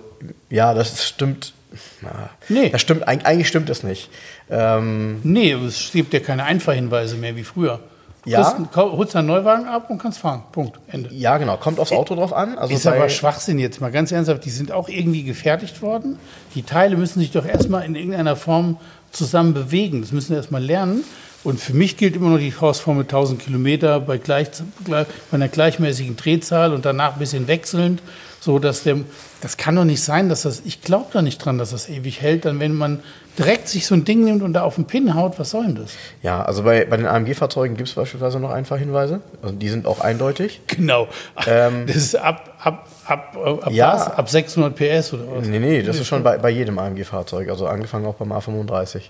ja, 0.50 0.74
das 0.74 1.06
stimmt 1.06 1.54
na, 2.02 2.30
nee. 2.50 2.70
Das 2.70 2.82
stimmt, 2.82 3.08
eigentlich 3.08 3.48
stimmt 3.48 3.70
das 3.70 3.84
nicht. 3.84 4.10
Ähm, 4.50 5.20
nee, 5.24 5.52
es 5.52 5.92
gibt 5.92 6.14
ja 6.14 6.20
keine 6.20 6.44
Einfahrhinweise 6.44 7.16
mehr 7.18 7.36
wie 7.36 7.44
früher. 7.44 7.80
Ja. 8.26 8.44
Kriegst, 8.52 8.72
kau- 8.74 8.92
holst 8.92 9.16
einen 9.16 9.28
Neuwagen 9.28 9.66
ab 9.68 9.90
und 9.90 10.00
kannst 10.00 10.20
fahren. 10.20 10.44
Punkt. 10.52 10.78
Ende. 10.90 11.10
Ja, 11.14 11.38
genau. 11.38 11.56
Kommt 11.58 11.80
aufs 11.80 11.94
Auto 11.94 12.14
drauf 12.16 12.34
an. 12.34 12.58
Also 12.58 12.74
ist 12.74 12.86
aber 12.86 13.08
Schwachsinn 13.08 13.58
jetzt 13.58 13.80
mal 13.80 13.90
ganz 13.92 14.12
ernsthaft. 14.12 14.44
Die 14.44 14.50
sind 14.50 14.72
auch 14.74 14.90
irgendwie 14.90 15.24
gefertigt 15.24 15.82
worden. 15.82 16.20
Die 16.54 16.64
Teile 16.64 16.98
müssen 16.98 17.20
sich 17.20 17.32
doch 17.32 17.46
erstmal 17.46 17.86
in 17.86 17.96
irgendeiner 17.96 18.36
Form 18.36 18.78
zusammen 19.12 19.54
bewegen. 19.54 20.02
Das 20.02 20.12
müssen 20.12 20.32
wir 20.32 20.38
erstmal 20.38 20.62
lernen. 20.64 21.06
Und 21.46 21.62
für 21.62 21.74
mich 21.74 21.96
gilt 21.96 22.18
immer 22.18 22.30
noch 22.32 22.40
die 22.40 22.54
Hausformel 22.54 23.04
1000 23.04 23.42
Kilometer 23.42 24.02
bei, 24.02 24.18
gleich, 24.18 24.48
bei 24.86 25.06
einer 25.32 25.48
gleichmäßigen 25.48 26.18
Drehzahl 26.18 26.74
und 26.74 26.84
danach 26.84 27.14
ein 27.14 27.20
bisschen 27.20 27.48
wechselnd, 27.48 28.02
so 28.42 28.60
dass 28.60 28.84
der, 28.84 28.98
das 29.42 29.58
kann 29.58 29.76
doch 29.76 29.84
nicht 29.86 30.04
sein, 30.04 30.30
dass 30.30 30.44
das, 30.44 30.62
ich 30.66 30.82
glaube 30.82 31.08
da 31.14 31.22
nicht 31.22 31.38
dran, 31.38 31.58
dass 31.58 31.72
das 31.72 31.90
ewig 31.90 32.22
hält. 32.22 32.46
Dann, 32.46 32.60
wenn 32.60 32.74
man 32.74 33.02
direkt 33.38 33.68
sich 33.68 33.86
so 33.86 33.94
ein 33.94 34.04
Ding 34.04 34.24
nimmt 34.24 34.42
und 34.42 34.54
da 34.54 34.64
auf 34.64 34.76
den 34.76 34.86
Pin 34.86 35.14
haut, 35.14 35.38
was 35.38 35.52
soll 35.52 35.66
denn 35.66 35.76
das? 35.76 35.92
Ja, 36.24 36.42
also 36.44 36.64
bei, 36.64 36.86
bei 36.86 36.98
den 36.98 37.06
AMG-Fahrzeugen 37.06 37.78
gibt 37.78 37.90
es 37.90 37.96
beispielsweise 37.96 38.40
noch 38.40 38.50
Einfachhinweise. 38.50 39.22
Also 39.44 39.54
die 39.56 39.70
sind 39.70 39.86
auch 39.86 40.02
eindeutig. 40.02 40.62
Genau. 40.68 41.08
Ähm, 41.48 41.86
das 41.88 41.96
ist 41.98 42.16
ab, 42.16 42.56
ab, 42.60 42.88
ab, 43.06 43.38
ab, 43.64 43.72
Ja. 43.72 43.94
was? 43.94 44.08
ab 44.12 44.30
600 44.30 44.76
PS 44.76 45.14
oder 45.14 45.24
was? 45.36 45.48
Nee, 45.48 45.60
nee, 45.60 45.82
das 45.82 45.98
ist 46.00 46.08
schon 46.08 46.24
bei, 46.24 46.38
bei 46.38 46.50
jedem 46.50 46.78
AMG-Fahrzeug, 46.80 47.50
also 47.50 47.68
angefangen 47.68 48.06
auch 48.06 48.16
beim 48.16 48.32
A35. 48.32 49.02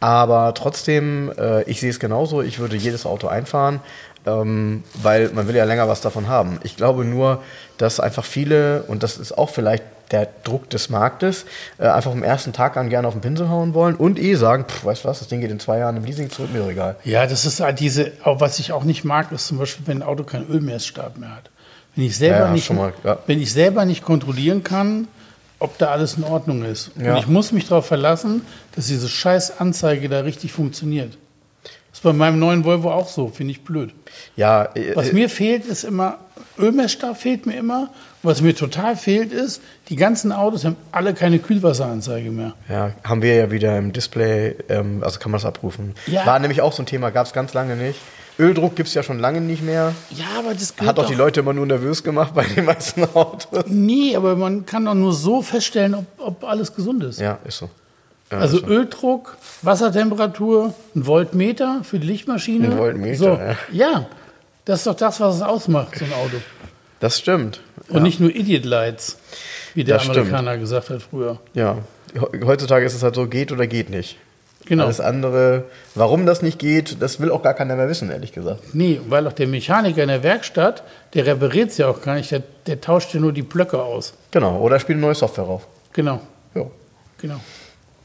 Aber 0.00 0.52
trotzdem, 0.54 1.32
äh, 1.38 1.62
ich 1.64 1.80
sehe 1.80 1.90
es 1.90 1.98
genauso, 2.00 2.42
ich 2.42 2.58
würde 2.58 2.76
jedes 2.76 3.06
Auto 3.06 3.28
einfahren, 3.28 3.80
ähm, 4.26 4.84
weil 5.02 5.30
man 5.30 5.48
will 5.48 5.56
ja 5.56 5.64
länger 5.64 5.88
was 5.88 6.00
davon 6.00 6.28
haben. 6.28 6.58
Ich 6.62 6.76
glaube 6.76 7.04
nur, 7.04 7.42
dass 7.78 8.00
einfach 8.00 8.24
viele, 8.24 8.82
und 8.84 9.02
das 9.02 9.18
ist 9.18 9.36
auch 9.36 9.50
vielleicht 9.50 9.84
der 10.10 10.28
Druck 10.44 10.70
des 10.70 10.88
Marktes, 10.88 11.46
äh, 11.78 11.88
einfach 11.88 12.12
vom 12.12 12.22
ersten 12.22 12.52
Tag 12.52 12.76
an 12.76 12.88
gerne 12.88 13.08
auf 13.08 13.14
den 13.14 13.20
Pinsel 13.20 13.48
hauen 13.48 13.74
wollen 13.74 13.96
und 13.96 14.18
eh 14.18 14.34
sagen, 14.36 14.64
pff, 14.68 14.84
weißt 14.84 15.04
du 15.04 15.08
was, 15.08 15.18
das 15.18 15.28
Ding 15.28 15.40
geht 15.40 15.50
in 15.50 15.58
zwei 15.58 15.78
Jahren 15.78 15.96
im 15.96 16.04
Leasing 16.04 16.30
zurück, 16.30 16.52
mir 16.52 16.60
doch 16.60 16.70
egal. 16.70 16.96
Ja, 17.04 17.26
das 17.26 17.44
ist 17.44 17.60
halt 17.60 17.80
diese, 17.80 18.12
auch 18.22 18.40
was 18.40 18.58
ich 18.58 18.72
auch 18.72 18.84
nicht 18.84 19.04
mag, 19.04 19.32
ist 19.32 19.48
zum 19.48 19.58
Beispiel, 19.58 19.86
wenn 19.88 19.98
ein 19.98 20.02
Auto 20.02 20.22
keinen 20.22 20.48
Ölmessstab 20.48 21.18
mehr 21.18 21.34
hat. 21.34 21.50
Wenn 21.96 22.04
ich 22.04 22.16
selber, 22.16 22.38
Ja, 22.46 22.50
nicht, 22.50 22.66
schon 22.66 22.76
mal, 22.76 22.92
ja. 23.04 23.18
wenn 23.26 23.40
ich 23.40 23.52
selber 23.52 23.84
nicht 23.84 24.04
kontrollieren 24.04 24.62
kann, 24.62 25.08
ob 25.58 25.78
da 25.78 25.88
alles 25.88 26.14
in 26.18 26.24
Ordnung 26.24 26.64
ist. 26.64 26.90
Ja. 27.02 27.14
Und 27.14 27.18
ich 27.18 27.26
muss 27.26 27.50
mich 27.50 27.66
darauf 27.66 27.86
verlassen, 27.86 28.42
dass 28.74 28.86
diese 28.86 29.08
scheiß 29.08 29.58
Anzeige 29.58 30.08
da 30.08 30.20
richtig 30.20 30.52
funktioniert. 30.52 31.16
Das 31.96 32.00
ist 32.00 32.04
bei 32.04 32.12
meinem 32.12 32.38
neuen 32.38 32.62
Volvo 32.62 32.90
auch 32.90 33.08
so, 33.08 33.28
finde 33.28 33.52
ich 33.52 33.64
blöd. 33.64 33.90
Ja, 34.36 34.68
äh, 34.74 34.94
Was 34.94 35.14
mir 35.14 35.30
fehlt, 35.30 35.64
ist 35.64 35.82
immer, 35.82 36.18
Ölmessstab 36.58 37.16
fehlt 37.16 37.46
mir 37.46 37.56
immer. 37.56 37.88
Was 38.22 38.42
mir 38.42 38.54
total 38.54 38.96
fehlt, 38.96 39.32
ist, 39.32 39.62
die 39.88 39.96
ganzen 39.96 40.30
Autos 40.30 40.66
haben 40.66 40.76
alle 40.92 41.14
keine 41.14 41.38
Kühlwasseranzeige 41.38 42.30
mehr. 42.30 42.52
Ja, 42.68 42.90
haben 43.02 43.22
wir 43.22 43.34
ja 43.34 43.50
wieder 43.50 43.78
im 43.78 43.94
Display, 43.94 44.56
ähm, 44.68 45.02
also 45.02 45.18
kann 45.18 45.30
man 45.30 45.40
das 45.40 45.46
abrufen. 45.46 45.94
Ja. 46.06 46.26
War 46.26 46.38
nämlich 46.38 46.60
auch 46.60 46.74
so 46.74 46.82
ein 46.82 46.86
Thema, 46.86 47.08
gab 47.08 47.28
es 47.28 47.32
ganz 47.32 47.54
lange 47.54 47.76
nicht. 47.76 47.98
Öldruck 48.38 48.76
gibt 48.76 48.88
es 48.88 48.94
ja 48.94 49.02
schon 49.02 49.18
lange 49.18 49.40
nicht 49.40 49.62
mehr. 49.62 49.94
Ja, 50.10 50.40
aber 50.40 50.52
das 50.52 50.74
Hat 50.78 50.98
doch 50.98 51.06
die 51.06 51.14
Leute 51.14 51.40
immer 51.40 51.54
nur 51.54 51.64
nervös 51.64 52.04
gemacht 52.04 52.34
bei 52.34 52.44
den 52.44 52.66
meisten 52.66 53.04
Autos. 53.04 53.64
Nee, 53.68 54.14
aber 54.14 54.36
man 54.36 54.66
kann 54.66 54.84
doch 54.84 54.92
nur 54.92 55.14
so 55.14 55.40
feststellen, 55.40 55.94
ob, 55.94 56.04
ob 56.18 56.44
alles 56.44 56.74
gesund 56.74 57.02
ist. 57.04 57.20
Ja, 57.20 57.38
ist 57.46 57.56
so. 57.56 57.70
Also 58.30 58.58
so. 58.58 58.66
Öldruck, 58.66 59.36
Wassertemperatur, 59.62 60.74
ein 60.94 61.06
Voltmeter 61.06 61.80
für 61.84 61.98
die 61.98 62.06
Lichtmaschine. 62.06 62.68
Ein 62.68 62.76
Voltmeter, 62.78 63.16
so. 63.18 63.26
ja. 63.28 63.90
ja. 63.90 64.06
das 64.64 64.80
ist 64.80 64.86
doch 64.86 64.94
das, 64.96 65.20
was 65.20 65.36
es 65.36 65.42
ausmacht, 65.42 65.96
so 65.98 66.04
ein 66.04 66.12
Auto. 66.12 66.36
Das 67.00 67.18
stimmt. 67.18 67.60
Und 67.88 68.02
nicht 68.02 68.18
nur 68.20 68.34
Idiot 68.34 68.64
Lights, 68.64 69.18
wie 69.74 69.84
der 69.84 69.96
Das 69.96 70.04
stimmt. 70.04 70.18
Amerikaner 70.18 70.58
gesagt 70.58 70.90
hat 70.90 71.02
früher. 71.02 71.38
Ja, 71.54 71.78
He- 72.14 72.44
heutzutage 72.44 72.84
ist 72.86 72.94
es 72.94 73.02
halt 73.02 73.14
so, 73.14 73.26
geht 73.28 73.52
oder 73.52 73.66
geht 73.66 73.90
nicht. 73.90 74.16
Genau. 74.64 74.84
Alles 74.84 74.98
andere, 75.00 75.64
warum 75.94 76.26
das 76.26 76.42
nicht 76.42 76.58
geht, 76.58 77.00
das 77.00 77.20
will 77.20 77.30
auch 77.30 77.42
gar 77.42 77.54
keiner 77.54 77.76
mehr 77.76 77.88
wissen, 77.88 78.10
ehrlich 78.10 78.32
gesagt. 78.32 78.74
Nee, 78.74 79.00
weil 79.08 79.24
auch 79.28 79.32
der 79.32 79.46
Mechaniker 79.46 80.02
in 80.02 80.08
der 80.08 80.24
Werkstatt, 80.24 80.82
der 81.14 81.26
repariert 81.26 81.70
es 81.70 81.76
ja 81.78 81.86
auch 81.86 82.00
gar 82.02 82.16
nicht, 82.16 82.32
der, 82.32 82.42
der 82.66 82.80
tauscht 82.80 83.14
ja 83.14 83.20
nur 83.20 83.32
die 83.32 83.42
Blöcke 83.42 83.80
aus. 83.80 84.14
Genau, 84.32 84.58
oder 84.58 84.80
spielt 84.80 84.96
eine 84.96 85.06
neue 85.06 85.14
Software 85.14 85.44
drauf. 85.44 85.68
Genau, 85.92 86.20
Ja, 86.56 86.62
genau. 87.18 87.40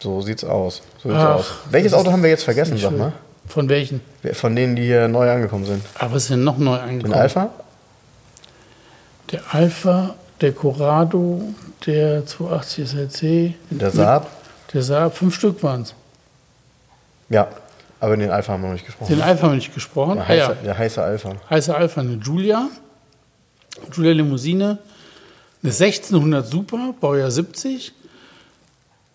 So 0.02 0.22
sieht's 0.22 0.44
aus. 0.44 0.82
So 1.02 1.10
sieht's 1.10 1.22
Ach, 1.24 1.36
aus. 1.36 1.52
Welches 1.70 1.94
Auto 1.94 2.12
haben 2.12 2.24
wir 2.24 2.30
jetzt 2.30 2.44
vergessen, 2.44 2.78
sag 2.78 2.98
mal? 2.98 3.14
Von 3.48 3.68
welchen? 3.70 4.02
Von 4.34 4.56
denen, 4.56 4.76
die 4.76 4.84
hier 4.84 5.08
neu 5.08 5.30
angekommen 5.30 5.66
sind. 5.66 5.84
Aber 6.00 6.16
es 6.16 6.28
sind 6.28 6.44
noch 6.44 6.58
neu 6.58 6.76
Den 6.78 6.90
angekommen. 6.90 7.14
Alpha? 7.16 7.50
Der 9.32 9.42
Alpha, 9.52 10.16
der 10.42 10.52
Corrado, 10.54 11.42
der 11.86 12.26
280 12.26 12.90
SLC, 12.90 13.54
Der 13.70 13.92
Saab? 13.92 14.28
der 14.74 14.82
Saab, 14.84 15.16
fünf 15.18 15.36
Stück 15.36 15.62
waren 15.64 15.82
es. 15.84 15.94
Ja, 17.30 17.48
aber 18.00 18.18
den 18.18 18.30
Alpha 18.32 18.54
haben 18.54 18.62
wir 18.62 18.68
noch 18.68 18.74
nicht 18.74 18.86
gesprochen. 18.86 19.14
Den 19.14 19.22
Alpha 19.22 19.44
haben 19.44 19.52
wir 19.52 19.56
nicht 19.56 19.74
gesprochen. 19.74 20.16
Der 20.16 20.30
Ah, 20.30 20.34
ja. 20.34 20.48
heiße, 20.50 20.58
der 20.66 20.78
heiße 20.78 21.02
Alpha. 21.04 21.32
Heiße 21.50 21.76
Alpha, 21.76 22.02
eine 22.02 22.18
Giulia, 22.18 22.68
Giulia 23.92 24.12
Limousine, 24.14 24.80
eine 25.64 25.72
1600 25.72 26.46
Super, 26.46 26.94
Baujahr 27.00 27.32
70. 27.32 27.94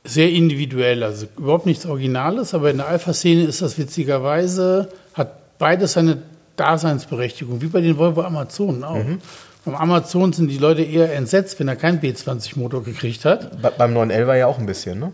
Sehr 0.07 0.31
individuell, 0.31 1.03
also 1.03 1.27
überhaupt 1.37 1.67
nichts 1.67 1.85
Originales, 1.87 2.55
aber 2.55 2.71
in 2.71 2.79
der 2.79 2.89
Alpha-Szene 2.89 3.45
ist 3.45 3.63
das 3.63 3.77
witzigerweise, 3.79 4.89
hat 5.15 5.59
beides 5.59 5.93
seine 5.95 6.19
Daseinsberechtigung, 6.57 7.61
wie 7.61 7.67
bei 7.67 7.81
den 7.81 7.99
Volvo 7.99 8.23
Amazonen 8.23 8.85
auch. 8.85 9.05
Beim 9.65 9.75
Amazon 9.75 10.33
sind 10.33 10.49
die 10.49 10.59
Leute 10.59 10.83
eher 10.83 11.13
entsetzt, 11.13 11.59
wenn 11.59 11.67
er 11.67 11.77
keinen 11.77 12.01
B20-Motor 12.01 12.85
gekriegt 12.85 13.25
hat. 13.25 13.61
Be 13.61 13.73
beim 13.77 13.93
911 13.93 14.39
ja 14.39 14.47
auch 14.47 14.59
ein 14.59 14.67
bisschen, 14.67 15.01
ne? 15.01 15.13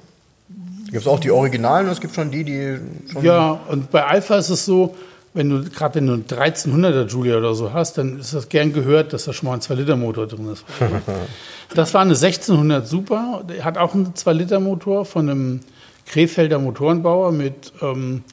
Gibt 0.91 1.07
es 1.07 1.09
auch 1.09 1.21
die 1.21 1.31
Originalen 1.31 1.87
und 1.87 1.93
es 1.93 2.03
gibt 2.03 2.15
schon 2.15 2.31
die, 2.31 2.45
die 2.45 2.77
schon. 3.11 3.25
Ja, 3.25 3.59
und 3.69 3.91
bei 3.91 4.05
Alpha 4.05 4.37
ist 4.37 4.51
es 4.51 4.67
so, 4.67 4.95
wenn 5.35 5.49
du 5.49 5.65
gerade 5.71 5.95
wenn 5.97 6.07
du 6.07 6.13
einen 6.13 6.25
1300er 6.27 7.07
Julia 7.07 7.39
oder 7.39 7.55
so 7.55 7.73
hast, 7.73 7.99
dann 7.99 8.21
ist 8.21 8.35
das 8.35 8.49
gern 8.49 8.73
gehört, 8.73 9.13
dass 9.13 9.25
da 9.25 9.33
schon 9.33 9.49
mal 9.49 9.55
ein 9.55 9.61
2-Liter-Motor 9.61 10.27
drin 10.27 10.53
ist. 10.53 10.65
das 11.75 11.95
war 11.95 12.03
eine 12.03 12.15
1600 12.15 12.87
Super, 12.87 13.45
hat 13.63 13.79
auch 13.79 13.95
einen 13.95 14.13
2-Liter-Motor 14.15 15.05
von 15.05 15.31
einem 15.31 15.61
Krefelder 16.07 16.59
Motorenbauer 16.59 17.33
mit 17.33 17.73
ähm, 17.81 18.25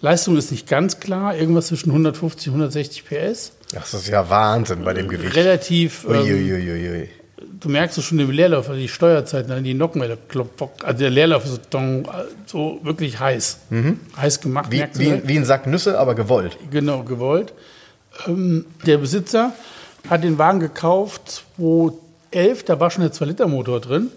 Leistung 0.00 0.36
ist 0.36 0.50
nicht 0.50 0.68
ganz 0.68 1.00
klar, 1.00 1.36
irgendwas 1.36 1.68
zwischen 1.68 1.90
150 1.90 2.48
und 2.48 2.54
160 2.54 3.04
PS. 3.06 3.52
Das 3.72 3.94
ist 3.94 4.08
ja 4.08 4.28
Wahnsinn 4.28 4.84
bei 4.84 4.92
dem 4.92 5.08
Gewicht. 5.08 5.34
Relativ, 5.34 6.04
ähm, 6.04 6.20
Uiuiuiui. 6.20 7.08
Du 7.38 7.68
merkst 7.68 7.98
es 7.98 8.04
schon 8.04 8.18
im 8.18 8.30
Leerlauf, 8.30 8.68
also 8.68 8.80
die 8.80 8.88
Steuerzeiten, 8.88 9.50
dann 9.50 9.64
die 9.64 9.74
Nocken, 9.74 10.02
klopp, 10.28 10.56
klopp, 10.56 10.84
also 10.84 10.98
der 10.98 11.10
Leerlauf 11.10 11.44
ist 11.44 11.60
so, 12.46 12.80
wirklich 12.82 13.20
heiß. 13.20 13.58
Heiß 14.16 14.40
gemacht, 14.40 14.68
Mhm. 14.68 14.72
Wie, 14.72 14.78
merkst 14.78 15.00
du 15.00 15.04
wie, 15.04 15.28
wie 15.28 15.36
ein 15.36 15.44
Sack 15.44 15.66
Nüsse, 15.66 15.98
aber 15.98 16.14
gewollt. 16.14 16.56
Genau, 16.70 17.02
gewollt. 17.02 17.52
Ähm, 18.26 18.64
der 18.86 18.98
Besitzer 18.98 19.52
hat 20.08 20.24
den 20.24 20.38
Wagen 20.38 20.60
gekauft 20.60 21.44
2011, 21.56 22.64
da 22.64 22.80
war 22.80 22.90
schon 22.90 23.02
der 23.02 23.12
2-Liter-Motor 23.12 23.80
drin. 23.80 24.10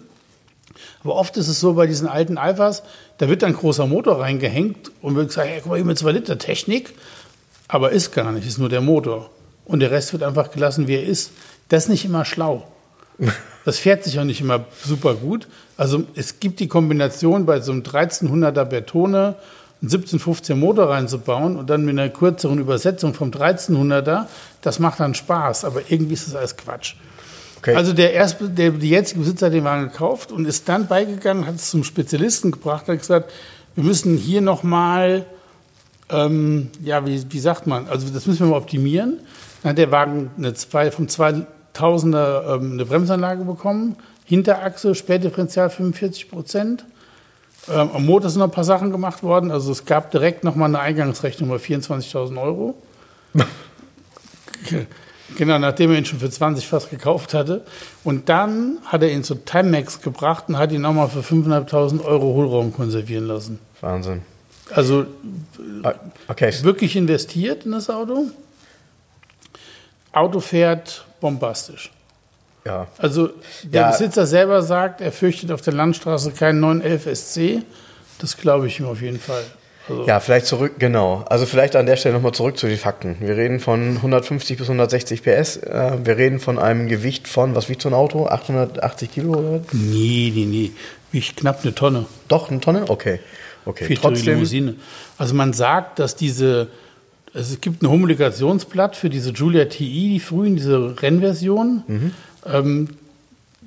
Aber 1.04 1.16
oft 1.16 1.36
ist 1.36 1.48
es 1.48 1.60
so 1.60 1.74
bei 1.74 1.86
diesen 1.86 2.08
alten 2.08 2.38
Alphas, 2.38 2.82
da 3.18 3.28
wird 3.28 3.42
dann 3.42 3.50
ein 3.50 3.56
großer 3.56 3.86
Motor 3.86 4.20
reingehängt 4.20 4.90
und 5.02 5.14
wird 5.16 5.28
gesagt, 5.28 5.48
hey, 5.48 5.60
guck 5.60 5.70
mal 5.70 5.76
hier 5.76 5.84
mit 5.84 5.98
2-Liter-Technik. 5.98 6.94
Aber 7.68 7.92
ist 7.92 8.12
gar 8.12 8.32
nicht, 8.32 8.46
ist 8.46 8.58
nur 8.58 8.68
der 8.68 8.80
Motor. 8.80 9.30
Und 9.64 9.80
der 9.80 9.90
Rest 9.90 10.12
wird 10.12 10.22
einfach 10.22 10.50
gelassen, 10.50 10.88
wie 10.88 10.94
er 10.94 11.04
ist. 11.04 11.32
Das 11.68 11.84
ist 11.84 11.88
nicht 11.90 12.04
immer 12.04 12.24
schlau. 12.24 12.66
Das 13.64 13.78
fährt 13.78 14.04
sich 14.04 14.18
auch 14.18 14.24
nicht 14.24 14.40
immer 14.40 14.64
super 14.84 15.14
gut. 15.14 15.46
Also 15.76 16.04
es 16.14 16.40
gibt 16.40 16.60
die 16.60 16.68
Kombination 16.68 17.46
bei 17.46 17.60
so 17.60 17.72
einem 17.72 17.82
1300er 17.82 18.64
Bertone 18.64 19.36
einen 19.82 19.88
1715 19.90 20.58
Motor 20.58 20.90
reinzubauen 20.90 21.56
und 21.56 21.70
dann 21.70 21.84
mit 21.84 21.98
einer 21.98 22.10
kürzeren 22.10 22.58
Übersetzung 22.58 23.14
vom 23.14 23.30
1300er, 23.30 24.26
das 24.60 24.78
macht 24.78 25.00
dann 25.00 25.14
Spaß, 25.14 25.64
aber 25.64 25.82
irgendwie 25.88 26.14
ist 26.14 26.26
das 26.26 26.34
alles 26.34 26.56
Quatsch. 26.56 26.96
Okay. 27.58 27.74
Also 27.74 27.92
der, 27.92 28.12
erst, 28.12 28.38
der 28.40 28.70
die 28.70 28.90
jetzige 28.90 29.20
Besitzer 29.20 29.46
hat 29.46 29.52
den 29.52 29.64
Wagen 29.64 29.84
gekauft 29.84 30.32
und 30.32 30.46
ist 30.46 30.68
dann 30.68 30.86
beigegangen, 30.86 31.46
hat 31.46 31.56
es 31.56 31.70
zum 31.70 31.84
Spezialisten 31.84 32.50
gebracht, 32.50 32.88
hat 32.88 32.98
gesagt, 32.98 33.30
wir 33.74 33.84
müssen 33.84 34.16
hier 34.16 34.40
nochmal, 34.40 35.26
ähm, 36.10 36.70
ja, 36.82 37.06
wie, 37.06 37.22
wie 37.30 37.40
sagt 37.40 37.66
man, 37.66 37.88
also 37.88 38.08
das 38.08 38.26
müssen 38.26 38.40
wir 38.40 38.46
mal 38.48 38.56
optimieren. 38.56 39.20
Dann 39.62 39.70
hat 39.70 39.78
der 39.78 39.90
Wagen 39.90 40.30
eine 40.38 40.54
zwei, 40.54 40.90
vom 40.90 41.08
2000er 41.74 42.56
ähm, 42.56 42.72
eine 42.72 42.84
Bremsanlage 42.84 43.44
bekommen, 43.44 43.96
Hinterachse, 44.24 44.94
Spätdifferential 44.94 45.70
45 45.70 46.30
Prozent. 46.30 46.84
Ähm, 47.68 47.90
am 47.92 48.06
Motor 48.06 48.30
sind 48.30 48.38
noch 48.38 48.48
ein 48.48 48.52
paar 48.52 48.64
Sachen 48.64 48.90
gemacht 48.90 49.22
worden. 49.22 49.50
Also 49.50 49.72
es 49.72 49.84
gab 49.84 50.10
direkt 50.10 50.44
nochmal 50.44 50.68
eine 50.68 50.80
Eingangsrechnung 50.80 51.48
bei 51.48 51.56
24.000 51.56 52.40
Euro. 52.40 52.74
genau, 55.36 55.58
nachdem 55.58 55.90
er 55.92 55.98
ihn 55.98 56.04
schon 56.04 56.20
für 56.20 56.30
20 56.30 56.66
fast 56.66 56.90
gekauft 56.90 57.34
hatte. 57.34 57.64
Und 58.04 58.28
dann 58.28 58.78
hat 58.86 59.02
er 59.02 59.10
ihn 59.10 59.24
zu 59.24 59.34
Timex 59.34 60.00
gebracht 60.00 60.44
und 60.48 60.58
hat 60.58 60.72
ihn 60.72 60.80
nochmal 60.80 61.08
für 61.08 61.20
5.500 61.20 62.04
Euro 62.04 62.34
Hohlraum 62.34 62.72
konservieren 62.72 63.26
lassen. 63.26 63.58
Wahnsinn. 63.80 64.22
Also 64.72 65.06
Ah, 65.82 65.94
Okay, 66.28 66.52
wirklich 66.62 66.96
investiert 66.96 67.66
in 67.66 67.72
das 67.72 67.90
Auto. 67.90 68.26
Auto 70.12 70.40
fährt 70.40 71.04
bombastisch. 71.20 71.90
ja. 72.64 72.86
Also 72.98 73.30
der 73.62 73.80
Ja. 73.82 73.90
Besitzer 73.90 74.26
selber 74.26 74.62
sagt, 74.62 75.00
er 75.00 75.12
fürchtet 75.12 75.50
auf 75.52 75.60
der 75.62 75.72
Landstraße 75.74 76.32
keinen 76.32 76.60
911 76.60 77.06
SC. 77.16 77.62
Das 78.18 78.36
glaube 78.36 78.66
ich 78.66 78.78
ihm 78.80 78.86
auf 78.86 79.00
jeden 79.00 79.18
Fall. 79.20 79.42
Also, 79.88 80.06
Ja, 80.06 80.20
vielleicht 80.20 80.46
zurück, 80.46 80.74
genau. 80.78 81.24
Also 81.28 81.46
vielleicht 81.46 81.74
an 81.74 81.86
der 81.86 81.96
Stelle 81.96 82.14
nochmal 82.14 82.32
zurück 82.32 82.58
zu 82.58 82.66
den 82.66 82.76
Fakten. 82.78 83.16
Wir 83.20 83.36
reden 83.36 83.60
von 83.60 83.96
150 83.96 84.58
bis 84.58 84.66
160 84.68 85.22
PS. 85.22 85.56
Äh, 85.56 85.98
wir 86.04 86.16
reden 86.18 86.38
von 86.38 86.58
einem 86.58 86.86
Gewicht 86.88 87.28
von, 87.28 87.54
was 87.54 87.68
wiegt 87.70 87.80
so 87.82 87.88
ein 87.88 87.94
Auto? 87.94 88.26
880 88.26 89.10
Kilo 89.10 89.30
oder 89.38 89.52
was? 89.52 89.60
Nee, 89.72 90.30
nee, 90.34 90.44
nee. 90.44 90.72
Wiegt 91.12 91.38
knapp 91.38 91.60
eine 91.62 91.74
Tonne. 91.74 92.04
Doch, 92.28 92.50
eine 92.50 92.60
Tonne? 92.60 92.84
Okay. 92.88 93.20
Okay, 93.64 93.84
Viertürige 93.86 94.00
trotzdem. 94.16 94.34
Limousine. 94.34 94.74
Also 95.18 95.34
man 95.34 95.52
sagt, 95.52 95.98
dass 95.98 96.14
diese, 96.16 96.68
es 97.34 97.60
gibt 97.60 97.82
ein 97.82 97.88
Homologationsblatt 97.88 98.96
für 98.96 99.10
diese 99.10 99.30
Julia 99.30 99.66
TI, 99.66 100.10
die 100.10 100.20
frühen, 100.20 100.56
diese 100.56 101.00
Rennversion. 101.00 101.82
Mhm. 101.86 102.12
Ähm, 102.46 102.88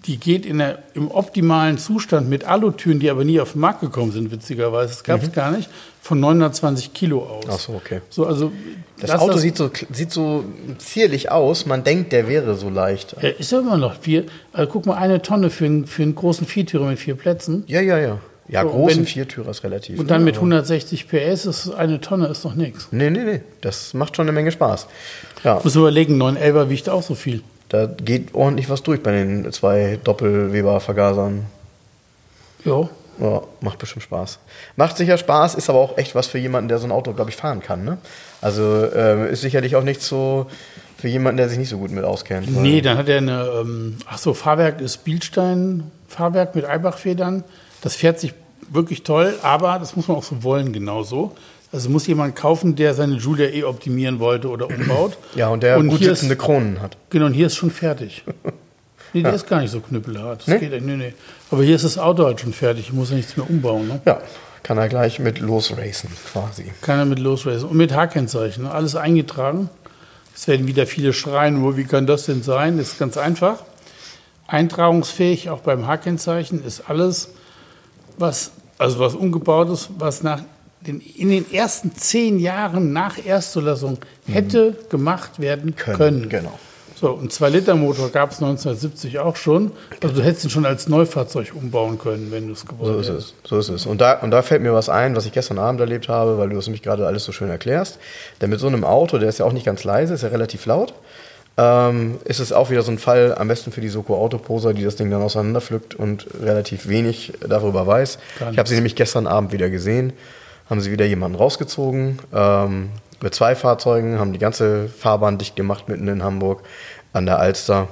die 0.05 0.17
geht 0.17 0.45
in 0.45 0.57
der, 0.57 0.79
im 0.95 1.09
optimalen 1.09 1.77
Zustand 1.77 2.29
mit 2.29 2.43
Alutüren, 2.43 2.99
die 2.99 3.09
aber 3.09 3.23
nie 3.23 3.39
auf 3.39 3.53
den 3.53 3.61
Markt 3.61 3.79
gekommen 3.79 4.11
sind, 4.11 4.31
witzigerweise. 4.31 4.89
Das 4.89 5.03
gab 5.03 5.23
es 5.23 5.31
gar 5.31 5.51
nicht, 5.51 5.69
von 6.01 6.19
920 6.19 6.93
Kilo 6.93 7.23
aus. 7.23 7.45
Mhm. 7.45 7.51
Ach 7.53 7.59
so, 7.59 7.73
okay. 7.73 8.01
So, 8.09 8.25
also 8.25 8.51
Das 8.99 9.11
lass 9.11 9.21
Auto 9.21 9.37
sieht 9.37 9.55
so, 9.55 9.69
sieht 9.91 10.11
so 10.11 10.43
zierlich 10.77 11.31
aus. 11.31 11.65
Man 11.65 11.85
denkt, 11.85 12.11
der 12.11 12.27
wäre 12.27 12.55
so 12.55 12.69
leicht. 12.69 13.15
Ja, 13.21 13.29
ist 13.29 13.51
ja 13.53 13.59
immer 13.59 13.77
noch 13.77 13.95
vier. 13.95 14.25
Also 14.51 14.69
guck 14.69 14.85
mal, 14.85 14.95
eine 14.95 15.21
Tonne 15.21 15.49
für 15.49 15.65
einen, 15.65 15.85
für 15.85 16.03
einen 16.03 16.15
großen 16.15 16.45
Viertürer 16.45 16.87
mit 16.87 16.99
vier 16.99 17.15
Plätzen. 17.15 17.63
Ja, 17.67 17.79
ja, 17.79 17.97
ja. 17.97 18.19
Ja, 18.49 18.63
So, 18.63 18.69
großen 18.69 18.97
wenn- 18.99 19.05
Viertürer 19.05 19.49
ist 19.51 19.63
relativ. 19.63 19.97
Und 19.99 20.11
dann 20.11 20.19
ne, 20.21 20.25
mit 20.25 20.35
aber- 20.35 20.41
160 20.47 21.07
PS 21.07 21.45
ist 21.45 21.69
eine 21.73 22.01
Tonne 22.01 22.27
ist 22.27 22.43
noch 22.43 22.55
nichts. 22.55 22.87
Nee, 22.91 23.09
nee, 23.09 23.23
nee. 23.23 23.41
Das 23.61 23.93
macht 23.93 24.15
schon 24.15 24.25
eine 24.25 24.33
Menge 24.33 24.51
Spaß. 24.51 24.87
Ja, 25.43 25.61
Muss 25.63 25.75
überlegen, 25.75 26.17
911er 26.21 26.69
wiegt 26.69 26.89
auch 26.89 27.03
so 27.03 27.15
viel. 27.15 27.41
da 27.69 27.85
geht 27.87 28.33
ordentlich 28.35 28.69
was 28.69 28.83
durch 28.83 29.01
bei 29.01 29.11
den 29.11 29.51
zwei 29.51 29.97
Doppelweber-Vergasern. 30.03 31.45
Ja. 32.65 32.89
Ja, 33.19 33.41
macht 33.61 33.77
bestimmt 33.77 34.03
Spaß. 34.03 34.39
Macht 34.75 34.97
sicher 34.97 35.17
Spaß, 35.17 35.53
ist 35.55 35.69
aber 35.69 35.79
auch 35.79 35.97
echt 35.97 36.15
was 36.15 36.27
für 36.27 36.39
jemanden, 36.39 36.67
der 36.67 36.79
so 36.79 36.85
ein 36.87 36.91
Auto, 36.91 37.13
glaube 37.13 37.29
ich, 37.29 37.35
fahren 37.35 37.61
kann. 37.61 37.83
Ne? 37.85 37.97
Also 38.41 38.87
ähm, 38.93 39.27
ist 39.27 39.41
sicherlich 39.41 39.75
auch 39.75 39.83
nichts 39.83 40.07
so 40.07 40.47
für 40.97 41.07
jemanden, 41.07 41.37
der 41.37 41.47
sich 41.47 41.59
nicht 41.59 41.69
so 41.69 41.77
gut 41.77 41.91
mit 41.91 42.03
auskennt. 42.03 42.49
Nee, 42.61 42.81
dann 42.81 42.97
hat 42.97 43.07
er 43.09 43.17
eine, 43.19 43.45
ähm, 43.61 43.97
ach 44.07 44.17
so, 44.17 44.33
Fahrwerk 44.33 44.81
ist 44.81 45.03
Bielstein-Fahrwerk 45.05 46.55
mit 46.55 46.65
Eibach-Federn. 46.65 47.43
Das 47.83 47.95
fährt 47.95 48.19
sich 48.19 48.33
wirklich 48.71 49.03
toll, 49.03 49.35
aber 49.43 49.77
das 49.77 49.95
muss 49.95 50.07
man 50.07 50.17
auch 50.17 50.23
so 50.23 50.41
wollen, 50.41 50.73
genauso. 50.73 51.35
Also 51.71 51.89
muss 51.89 52.07
jemand 52.07 52.35
kaufen, 52.35 52.75
der 52.75 52.93
seine 52.93 53.15
Julia 53.15 53.47
eh 53.49 53.63
optimieren 53.63 54.19
wollte 54.19 54.47
oder 54.47 54.67
umbaut. 54.67 55.17
Ja, 55.35 55.49
und 55.49 55.63
der 55.63 55.81
gut 55.81 55.99
hier 55.99 56.15
sitzende 56.15 56.35
ist, 56.35 56.41
Kronen 56.41 56.81
hat. 56.81 56.97
Genau, 57.09 57.25
und 57.25 57.33
hier 57.33 57.47
ist 57.47 57.55
schon 57.55 57.69
fertig. 57.71 58.23
Nee, 59.15 59.21
der 59.21 59.35
ist 59.35 59.47
gar 59.47 59.61
nicht 59.61 59.69
so 59.69 59.79
knüppelhart. 59.79 60.47
Das 60.47 60.59
geht 60.59 60.73
echt, 60.73 60.83
nee, 60.83 60.95
nee. 60.95 61.13
Aber 61.51 61.61
hier 61.61 61.75
ist 61.75 61.85
das 61.85 61.99
Auto 61.99 62.25
halt 62.25 62.41
schon 62.41 62.51
fertig. 62.51 62.87
Ich 62.87 62.93
muss 62.93 63.11
ja 63.11 63.15
nichts 63.15 63.37
mehr 63.37 63.47
umbauen. 63.47 63.87
Ne? 63.87 64.01
Ja, 64.07 64.19
kann 64.63 64.79
er 64.79 64.89
gleich 64.89 65.19
mit 65.19 65.37
losracen, 65.37 66.09
quasi. 66.31 66.71
Keiner 66.81 67.05
mit 67.05 67.19
losracen. 67.19 67.69
Und 67.69 67.77
mit 67.77 67.93
H-Kennzeichen. 67.93 68.63
ne? 68.63 68.71
Alles 68.71 68.95
eingetragen. 68.95 69.69
Es 70.35 70.47
werden 70.47 70.65
wieder 70.65 70.87
viele 70.87 71.13
schreien, 71.13 71.59
nur 71.61 71.77
wie 71.77 71.83
kann 71.83 72.07
das 72.07 72.25
denn 72.25 72.41
sein? 72.41 72.79
Das 72.79 72.93
ist 72.93 72.97
ganz 72.97 73.15
einfach. 73.15 73.59
Eintragungsfähig, 74.47 75.51
auch 75.51 75.59
beim 75.59 75.85
H-Kennzeichen, 75.85 76.65
ist 76.65 76.89
alles, 76.89 77.29
was, 78.17 78.51
also 78.77 78.99
was 78.99 79.13
umgebaut 79.15 79.69
ist, 79.69 79.89
was 79.97 80.23
nach 80.23 80.41
den, 80.81 80.99
in 80.99 81.29
den 81.29 81.51
ersten 81.51 81.95
zehn 81.95 82.39
Jahren 82.39 82.91
nach 82.93 83.23
Erstzulassung 83.25 83.97
hätte 84.27 84.75
gemacht 84.89 85.39
werden 85.39 85.75
können. 85.75 86.29
Genau. 86.29 86.59
So, 86.95 87.11
und 87.11 87.33
2-Liter-Motor 87.33 88.09
gab 88.11 88.31
es 88.31 88.37
1970 88.37 89.19
auch 89.19 89.35
schon. 89.35 89.71
Also 90.01 90.15
du 90.15 90.23
hättest 90.23 90.45
ihn 90.45 90.49
schon 90.49 90.65
als 90.65 90.87
Neufahrzeug 90.87 91.51
umbauen 91.53 91.99
können, 91.99 92.31
wenn 92.31 92.47
du 92.47 92.53
es 92.53 92.65
gewollt 92.65 92.93
So 92.93 92.99
ist 92.99 93.09
hättest. 93.09 93.33
es. 93.43 93.49
So 93.49 93.57
ist 93.59 93.69
es. 93.69 93.85
Und 93.85 93.99
da, 93.99 94.19
und 94.19 94.31
da 94.31 94.41
fällt 94.41 94.61
mir 94.61 94.73
was 94.73 94.87
ein, 94.87 95.13
was 95.15 95.25
ich 95.25 95.33
gestern 95.33 95.59
Abend 95.59 95.81
erlebt 95.81 96.07
habe, 96.07 96.37
weil 96.37 96.47
du 96.49 96.57
es 96.57 96.65
nämlich 96.67 96.81
gerade 96.81 97.05
alles 97.05 97.25
so 97.25 97.31
schön 97.33 97.49
erklärst. 97.49 97.99
Denn 98.39 98.49
mit 98.49 98.59
so 98.61 98.67
einem 98.67 98.85
Auto, 98.85 99.17
der 99.17 99.27
ist 99.27 99.39
ja 99.39 99.45
auch 99.45 99.51
nicht 99.51 99.65
ganz 99.65 99.83
leise, 99.83 100.13
ist 100.13 100.21
ja 100.23 100.29
relativ 100.29 100.65
laut, 100.65 100.93
ähm, 101.57 102.19
ist 102.25 102.39
es 102.39 102.51
auch 102.51 102.69
wieder 102.69 102.81
so 102.81 102.91
ein 102.91 102.97
Fall, 102.97 103.35
am 103.37 103.47
besten 103.47 103.71
für 103.71 103.81
die 103.81 103.89
Soko 103.89 104.17
Autoposer, 104.17 104.73
die 104.73 104.83
das 104.83 104.95
Ding 104.95 105.11
dann 105.11 105.21
auseinanderpflückt 105.21 105.95
und 105.95 106.27
relativ 106.41 106.87
wenig 106.87 107.33
darüber 107.47 107.85
weiß. 107.85 108.17
Ich 108.51 108.57
habe 108.57 108.67
sie 108.67 108.75
nämlich 108.75 108.95
gestern 108.95 109.27
Abend 109.27 109.51
wieder 109.51 109.69
gesehen, 109.69 110.13
haben 110.69 110.81
sie 110.81 110.91
wieder 110.91 111.05
jemanden 111.05 111.37
rausgezogen, 111.37 112.19
ähm, 112.33 112.89
mit 113.21 113.35
zwei 113.35 113.55
Fahrzeugen, 113.55 114.19
haben 114.19 114.33
die 114.33 114.39
ganze 114.39 114.89
Fahrbahn 114.89 115.37
dicht 115.37 115.55
gemacht 115.55 115.87
mitten 115.87 116.07
in 116.07 116.23
Hamburg 116.23 116.63
an 117.13 117.25
der 117.25 117.39
Alster. 117.39 117.87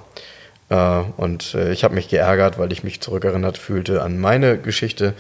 Äh, 0.69 1.03
und 1.17 1.53
äh, 1.53 1.71
ich 1.71 1.83
habe 1.83 1.93
mich 1.93 2.09
geärgert, 2.09 2.57
weil 2.57 2.71
ich 2.71 2.83
mich 2.83 3.01
zurückerinnert 3.01 3.57
fühlte 3.57 4.01
an 4.01 4.19
meine 4.19 4.57
Geschichte. 4.57 5.13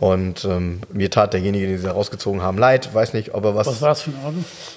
Und 0.00 0.46
ähm, 0.46 0.80
mir 0.90 1.10
tat 1.10 1.34
derjenige, 1.34 1.66
den 1.66 1.76
sie 1.78 1.84
da 1.84 1.92
rausgezogen 1.92 2.42
haben, 2.42 2.56
leid. 2.56 2.94
Weiß 2.94 3.12
nicht, 3.12 3.34
ob 3.34 3.44
er 3.44 3.54
was. 3.54 3.66
Was 3.66 3.82
war 3.82 3.92
es 3.92 4.00
für 4.00 4.10
ein 4.10 4.24
Auto? 4.24 4.36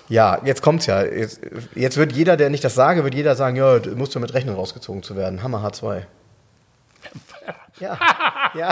Ja, 0.10 0.40
jetzt 0.44 0.62
kommt's 0.62 0.86
ja. 0.86 1.02
Jetzt, 1.02 1.40
jetzt 1.76 1.96
wird 1.96 2.12
jeder, 2.12 2.36
der 2.36 2.50
nicht 2.50 2.64
das 2.64 2.76
sage, 2.76 3.06
wird 3.06 3.16
jeder 3.16 3.36
sagen, 3.36 3.56
ja, 3.56 3.80
du 3.80 3.92
musst 3.96 4.14
damit 4.16 4.34
rechnen, 4.34 4.54
rausgezogen 4.54 5.02
zu 5.02 5.16
werden. 5.16 5.42
Hammer 5.42 5.66
H2. 5.66 6.02
Ja, 7.80 7.98
ja, 8.54 8.72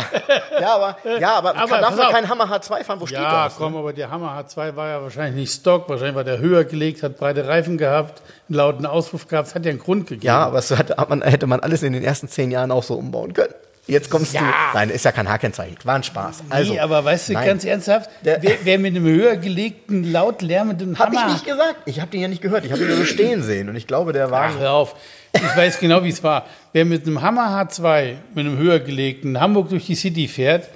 ja, 0.60 0.76
aber, 0.76 0.98
ja, 1.20 1.34
aber, 1.36 1.56
Aber 1.56 1.68
kann, 1.70 1.82
darf 1.82 1.96
man 1.98 2.12
keinen 2.12 2.30
Hammer 2.30 2.46
H2 2.46 2.84
fahren? 2.84 3.00
Wo 3.00 3.08
steht 3.08 3.18
Ja, 3.18 3.46
das? 3.46 3.56
komm, 3.56 3.76
aber 3.76 3.94
der 3.94 4.12
Hammer 4.12 4.38
H2 4.40 4.76
war 4.76 4.88
ja 4.90 5.02
wahrscheinlich 5.02 5.36
nicht 5.36 5.54
Stock, 5.54 5.90
wahrscheinlich 5.90 6.16
war 6.16 6.24
der 6.24 6.38
höher 6.40 6.64
gelegt, 6.66 7.02
hat 7.02 7.18
breite 7.18 7.48
Reifen 7.48 7.78
gehabt, 7.78 8.22
einen 8.48 8.58
lauten 8.58 8.86
Auspuff 8.86 9.28
gehabt, 9.28 9.48
es 9.48 9.56
hat 9.56 9.66
ja 9.66 9.72
einen 9.72 9.80
Grund 9.80 10.08
gegeben. 10.08 10.28
Ja, 10.28 10.46
aber 10.46 10.58
das 10.58 10.70
hat, 10.72 10.96
hat 10.98 11.10
man, 11.10 11.22
hätte 11.24 11.48
man 11.48 11.62
alles 11.62 11.82
in 11.82 11.94
den 11.94 12.04
ersten 12.04 12.28
zehn 12.28 12.52
Jahren 12.52 12.72
auch 12.72 12.84
so 12.84 12.94
umbauen 12.96 13.34
können. 13.34 13.54
Jetzt 13.92 14.10
kommst 14.10 14.34
Ja. 14.34 14.40
du. 14.40 14.48
Nein, 14.78 14.90
ist 14.90 15.04
ja 15.04 15.12
kein 15.12 15.28
Hakenzeichen. 15.28 15.76
War 15.84 15.96
ein 15.96 16.04
Spaß. 16.04 16.44
Also, 16.50 16.72
nee, 16.72 16.80
aber 16.80 17.04
weißt 17.04 17.28
du, 17.28 17.34
nein. 17.34 17.46
ganz 17.46 17.66
ernsthaft, 17.66 18.10
wer, 18.24 18.42
wer 18.64 18.80
mit 18.80 18.96
einem 18.96 19.04
höher 19.06 19.36
gelegten, 19.36 20.10
laut 20.14 20.42
lärmenden 20.42 20.98
Hab 20.98 21.10
Hammer... 21.10 21.28
ich 21.28 21.34
nicht 21.34 21.46
gesagt. 21.46 21.76
Ich 21.86 22.00
habe 22.00 22.10
den 22.10 22.22
ja 22.22 22.30
nicht 22.30 22.42
gehört. 22.42 22.64
Ich 22.64 22.72
habe 22.72 22.82
ihn 22.82 22.88
nur 22.88 22.96
so 22.98 23.04
stehen 23.06 23.44
sehen. 23.44 23.68
Und 23.68 23.76
ich 23.76 23.88
glaube, 23.88 24.14
der 24.14 24.28
Ach, 24.28 24.32
Wagen. 24.32 24.60
hör 24.60 24.72
auf. 24.72 24.96
Ich 25.34 25.58
weiß 25.58 25.80
genau, 25.80 26.06
wie 26.06 26.10
es 26.10 26.24
war. 26.24 26.46
Wer 26.72 26.86
mit 26.86 27.06
einem 27.06 27.22
Hammer 27.22 27.50
H2, 27.50 28.14
mit 28.34 28.46
einem 28.46 28.58
höher 28.58 28.80
gelegten 28.80 29.38
Hamburg 29.42 29.68
durch 29.68 29.86
die 29.88 29.96
City 29.96 30.30
fährt, 30.30 30.70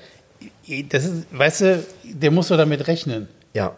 das 0.89 1.05
ist, 1.05 1.28
weißt 1.32 1.61
du, 1.61 1.86
der 2.03 2.32
muss 2.32 2.49
doch 2.49 2.57
damit 2.57 2.86
rechnen. 2.88 3.30
Ja, 3.53 3.72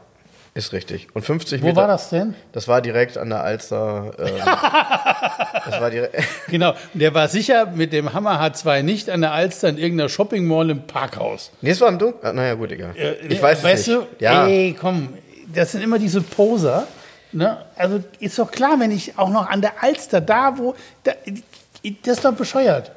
ist 0.57 0.73
richtig. 0.73 1.07
Und 1.13 1.23
50 1.23 1.61
Wo 1.61 1.67
Meter. 1.67 1.77
war 1.77 1.87
das 1.87 2.09
denn? 2.09 2.35
Das 2.51 2.67
war 2.67 2.81
direkt 2.81 3.17
an 3.17 3.29
der 3.29 3.43
Alster. 3.43 4.11
Ähm, 4.17 4.33
das 5.65 5.79
war 5.79 5.89
direkt. 5.89 6.15
Genau, 6.47 6.73
der 6.93 7.13
war 7.13 7.27
sicher 7.27 7.67
mit 7.67 7.93
dem 7.93 8.13
Hammer 8.13 8.41
H2 8.41 8.81
nicht 8.81 9.09
an 9.09 9.21
der 9.21 9.33
Alster 9.33 9.69
in 9.69 9.77
irgendeiner 9.77 10.09
Shopping 10.09 10.47
Mall 10.47 10.69
im 10.69 10.87
Parkhaus. 10.87 11.51
Nee, 11.61 11.71
es 11.71 11.81
war 11.81 11.89
im 11.89 11.99
Dunkeln. 11.99 12.35
Naja, 12.35 12.55
gut, 12.55 12.71
egal. 12.71 12.95
Äh, 12.95 13.15
ich 13.27 13.41
weiß 13.41 13.63
weißt 13.63 13.87
es 13.87 13.87
nicht. 13.87 14.07
du, 14.19 14.23
ja. 14.23 14.47
ey, 14.47 14.75
komm, 14.79 15.13
das 15.53 15.73
sind 15.73 15.81
immer 15.83 15.99
diese 15.99 16.21
Poser. 16.21 16.87
Ne? 17.31 17.57
Also 17.75 18.01
ist 18.19 18.39
doch 18.39 18.49
klar, 18.49 18.79
wenn 18.79 18.91
ich 18.91 19.17
auch 19.17 19.29
noch 19.29 19.47
an 19.49 19.61
der 19.61 19.83
Alster, 19.83 20.21
da 20.21 20.57
wo, 20.57 20.73
da, 21.03 21.11
das 22.03 22.17
ist 22.17 22.25
doch 22.25 22.33
bescheuert. 22.33 22.91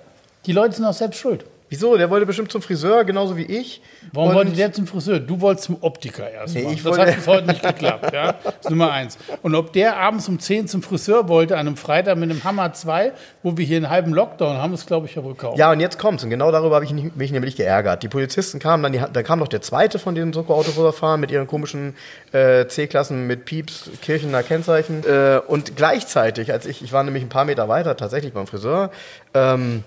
Die 0.47 0.53
Leute 0.53 0.77
sind 0.77 0.85
auch 0.85 0.95
selbst 0.95 1.19
schuld. 1.19 1.45
Wieso? 1.71 1.97
Der 1.97 2.11
wollte 2.11 2.27
bestimmt 2.27 2.51
zum 2.51 2.63
Friseur, 2.63 3.05
genauso 3.05 3.37
wie 3.37 3.45
ich. 3.45 3.81
Warum 4.13 4.31
Und- 4.31 4.35
wollte 4.35 4.53
der 4.53 4.73
zum 4.73 4.89
Friseur? 4.89 5.21
Du 5.21 5.41
wolltest 5.41 5.67
zum 5.67 5.77
Optiker 5.83 6.29
erstmal. 6.29 6.65
Nee, 6.65 6.73
ich 6.73 6.83
das 6.83 6.99
hat 6.99 7.15
bis 7.15 7.27
heute 7.29 7.47
nicht 7.47 7.63
geklappt. 7.63 8.13
Ja? 8.13 8.33
Das 8.43 8.55
ist 8.63 8.71
Nummer 8.71 8.91
eins. 8.91 9.17
Und 9.43 9.55
ob 9.55 9.73
der 9.73 9.97
abends 9.97 10.29
um 10.29 10.41
10 10.41 10.67
zum 10.67 10.83
Friseur 10.83 11.29
wollte, 11.29 11.55
an 11.55 11.69
einem 11.69 11.77
Freitag 11.77 12.17
mit 12.19 12.29
einem 12.29 12.43
Hammer 12.43 12.73
2, 12.73 13.13
wo 13.45 13.57
wir 13.57 13.65
hier 13.65 13.77
einen 13.77 13.89
halben 13.89 14.13
Lockdown 14.13 14.59
haben, 14.59 14.73
das 14.73 14.85
glaube 14.85 15.07
ich 15.07 15.15
ja 15.15 15.23
wohl 15.23 15.37
kaum. 15.37 15.57
Ja, 15.57 15.71
und 15.71 15.79
jetzt 15.79 15.99
kommt's. 15.99 16.25
Und 16.25 16.31
genau 16.31 16.51
darüber 16.51 16.75
habe 16.75 16.85
ich 16.85 16.93
mich 16.93 17.15
mich 17.15 17.31
nämlich 17.31 17.55
geärgert. 17.55 18.03
Die 18.03 18.09
Polizisten 18.09 18.59
kamen 18.59 18.83
dann, 18.83 18.93
die, 18.93 19.01
da 19.13 19.23
kam 19.23 19.39
noch 19.39 19.47
der 19.49 19.63
zweite 19.63 20.01
von 20.01 20.17
den 20.17 20.33
Soko-Autofahrern 20.33 21.21
mit 21.21 21.31
ihren 21.31 21.47
komischen 21.47 21.95
äh, 22.33 22.67
C-Klassen 22.67 23.29
mit 23.29 23.45
Pieps, 23.45 23.91
Kirchener 24.03 24.43
Kennzeichen. 24.43 25.05
Äh, 25.07 25.41
und 25.47 25.77
gleichzeitig, 25.77 26.53
als 26.53 26.67
ich, 26.67 26.83
ich 26.83 26.93
war 26.93 27.05
nämlich 27.05 27.23
ein 27.23 27.29
paar 27.29 27.45
Meter 27.45 27.69
weiter, 27.69 27.97
tatsächlich 27.97 28.33
beim 28.33 28.49
Friseur. 28.49 28.91
Ähm, 29.35 29.85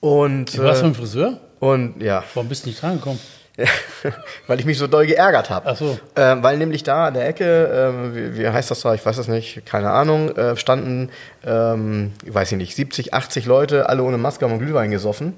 und, 0.00 0.56
Du 0.56 0.62
warst 0.62 0.80
äh, 0.80 0.84
beim 0.84 0.94
Friseur? 0.94 1.38
und 1.60 2.02
ja, 2.02 2.22
Warum 2.34 2.48
bist 2.48 2.64
du 2.64 2.68
nicht 2.68 2.80
drangekommen? 2.82 3.20
weil 4.46 4.60
ich 4.60 4.66
mich 4.66 4.76
so 4.76 4.86
doll 4.86 5.06
geärgert 5.06 5.48
habe. 5.48 5.70
Ach 5.70 5.76
so. 5.76 5.98
Ähm, 6.14 6.42
weil 6.42 6.58
nämlich 6.58 6.82
da 6.82 7.06
an 7.06 7.14
der 7.14 7.26
Ecke, 7.26 7.70
ähm, 7.72 8.14
wie, 8.14 8.38
wie 8.38 8.48
heißt 8.48 8.70
das 8.70 8.80
da, 8.80 8.92
ich 8.92 9.04
weiß 9.04 9.16
es 9.16 9.28
nicht, 9.28 9.64
keine 9.64 9.90
Ahnung, 9.90 10.36
äh, 10.36 10.56
standen, 10.56 11.10
ähm, 11.44 12.12
ich 12.22 12.34
weiß 12.34 12.52
ich 12.52 12.58
nicht, 12.58 12.76
70, 12.76 13.14
80 13.14 13.46
Leute, 13.46 13.88
alle 13.88 14.02
ohne 14.02 14.18
Maske 14.18 14.44
haben 14.44 14.52
und 14.52 14.58
Glühwein 14.58 14.90
gesoffen. 14.90 15.34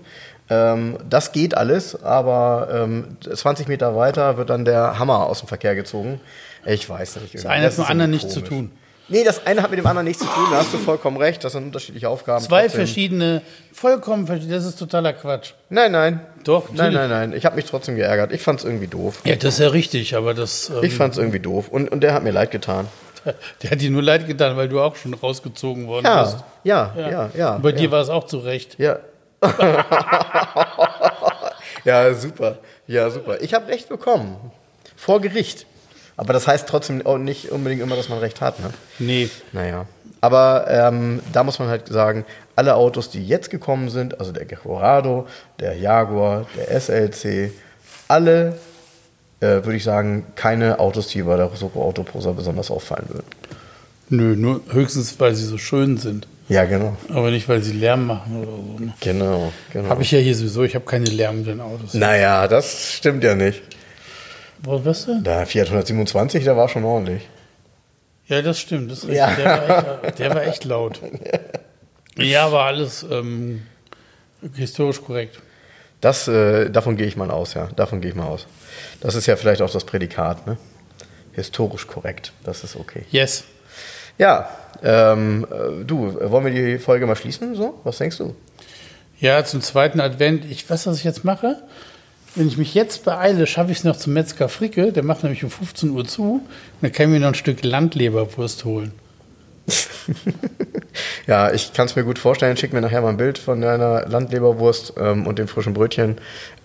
Ähm, 0.50 0.98
das 1.08 1.30
geht 1.32 1.56
alles, 1.56 2.02
aber 2.02 2.68
ähm, 2.72 3.18
20 3.20 3.68
Meter 3.68 3.94
weiter 3.94 4.36
wird 4.36 4.50
dann 4.50 4.64
der 4.64 4.98
Hammer 4.98 5.26
aus 5.26 5.40
dem 5.40 5.48
Verkehr 5.48 5.74
gezogen. 5.74 6.20
Ich 6.64 6.88
weiß 6.88 7.16
nicht. 7.20 7.34
Das 7.34 7.46
eine 7.46 7.66
hat 7.66 7.78
mit 7.78 7.86
dem 7.86 7.90
anderen 7.90 8.10
nichts 8.10 8.32
zu 8.32 8.40
tun. 8.40 8.72
Nee, 9.10 9.24
das 9.24 9.46
eine 9.46 9.62
hat 9.62 9.70
mit 9.70 9.78
dem 9.78 9.86
anderen 9.86 10.06
nichts 10.06 10.22
zu 10.22 10.28
tun, 10.28 10.44
da 10.50 10.58
hast 10.58 10.72
du 10.74 10.78
vollkommen 10.78 11.16
recht, 11.16 11.42
das 11.42 11.52
sind 11.52 11.64
unterschiedliche 11.64 12.08
Aufgaben. 12.10 12.44
Zwei 12.44 12.62
trotzdem. 12.62 12.80
verschiedene, 12.80 13.42
vollkommen 13.72 14.26
verschiedene, 14.26 14.56
das 14.56 14.66
ist 14.66 14.78
totaler 14.78 15.14
Quatsch. 15.14 15.52
Nein, 15.70 15.92
nein. 15.92 16.20
Doch, 16.44 16.68
Nein, 16.68 16.76
natürlich. 16.92 16.96
nein, 16.96 17.10
nein. 17.30 17.32
Ich 17.32 17.46
habe 17.46 17.56
mich 17.56 17.64
trotzdem 17.64 17.96
geärgert. 17.96 18.32
Ich 18.32 18.42
fand's 18.42 18.64
irgendwie 18.64 18.86
doof. 18.86 19.20
Ja, 19.24 19.36
das 19.36 19.54
ist 19.54 19.60
ja 19.60 19.68
richtig, 19.68 20.14
aber 20.14 20.34
das, 20.34 20.68
ähm, 20.70 20.82
Ich 20.82 20.94
fand's 20.94 21.16
irgendwie 21.16 21.40
doof. 21.40 21.68
Und, 21.68 21.90
und 21.90 22.00
der 22.02 22.12
hat 22.14 22.22
mir 22.22 22.32
leid 22.32 22.50
getan. 22.50 22.86
der 23.62 23.70
hat 23.70 23.80
dir 23.80 23.90
nur 23.90 24.02
leid 24.02 24.26
getan, 24.26 24.56
weil 24.56 24.68
du 24.68 24.80
auch 24.80 24.96
schon 24.96 25.14
rausgezogen 25.14 25.86
worden 25.86 26.04
bist. 26.04 26.44
Ja, 26.64 26.94
ja, 26.96 27.10
ja, 27.10 27.30
ja. 27.34 27.54
Und 27.56 27.62
bei 27.62 27.70
ja. 27.70 27.76
dir 27.76 27.90
war 27.90 28.02
es 28.02 28.10
auch 28.10 28.24
zu 28.24 28.38
Recht. 28.38 28.78
Ja. 28.78 28.98
ja, 31.84 32.14
super. 32.14 32.58
Ja, 32.86 33.10
super. 33.10 33.40
Ich 33.40 33.54
habe 33.54 33.68
recht 33.68 33.88
bekommen. 33.88 34.36
Vor 34.96 35.20
Gericht. 35.20 35.66
Aber 36.18 36.32
das 36.32 36.48
heißt 36.48 36.68
trotzdem 36.68 37.06
auch 37.06 37.16
nicht 37.16 37.52
unbedingt 37.52 37.80
immer, 37.80 37.94
dass 37.94 38.08
man 38.08 38.18
recht 38.18 38.40
hat. 38.40 38.58
Ne? 38.58 38.70
Nee. 38.98 39.30
Naja. 39.52 39.86
Aber 40.20 40.66
ähm, 40.68 41.20
da 41.32 41.44
muss 41.44 41.60
man 41.60 41.68
halt 41.68 41.86
sagen, 41.86 42.24
alle 42.56 42.74
Autos, 42.74 43.08
die 43.08 43.24
jetzt 43.24 43.50
gekommen 43.50 43.88
sind, 43.88 44.18
also 44.18 44.32
der 44.32 44.44
Corrado, 44.46 45.28
der 45.60 45.76
Jaguar, 45.76 46.46
der 46.56 46.80
SLC, 46.80 47.52
alle, 48.08 48.58
äh, 49.38 49.46
würde 49.46 49.76
ich 49.76 49.84
sagen, 49.84 50.26
keine 50.34 50.80
Autos, 50.80 51.06
die 51.06 51.22
bei 51.22 51.36
der 51.36 51.50
Soko 51.54 51.84
Autoprosa 51.84 52.32
besonders 52.32 52.72
auffallen 52.72 53.06
würden. 53.08 53.26
Nö, 54.08 54.34
nur 54.34 54.62
höchstens, 54.72 55.20
weil 55.20 55.36
sie 55.36 55.44
so 55.44 55.56
schön 55.56 55.98
sind. 55.98 56.26
Ja, 56.48 56.64
genau. 56.64 56.96
Aber 57.10 57.30
nicht, 57.30 57.48
weil 57.48 57.62
sie 57.62 57.74
Lärm 57.74 58.08
machen 58.08 58.42
oder 58.42 58.50
so. 58.50 58.84
Ne? 58.84 58.92
Genau, 59.00 59.52
genau. 59.72 59.88
Habe 59.88 60.02
ich 60.02 60.10
ja 60.10 60.18
hier 60.18 60.34
sowieso, 60.34 60.64
ich 60.64 60.74
habe 60.74 60.84
keine 60.84 61.06
lärmenden 61.06 61.60
Autos. 61.60 61.94
Naja, 61.94 62.48
das 62.48 62.94
stimmt 62.94 63.22
ja 63.22 63.36
nicht. 63.36 63.62
Wo 64.62 64.84
wirst 64.84 65.08
du? 65.08 65.20
Der 65.22 65.46
Fiat 65.46 65.66
127, 65.66 66.44
der 66.44 66.56
war 66.56 66.68
schon 66.68 66.84
ordentlich. 66.84 67.28
Ja, 68.26 68.42
das 68.42 68.60
stimmt. 68.60 68.90
Das. 68.90 69.04
Ja. 69.04 69.34
Der, 69.34 69.44
war 69.46 70.04
echt, 70.04 70.18
der 70.18 70.34
war 70.34 70.42
echt 70.42 70.64
laut. 70.64 71.00
Ja, 72.16 72.52
war 72.52 72.66
alles 72.66 73.06
ähm, 73.10 73.62
historisch 74.54 75.02
korrekt. 75.02 75.40
Das, 76.00 76.28
äh, 76.28 76.70
davon 76.70 76.96
gehe 76.96 77.06
ich 77.06 77.16
mal 77.16 77.30
aus, 77.30 77.54
ja. 77.54 77.68
Davon 77.74 78.00
gehe 78.00 78.10
ich 78.10 78.16
mal 78.16 78.26
aus. 78.26 78.46
Das 79.00 79.14
ist 79.14 79.26
ja 79.26 79.36
vielleicht 79.36 79.62
auch 79.62 79.70
das 79.70 79.84
Prädikat, 79.84 80.46
ne? 80.46 80.58
Historisch 81.32 81.86
korrekt. 81.86 82.32
Das 82.44 82.64
ist 82.64 82.76
okay. 82.76 83.04
Yes. 83.10 83.44
Ja, 84.18 84.48
ähm, 84.82 85.46
äh, 85.50 85.84
du, 85.84 86.18
äh, 86.18 86.30
wollen 86.30 86.44
wir 86.44 86.52
die 86.52 86.78
Folge 86.78 87.06
mal 87.06 87.16
schließen? 87.16 87.54
So? 87.54 87.80
Was 87.84 87.98
denkst 87.98 88.18
du? 88.18 88.34
Ja, 89.20 89.44
zum 89.44 89.60
zweiten 89.62 90.00
Advent. 90.00 90.44
Ich 90.44 90.68
weiß, 90.68 90.86
was 90.86 90.98
ich 90.98 91.04
jetzt 91.04 91.24
mache. 91.24 91.62
Wenn 92.38 92.46
ich 92.46 92.56
mich 92.56 92.72
jetzt 92.72 93.04
beeile, 93.04 93.48
schaffe 93.48 93.72
ich 93.72 93.78
es 93.78 93.84
noch 93.84 93.96
zum 93.96 94.12
Metzger 94.12 94.48
Fricke. 94.48 94.92
Der 94.92 95.02
macht 95.02 95.24
nämlich 95.24 95.42
um 95.42 95.50
15 95.50 95.90
Uhr 95.90 96.06
zu. 96.06 96.34
Und 96.34 96.42
dann 96.80 96.92
kann 96.92 97.06
ich 97.06 97.12
mir 97.12 97.20
noch 97.20 97.28
ein 97.28 97.34
Stück 97.34 97.64
Landleberwurst 97.64 98.64
holen. 98.64 98.92
Ja, 101.26 101.52
ich 101.52 101.74
kann 101.74 101.86
es 101.86 101.94
mir 101.94 102.04
gut 102.04 102.18
vorstellen. 102.18 102.56
Schick 102.56 102.72
mir 102.72 102.80
nachher 102.80 103.02
mal 103.02 103.10
ein 103.10 103.18
Bild 103.18 103.38
von 103.38 103.60
deiner 103.60 104.08
Landleberwurst 104.08 104.94
ähm, 104.98 105.26
und 105.26 105.38
dem 105.38 105.46
frischen 105.46 105.74
Brötchen. 105.74 106.16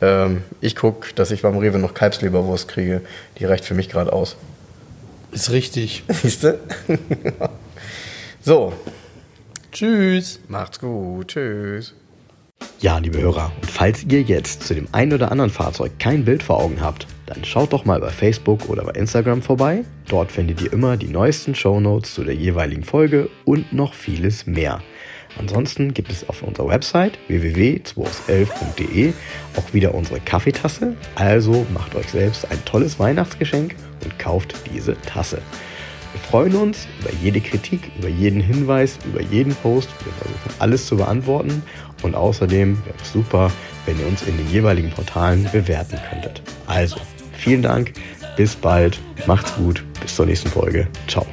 Ähm, 0.01 0.41
ich 0.61 0.75
gucke, 0.75 1.13
dass 1.13 1.31
ich 1.31 1.41
beim 1.41 1.57
Rewe 1.57 1.77
noch 1.77 1.93
Kalbsleberwurst 1.93 2.67
kriege. 2.67 3.01
Die 3.37 3.45
reicht 3.45 3.65
für 3.65 3.73
mich 3.73 3.89
gerade 3.89 4.13
aus. 4.13 4.37
Ist 5.31 5.51
richtig. 5.51 6.03
Siehst 6.09 6.43
du? 6.43 6.57
so, 8.41 8.73
Tschüss. 9.71 10.39
macht's 10.47 10.79
gut. 10.79 11.27
Tschüss. 11.27 11.93
Ja, 12.79 12.97
liebe 12.97 13.19
Hörer, 13.21 13.51
und 13.61 13.71
falls 13.71 14.03
ihr 14.03 14.21
jetzt 14.21 14.63
zu 14.63 14.75
dem 14.75 14.87
einen 14.91 15.13
oder 15.13 15.31
anderen 15.31 15.51
Fahrzeug 15.51 15.93
kein 15.99 16.25
Bild 16.25 16.43
vor 16.43 16.59
Augen 16.59 16.81
habt, 16.81 17.07
dann 17.25 17.45
schaut 17.45 17.71
doch 17.71 17.85
mal 17.85 17.99
bei 17.99 18.09
Facebook 18.09 18.69
oder 18.69 18.83
bei 18.83 18.91
Instagram 18.91 19.41
vorbei. 19.41 19.85
Dort 20.07 20.31
findet 20.31 20.61
ihr 20.61 20.73
immer 20.73 20.97
die 20.97 21.07
neuesten 21.07 21.55
Shownotes 21.55 22.13
zu 22.13 22.23
der 22.23 22.35
jeweiligen 22.35 22.83
Folge 22.83 23.29
und 23.45 23.71
noch 23.71 23.93
vieles 23.93 24.45
mehr. 24.45 24.81
Ansonsten 25.39 25.93
gibt 25.93 26.11
es 26.11 26.27
auf 26.29 26.43
unserer 26.43 26.67
Website 26.67 27.17
www.211.de 27.27 29.13
auch 29.57 29.73
wieder 29.73 29.95
unsere 29.95 30.19
Kaffeetasse. 30.19 30.95
Also 31.15 31.65
macht 31.73 31.95
euch 31.95 32.09
selbst 32.09 32.49
ein 32.51 32.63
tolles 32.65 32.99
Weihnachtsgeschenk 32.99 33.75
und 34.03 34.19
kauft 34.19 34.53
diese 34.71 34.95
Tasse. 35.01 35.41
Wir 36.11 36.21
freuen 36.21 36.55
uns 36.55 36.87
über 37.01 37.09
jede 37.23 37.41
Kritik, 37.41 37.91
über 37.97 38.07
jeden 38.07 38.39
Hinweis, 38.39 38.99
über 39.03 39.21
jeden 39.21 39.55
Post. 39.55 39.89
Wir 40.03 40.13
versuchen 40.13 40.51
alles 40.59 40.85
zu 40.85 40.97
beantworten. 40.97 41.63
Und 42.03 42.15
außerdem 42.15 42.77
wäre 42.85 42.95
es 43.01 43.11
super, 43.11 43.51
wenn 43.85 43.99
ihr 43.99 44.07
uns 44.07 44.21
in 44.23 44.37
den 44.37 44.49
jeweiligen 44.49 44.91
Portalen 44.91 45.49
bewerten 45.51 45.97
könntet. 46.09 46.41
Also, 46.67 46.97
vielen 47.33 47.61
Dank, 47.61 47.93
bis 48.37 48.55
bald, 48.55 48.99
macht's 49.25 49.55
gut, 49.55 49.83
bis 50.01 50.15
zur 50.15 50.25
nächsten 50.25 50.49
Folge. 50.49 50.87
Ciao. 51.07 51.25